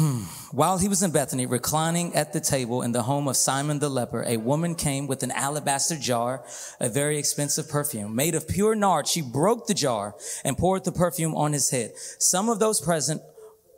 Hmm. 0.00 0.22
While 0.52 0.78
he 0.78 0.88
was 0.88 1.02
in 1.02 1.10
Bethany, 1.10 1.44
reclining 1.44 2.14
at 2.14 2.32
the 2.32 2.40
table 2.40 2.80
in 2.80 2.92
the 2.92 3.02
home 3.02 3.28
of 3.28 3.36
Simon 3.36 3.80
the 3.80 3.90
leper, 3.90 4.24
a 4.26 4.38
woman 4.38 4.74
came 4.74 5.06
with 5.06 5.22
an 5.22 5.30
alabaster 5.32 5.98
jar, 5.98 6.42
a 6.80 6.88
very 6.88 7.18
expensive 7.18 7.68
perfume. 7.68 8.16
Made 8.16 8.34
of 8.34 8.48
pure 8.48 8.74
nard, 8.74 9.06
she 9.06 9.20
broke 9.20 9.66
the 9.66 9.74
jar 9.74 10.14
and 10.42 10.56
poured 10.56 10.84
the 10.84 10.92
perfume 10.92 11.34
on 11.34 11.52
his 11.52 11.68
head. 11.68 11.92
Some 12.18 12.48
of 12.48 12.58
those 12.58 12.80
present 12.80 13.20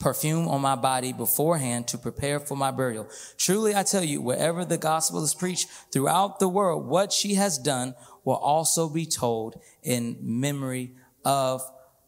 perfume 0.00 0.48
on 0.48 0.60
my 0.60 0.74
body 0.74 1.12
beforehand 1.12 1.86
to 1.88 1.98
prepare 1.98 2.40
for 2.40 2.56
my 2.56 2.70
burial. 2.72 3.08
Truly, 3.36 3.76
I 3.76 3.84
tell 3.84 4.02
you, 4.02 4.20
wherever 4.20 4.64
the 4.64 4.78
gospel 4.78 5.22
is 5.22 5.34
preached 5.34 5.68
throughout 5.92 6.40
the 6.40 6.48
world, 6.48 6.86
what 6.86 7.12
she 7.12 7.34
has 7.34 7.58
done 7.58 7.94
will 8.24 8.36
also 8.36 8.88
be 8.88 9.06
told 9.06 9.60
in 9.82 10.16
memory 10.20 10.94
of 11.24 11.62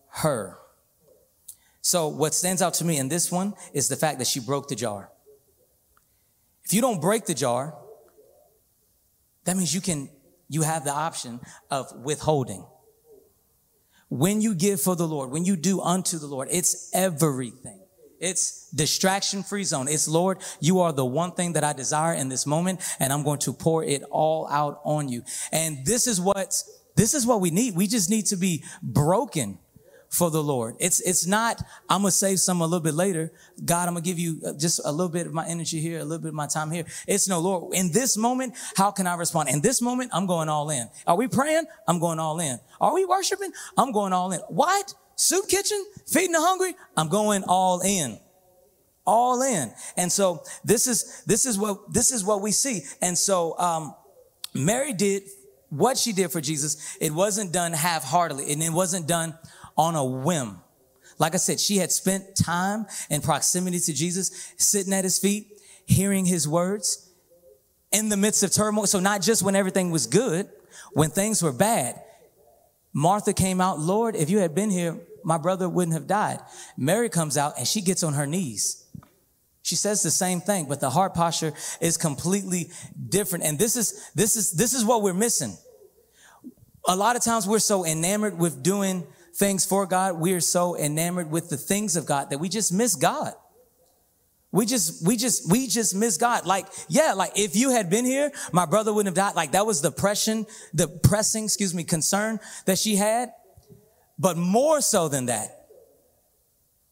her. 0.08 0.58
So 1.82 2.08
what 2.08 2.34
stands 2.34 2.62
out 2.62 2.74
to 2.74 2.84
me 2.84 2.96
in 2.96 3.08
this 3.08 3.30
one 3.30 3.54
is 3.72 3.88
the 3.88 3.96
fact 3.96 4.18
that 4.18 4.26
she 4.26 4.40
broke 4.40 4.68
the 4.68 4.74
jar. 4.74 5.10
If 6.64 6.72
you 6.72 6.80
don't 6.80 7.00
break 7.00 7.26
the 7.26 7.34
jar, 7.34 7.76
that 9.44 9.56
means 9.56 9.74
you 9.74 9.80
can, 9.80 10.08
you 10.48 10.62
have 10.62 10.84
the 10.84 10.92
option 10.92 11.40
of 11.70 11.92
withholding. 12.02 12.64
When 14.08 14.40
you 14.40 14.54
give 14.54 14.80
for 14.80 14.94
the 14.94 15.06
Lord, 15.06 15.30
when 15.30 15.44
you 15.44 15.56
do 15.56 15.80
unto 15.80 16.18
the 16.18 16.26
Lord, 16.26 16.48
it's 16.50 16.90
everything. 16.94 17.81
It's 18.22 18.70
distraction 18.70 19.42
free 19.42 19.64
zone. 19.64 19.88
It's 19.88 20.06
Lord, 20.06 20.38
you 20.60 20.80
are 20.80 20.92
the 20.92 21.04
one 21.04 21.32
thing 21.32 21.54
that 21.54 21.64
I 21.64 21.72
desire 21.72 22.14
in 22.14 22.28
this 22.28 22.46
moment 22.46 22.80
and 23.00 23.12
I'm 23.12 23.24
going 23.24 23.40
to 23.40 23.52
pour 23.52 23.82
it 23.82 24.04
all 24.10 24.48
out 24.48 24.80
on 24.84 25.08
you. 25.08 25.24
And 25.50 25.84
this 25.84 26.06
is 26.06 26.20
what, 26.20 26.54
this 26.94 27.14
is 27.14 27.26
what 27.26 27.40
we 27.40 27.50
need. 27.50 27.74
We 27.74 27.88
just 27.88 28.08
need 28.08 28.26
to 28.26 28.36
be 28.36 28.62
broken 28.80 29.58
for 30.08 30.30
the 30.30 30.42
Lord. 30.42 30.76
It's, 30.78 31.00
it's 31.00 31.26
not, 31.26 31.60
I'm 31.88 32.02
to 32.02 32.10
save 32.12 32.38
some 32.38 32.60
a 32.60 32.64
little 32.64 32.84
bit 32.84 32.94
later. 32.94 33.32
God, 33.64 33.88
I'm 33.88 33.96
to 33.96 34.00
give 34.00 34.18
you 34.18 34.40
uh, 34.46 34.52
just 34.52 34.80
a 34.84 34.92
little 34.92 35.08
bit 35.08 35.26
of 35.26 35.32
my 35.32 35.48
energy 35.48 35.80
here, 35.80 35.98
a 35.98 36.04
little 36.04 36.22
bit 36.22 36.28
of 36.28 36.34
my 36.34 36.46
time 36.46 36.70
here. 36.70 36.84
It's 37.08 37.28
no, 37.28 37.40
Lord, 37.40 37.74
in 37.74 37.90
this 37.90 38.16
moment, 38.16 38.54
how 38.76 38.90
can 38.90 39.06
I 39.06 39.16
respond? 39.16 39.48
In 39.48 39.62
this 39.62 39.80
moment, 39.80 40.10
I'm 40.12 40.26
going 40.26 40.50
all 40.50 40.68
in. 40.70 40.88
Are 41.06 41.16
we 41.16 41.28
praying? 41.28 41.64
I'm 41.88 41.98
going 41.98 42.18
all 42.18 42.38
in. 42.40 42.60
Are 42.80 42.94
we 42.94 43.04
worshiping? 43.04 43.52
I'm 43.76 43.90
going 43.90 44.12
all 44.12 44.30
in. 44.32 44.40
What? 44.48 44.94
Soup 45.22 45.46
kitchen? 45.48 45.84
Feeding 46.06 46.32
the 46.32 46.40
hungry? 46.40 46.74
I'm 46.96 47.08
going 47.08 47.44
all 47.44 47.80
in 47.80 48.18
all 49.04 49.42
in 49.42 49.68
and 49.96 50.12
so 50.12 50.44
this 50.64 50.86
is 50.86 51.24
this 51.26 51.44
is 51.44 51.58
what 51.58 51.92
this 51.92 52.12
is 52.12 52.22
what 52.22 52.40
we 52.40 52.52
see 52.52 52.82
and 53.00 53.18
so 53.18 53.58
um 53.58 53.92
mary 54.54 54.92
did 54.92 55.24
what 55.70 55.98
she 55.98 56.12
did 56.12 56.30
for 56.30 56.40
jesus 56.40 56.96
it 57.00 57.10
wasn't 57.10 57.52
done 57.52 57.72
half-heartedly 57.72 58.52
and 58.52 58.62
it 58.62 58.70
wasn't 58.70 59.04
done 59.08 59.36
on 59.76 59.94
a 59.94 60.04
whim. 60.04 60.58
Like 61.18 61.34
I 61.34 61.38
said, 61.38 61.60
she 61.60 61.76
had 61.76 61.92
spent 61.92 62.36
time 62.36 62.86
in 63.10 63.20
proximity 63.20 63.78
to 63.80 63.92
Jesus, 63.92 64.52
sitting 64.56 64.92
at 64.92 65.04
his 65.04 65.18
feet, 65.18 65.60
hearing 65.86 66.24
his 66.24 66.48
words. 66.48 67.08
in 67.90 68.08
the 68.08 68.16
midst 68.16 68.42
of 68.42 68.50
turmoil. 68.50 68.86
So 68.86 69.00
not 69.00 69.20
just 69.20 69.42
when 69.42 69.54
everything 69.54 69.90
was 69.90 70.06
good, 70.06 70.48
when 70.94 71.10
things 71.10 71.42
were 71.42 71.52
bad. 71.52 72.00
Martha 72.94 73.34
came 73.34 73.60
out, 73.60 73.78
Lord, 73.78 74.16
if 74.16 74.30
you 74.30 74.38
had 74.38 74.54
been 74.54 74.70
here, 74.70 74.98
my 75.24 75.38
brother 75.38 75.68
wouldn't 75.68 75.94
have 75.94 76.06
died. 76.06 76.40
Mary 76.76 77.08
comes 77.08 77.36
out 77.36 77.54
and 77.58 77.66
she 77.66 77.80
gets 77.80 78.02
on 78.02 78.14
her 78.14 78.26
knees. 78.26 78.86
She 79.62 79.76
says 79.76 80.02
the 80.02 80.10
same 80.10 80.40
thing, 80.40 80.66
but 80.68 80.80
the 80.80 80.90
heart 80.90 81.14
posture 81.14 81.52
is 81.80 81.96
completely 81.96 82.70
different. 83.08 83.44
And 83.44 83.58
this 83.58 83.76
is, 83.76 84.10
this 84.14 84.36
is, 84.36 84.52
this 84.52 84.74
is 84.74 84.84
what 84.84 85.02
we're 85.02 85.14
missing. 85.14 85.56
A 86.88 86.96
lot 86.96 87.14
of 87.14 87.22
times 87.22 87.46
we're 87.46 87.60
so 87.60 87.86
enamored 87.86 88.38
with 88.38 88.62
doing 88.62 89.04
things 89.34 89.64
for 89.64 89.86
God. 89.86 90.18
We 90.18 90.34
are 90.34 90.40
so 90.40 90.76
enamored 90.76 91.30
with 91.30 91.48
the 91.48 91.56
things 91.56 91.94
of 91.94 92.06
God 92.06 92.30
that 92.30 92.38
we 92.38 92.48
just 92.48 92.72
miss 92.72 92.96
God. 92.96 93.34
We 94.50 94.66
just, 94.66 95.06
we 95.06 95.16
just, 95.16 95.50
we 95.50 95.66
just 95.66 95.94
miss 95.94 96.18
God. 96.18 96.44
Like, 96.44 96.66
yeah, 96.88 97.14
like 97.14 97.32
if 97.36 97.56
you 97.56 97.70
had 97.70 97.88
been 97.88 98.04
here, 98.04 98.30
my 98.52 98.66
brother 98.66 98.92
wouldn't 98.92 99.16
have 99.16 99.26
died. 99.26 99.36
Like 99.36 99.52
that 99.52 99.64
was 99.64 99.80
the 99.80 99.90
pressing, 99.90 100.46
the 100.74 100.88
pressing, 100.88 101.44
excuse 101.44 101.72
me, 101.72 101.84
concern 101.84 102.38
that 102.66 102.78
she 102.78 102.96
had. 102.96 103.32
But 104.22 104.36
more 104.36 104.80
so 104.80 105.08
than 105.08 105.26
that, 105.26 105.66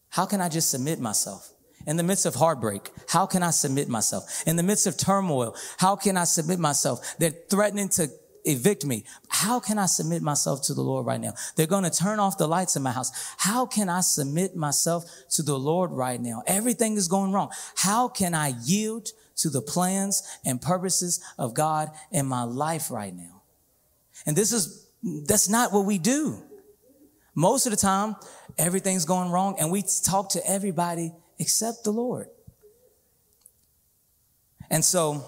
how 0.09 0.25
can 0.25 0.41
I 0.41 0.49
just 0.49 0.69
submit 0.69 0.99
myself? 0.99 1.53
In 1.87 1.95
the 1.95 2.03
midst 2.03 2.25
of 2.25 2.35
heartbreak, 2.35 2.91
how 3.07 3.25
can 3.25 3.41
I 3.41 3.51
submit 3.51 3.87
myself? 3.87 4.43
In 4.45 4.57
the 4.57 4.63
midst 4.63 4.85
of 4.85 4.97
turmoil, 4.97 5.55
how 5.77 5.95
can 5.95 6.17
I 6.17 6.25
submit 6.25 6.59
myself? 6.59 7.15
They're 7.19 7.33
threatening 7.49 7.87
to 7.89 8.09
evict 8.43 8.83
me. 8.85 9.05
How 9.29 9.61
can 9.61 9.79
I 9.79 9.85
submit 9.85 10.21
myself 10.21 10.61
to 10.63 10.73
the 10.73 10.81
Lord 10.81 11.05
right 11.05 11.21
now? 11.21 11.33
They're 11.55 11.67
going 11.67 11.85
to 11.85 11.89
turn 11.89 12.19
off 12.19 12.37
the 12.37 12.49
lights 12.49 12.75
in 12.75 12.83
my 12.83 12.91
house. 12.91 13.11
How 13.37 13.65
can 13.65 13.87
I 13.87 14.01
submit 14.01 14.53
myself 14.53 15.05
to 15.35 15.41
the 15.41 15.57
Lord 15.57 15.91
right 15.91 16.19
now? 16.19 16.43
Everything 16.45 16.97
is 16.97 17.07
going 17.07 17.31
wrong. 17.31 17.49
How 17.77 18.09
can 18.09 18.35
I 18.35 18.55
yield 18.65 19.07
to 19.37 19.49
the 19.49 19.61
plans 19.61 20.21
and 20.45 20.61
purposes 20.61 21.23
of 21.37 21.53
God 21.53 21.91
in 22.11 22.25
my 22.25 22.43
life 22.43 22.91
right 22.91 23.15
now? 23.15 23.43
And 24.25 24.35
this 24.35 24.51
is, 24.51 24.85
that's 25.01 25.47
not 25.47 25.71
what 25.71 25.85
we 25.85 25.97
do. 25.97 26.43
Most 27.33 27.65
of 27.65 27.71
the 27.71 27.77
time, 27.77 28.15
everything's 28.57 29.05
going 29.05 29.29
wrong 29.29 29.55
and 29.59 29.71
we 29.71 29.83
talk 30.03 30.29
to 30.29 30.41
everybody 30.49 31.13
except 31.39 31.83
the 31.83 31.91
Lord. 31.91 32.27
And 34.69 34.83
so, 34.83 35.25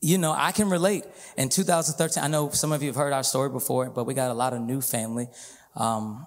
you 0.00 0.18
know, 0.18 0.34
I 0.36 0.52
can 0.52 0.70
relate. 0.70 1.04
In 1.36 1.48
2013, 1.48 2.22
I 2.22 2.28
know 2.28 2.50
some 2.50 2.72
of 2.72 2.82
you 2.82 2.88
have 2.88 2.96
heard 2.96 3.12
our 3.12 3.22
story 3.22 3.50
before, 3.50 3.90
but 3.90 4.04
we 4.04 4.14
got 4.14 4.30
a 4.30 4.34
lot 4.34 4.52
of 4.52 4.60
new 4.60 4.80
family. 4.80 5.28
Um, 5.76 6.26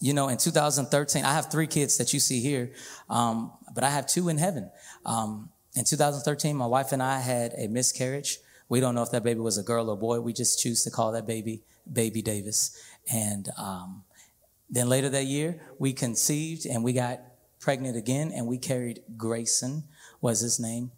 you 0.00 0.12
know, 0.12 0.28
in 0.28 0.38
2013, 0.38 1.24
I 1.24 1.32
have 1.32 1.50
three 1.50 1.66
kids 1.66 1.96
that 1.98 2.12
you 2.12 2.20
see 2.20 2.40
here, 2.40 2.72
um, 3.08 3.52
but 3.74 3.84
I 3.84 3.90
have 3.90 4.06
two 4.06 4.28
in 4.28 4.38
heaven. 4.38 4.70
Um, 5.06 5.50
in 5.74 5.84
2013, 5.84 6.54
my 6.56 6.66
wife 6.66 6.92
and 6.92 7.02
I 7.02 7.20
had 7.20 7.52
a 7.56 7.68
miscarriage. 7.68 8.38
We 8.68 8.80
don't 8.80 8.94
know 8.94 9.02
if 9.02 9.10
that 9.12 9.24
baby 9.24 9.40
was 9.40 9.56
a 9.56 9.62
girl 9.62 9.88
or 9.90 9.96
boy. 9.96 10.20
We 10.20 10.32
just 10.32 10.60
choose 10.60 10.84
to 10.84 10.90
call 10.90 11.12
that 11.12 11.26
baby 11.26 11.62
Baby 11.90 12.22
Davis. 12.22 12.80
And 13.12 13.48
um, 13.58 14.04
then 14.70 14.88
later 14.88 15.08
that 15.10 15.24
year, 15.24 15.60
we 15.78 15.92
conceived 15.92 16.66
and 16.66 16.82
we 16.82 16.92
got 16.92 17.20
pregnant 17.60 17.96
again, 17.96 18.30
and 18.30 18.46
we 18.46 18.58
carried 18.58 19.02
Grayson, 19.16 19.84
was 20.20 20.40
his 20.40 20.60
name, 20.60 20.90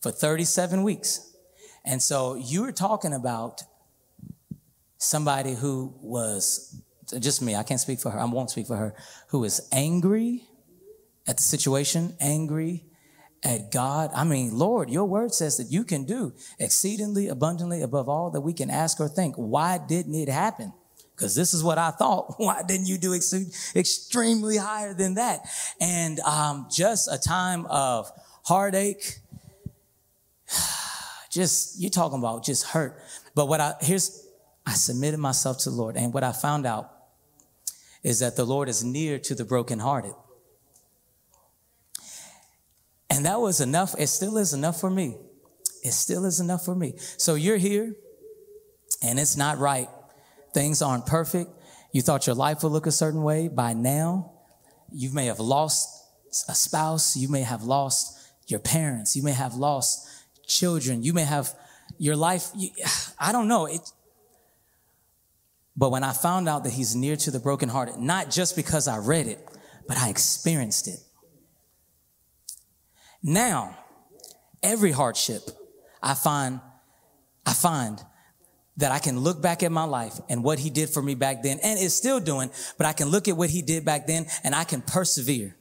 for 0.00 0.10
37 0.10 0.82
weeks. 0.82 1.36
And 1.84 2.02
so 2.02 2.34
you 2.34 2.62
were 2.62 2.72
talking 2.72 3.12
about 3.12 3.62
somebody 4.96 5.54
who 5.54 5.94
was 6.00 6.80
just 7.18 7.42
me, 7.42 7.54
I 7.54 7.62
can't 7.62 7.78
speak 7.78 8.00
for 8.00 8.10
her, 8.10 8.18
I 8.18 8.24
won't 8.24 8.50
speak 8.50 8.66
for 8.66 8.76
her, 8.76 8.94
who 9.28 9.40
was 9.40 9.68
angry 9.70 10.44
at 11.28 11.36
the 11.36 11.42
situation, 11.42 12.16
angry 12.20 12.84
at 13.42 13.70
God. 13.70 14.10
I 14.14 14.24
mean, 14.24 14.56
Lord, 14.56 14.88
your 14.88 15.04
word 15.04 15.34
says 15.34 15.58
that 15.58 15.70
you 15.70 15.84
can 15.84 16.04
do 16.04 16.32
exceedingly 16.58 17.28
abundantly 17.28 17.82
above 17.82 18.08
all 18.08 18.30
that 18.30 18.40
we 18.40 18.54
can 18.54 18.70
ask 18.70 18.98
or 18.98 19.08
think. 19.08 19.34
Why 19.36 19.78
didn't 19.78 20.14
it 20.14 20.30
happen? 20.30 20.72
Because 21.16 21.34
this 21.34 21.54
is 21.54 21.62
what 21.62 21.78
I 21.78 21.90
thought. 21.90 22.34
Why 22.38 22.62
didn't 22.66 22.86
you 22.86 22.98
do 22.98 23.14
ex- 23.14 23.74
extremely 23.76 24.56
higher 24.56 24.94
than 24.94 25.14
that? 25.14 25.40
And 25.80 26.20
um, 26.20 26.66
just 26.70 27.08
a 27.10 27.18
time 27.18 27.66
of 27.66 28.10
heartache, 28.44 29.18
just 31.30 31.80
you're 31.80 31.90
talking 31.90 32.18
about 32.18 32.44
just 32.44 32.66
hurt. 32.66 33.00
But 33.34 33.46
what 33.48 33.60
I 33.60 33.74
here's 33.80 34.26
I 34.66 34.72
submitted 34.72 35.18
myself 35.18 35.58
to 35.60 35.70
the 35.70 35.76
Lord, 35.76 35.96
and 35.96 36.12
what 36.12 36.24
I 36.24 36.32
found 36.32 36.66
out 36.66 36.90
is 38.02 38.20
that 38.20 38.36
the 38.36 38.44
Lord 38.44 38.68
is 38.68 38.84
near 38.84 39.18
to 39.18 39.34
the 39.34 39.44
brokenhearted. 39.44 40.14
And 43.10 43.26
that 43.26 43.40
was 43.40 43.60
enough. 43.60 43.94
It 43.98 44.08
still 44.08 44.36
is 44.38 44.52
enough 44.52 44.80
for 44.80 44.90
me. 44.90 45.16
It 45.82 45.92
still 45.92 46.24
is 46.24 46.40
enough 46.40 46.64
for 46.64 46.74
me. 46.74 46.94
So 47.16 47.34
you're 47.34 47.58
here, 47.58 47.94
and 49.02 49.18
it's 49.18 49.36
not 49.36 49.58
right. 49.58 49.88
Things 50.54 50.80
aren't 50.80 51.04
perfect. 51.04 51.50
You 51.92 52.00
thought 52.00 52.26
your 52.26 52.36
life 52.36 52.62
would 52.62 52.72
look 52.72 52.86
a 52.86 52.92
certain 52.92 53.22
way. 53.22 53.48
By 53.48 53.74
now, 53.74 54.32
you 54.92 55.10
may 55.12 55.26
have 55.26 55.40
lost 55.40 55.88
a 56.48 56.54
spouse. 56.54 57.16
You 57.16 57.28
may 57.28 57.42
have 57.42 57.64
lost 57.64 58.16
your 58.46 58.60
parents. 58.60 59.16
You 59.16 59.22
may 59.22 59.32
have 59.32 59.54
lost 59.54 60.08
children. 60.46 61.02
You 61.02 61.12
may 61.12 61.24
have 61.24 61.52
your 61.98 62.16
life. 62.16 62.50
I 63.18 63.32
don't 63.32 63.48
know. 63.48 63.66
It, 63.66 63.80
but 65.76 65.90
when 65.90 66.04
I 66.04 66.12
found 66.12 66.48
out 66.48 66.64
that 66.64 66.72
he's 66.72 66.94
near 66.94 67.16
to 67.16 67.30
the 67.30 67.40
brokenhearted, 67.40 67.98
not 67.98 68.30
just 68.30 68.54
because 68.54 68.86
I 68.86 68.98
read 68.98 69.26
it, 69.26 69.40
but 69.88 69.96
I 69.98 70.08
experienced 70.08 70.88
it. 70.88 71.00
Now, 73.22 73.76
every 74.62 74.92
hardship 74.92 75.42
I 76.02 76.14
find, 76.14 76.60
I 77.44 77.54
find 77.54 77.98
that 78.76 78.92
I 78.92 78.98
can 78.98 79.20
look 79.20 79.40
back 79.40 79.62
at 79.62 79.72
my 79.72 79.84
life 79.84 80.18
and 80.28 80.42
what 80.42 80.58
he 80.58 80.70
did 80.70 80.90
for 80.90 81.02
me 81.02 81.14
back 81.14 81.42
then 81.42 81.58
and 81.62 81.78
is 81.78 81.94
still 81.94 82.20
doing, 82.20 82.50
but 82.76 82.86
I 82.86 82.92
can 82.92 83.08
look 83.08 83.28
at 83.28 83.36
what 83.36 83.50
he 83.50 83.62
did 83.62 83.84
back 83.84 84.06
then 84.06 84.26
and 84.42 84.54
I 84.54 84.64
can 84.64 84.82
persevere. 84.82 85.56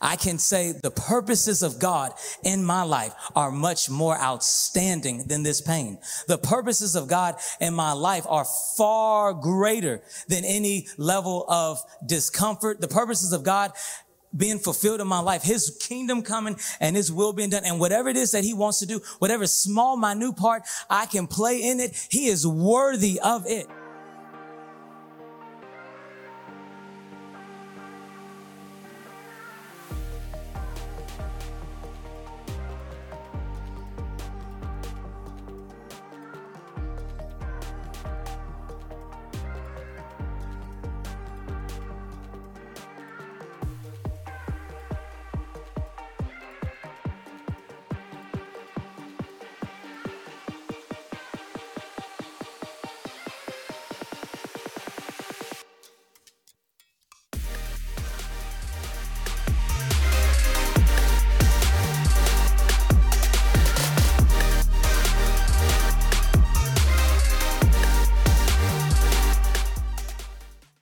I 0.00 0.16
can 0.16 0.38
say 0.38 0.72
the 0.72 0.90
purposes 0.90 1.62
of 1.62 1.78
God 1.78 2.12
in 2.44 2.64
my 2.64 2.82
life 2.82 3.14
are 3.34 3.50
much 3.50 3.90
more 3.90 4.16
outstanding 4.16 5.26
than 5.26 5.42
this 5.42 5.60
pain. 5.60 5.98
The 6.28 6.38
purposes 6.38 6.94
of 6.96 7.08
God 7.08 7.36
in 7.60 7.74
my 7.74 7.92
life 7.92 8.24
are 8.28 8.46
far 8.76 9.32
greater 9.32 10.02
than 10.28 10.44
any 10.44 10.86
level 10.96 11.44
of 11.48 11.82
discomfort. 12.06 12.80
The 12.80 12.88
purposes 12.88 13.32
of 13.32 13.42
God 13.42 13.72
being 14.36 14.58
fulfilled 14.58 15.00
in 15.00 15.06
my 15.06 15.20
life, 15.20 15.42
his 15.42 15.76
kingdom 15.80 16.22
coming 16.22 16.56
and 16.80 16.96
his 16.96 17.10
will 17.12 17.32
being 17.32 17.50
done. 17.50 17.64
And 17.64 17.80
whatever 17.80 18.08
it 18.08 18.16
is 18.16 18.32
that 18.32 18.44
he 18.44 18.54
wants 18.54 18.78
to 18.80 18.86
do, 18.86 19.00
whatever 19.18 19.46
small, 19.46 19.96
minute 19.96 20.36
part 20.36 20.62
I 20.88 21.06
can 21.06 21.26
play 21.26 21.62
in 21.62 21.80
it, 21.80 22.06
he 22.10 22.26
is 22.26 22.46
worthy 22.46 23.20
of 23.20 23.46
it. 23.46 23.66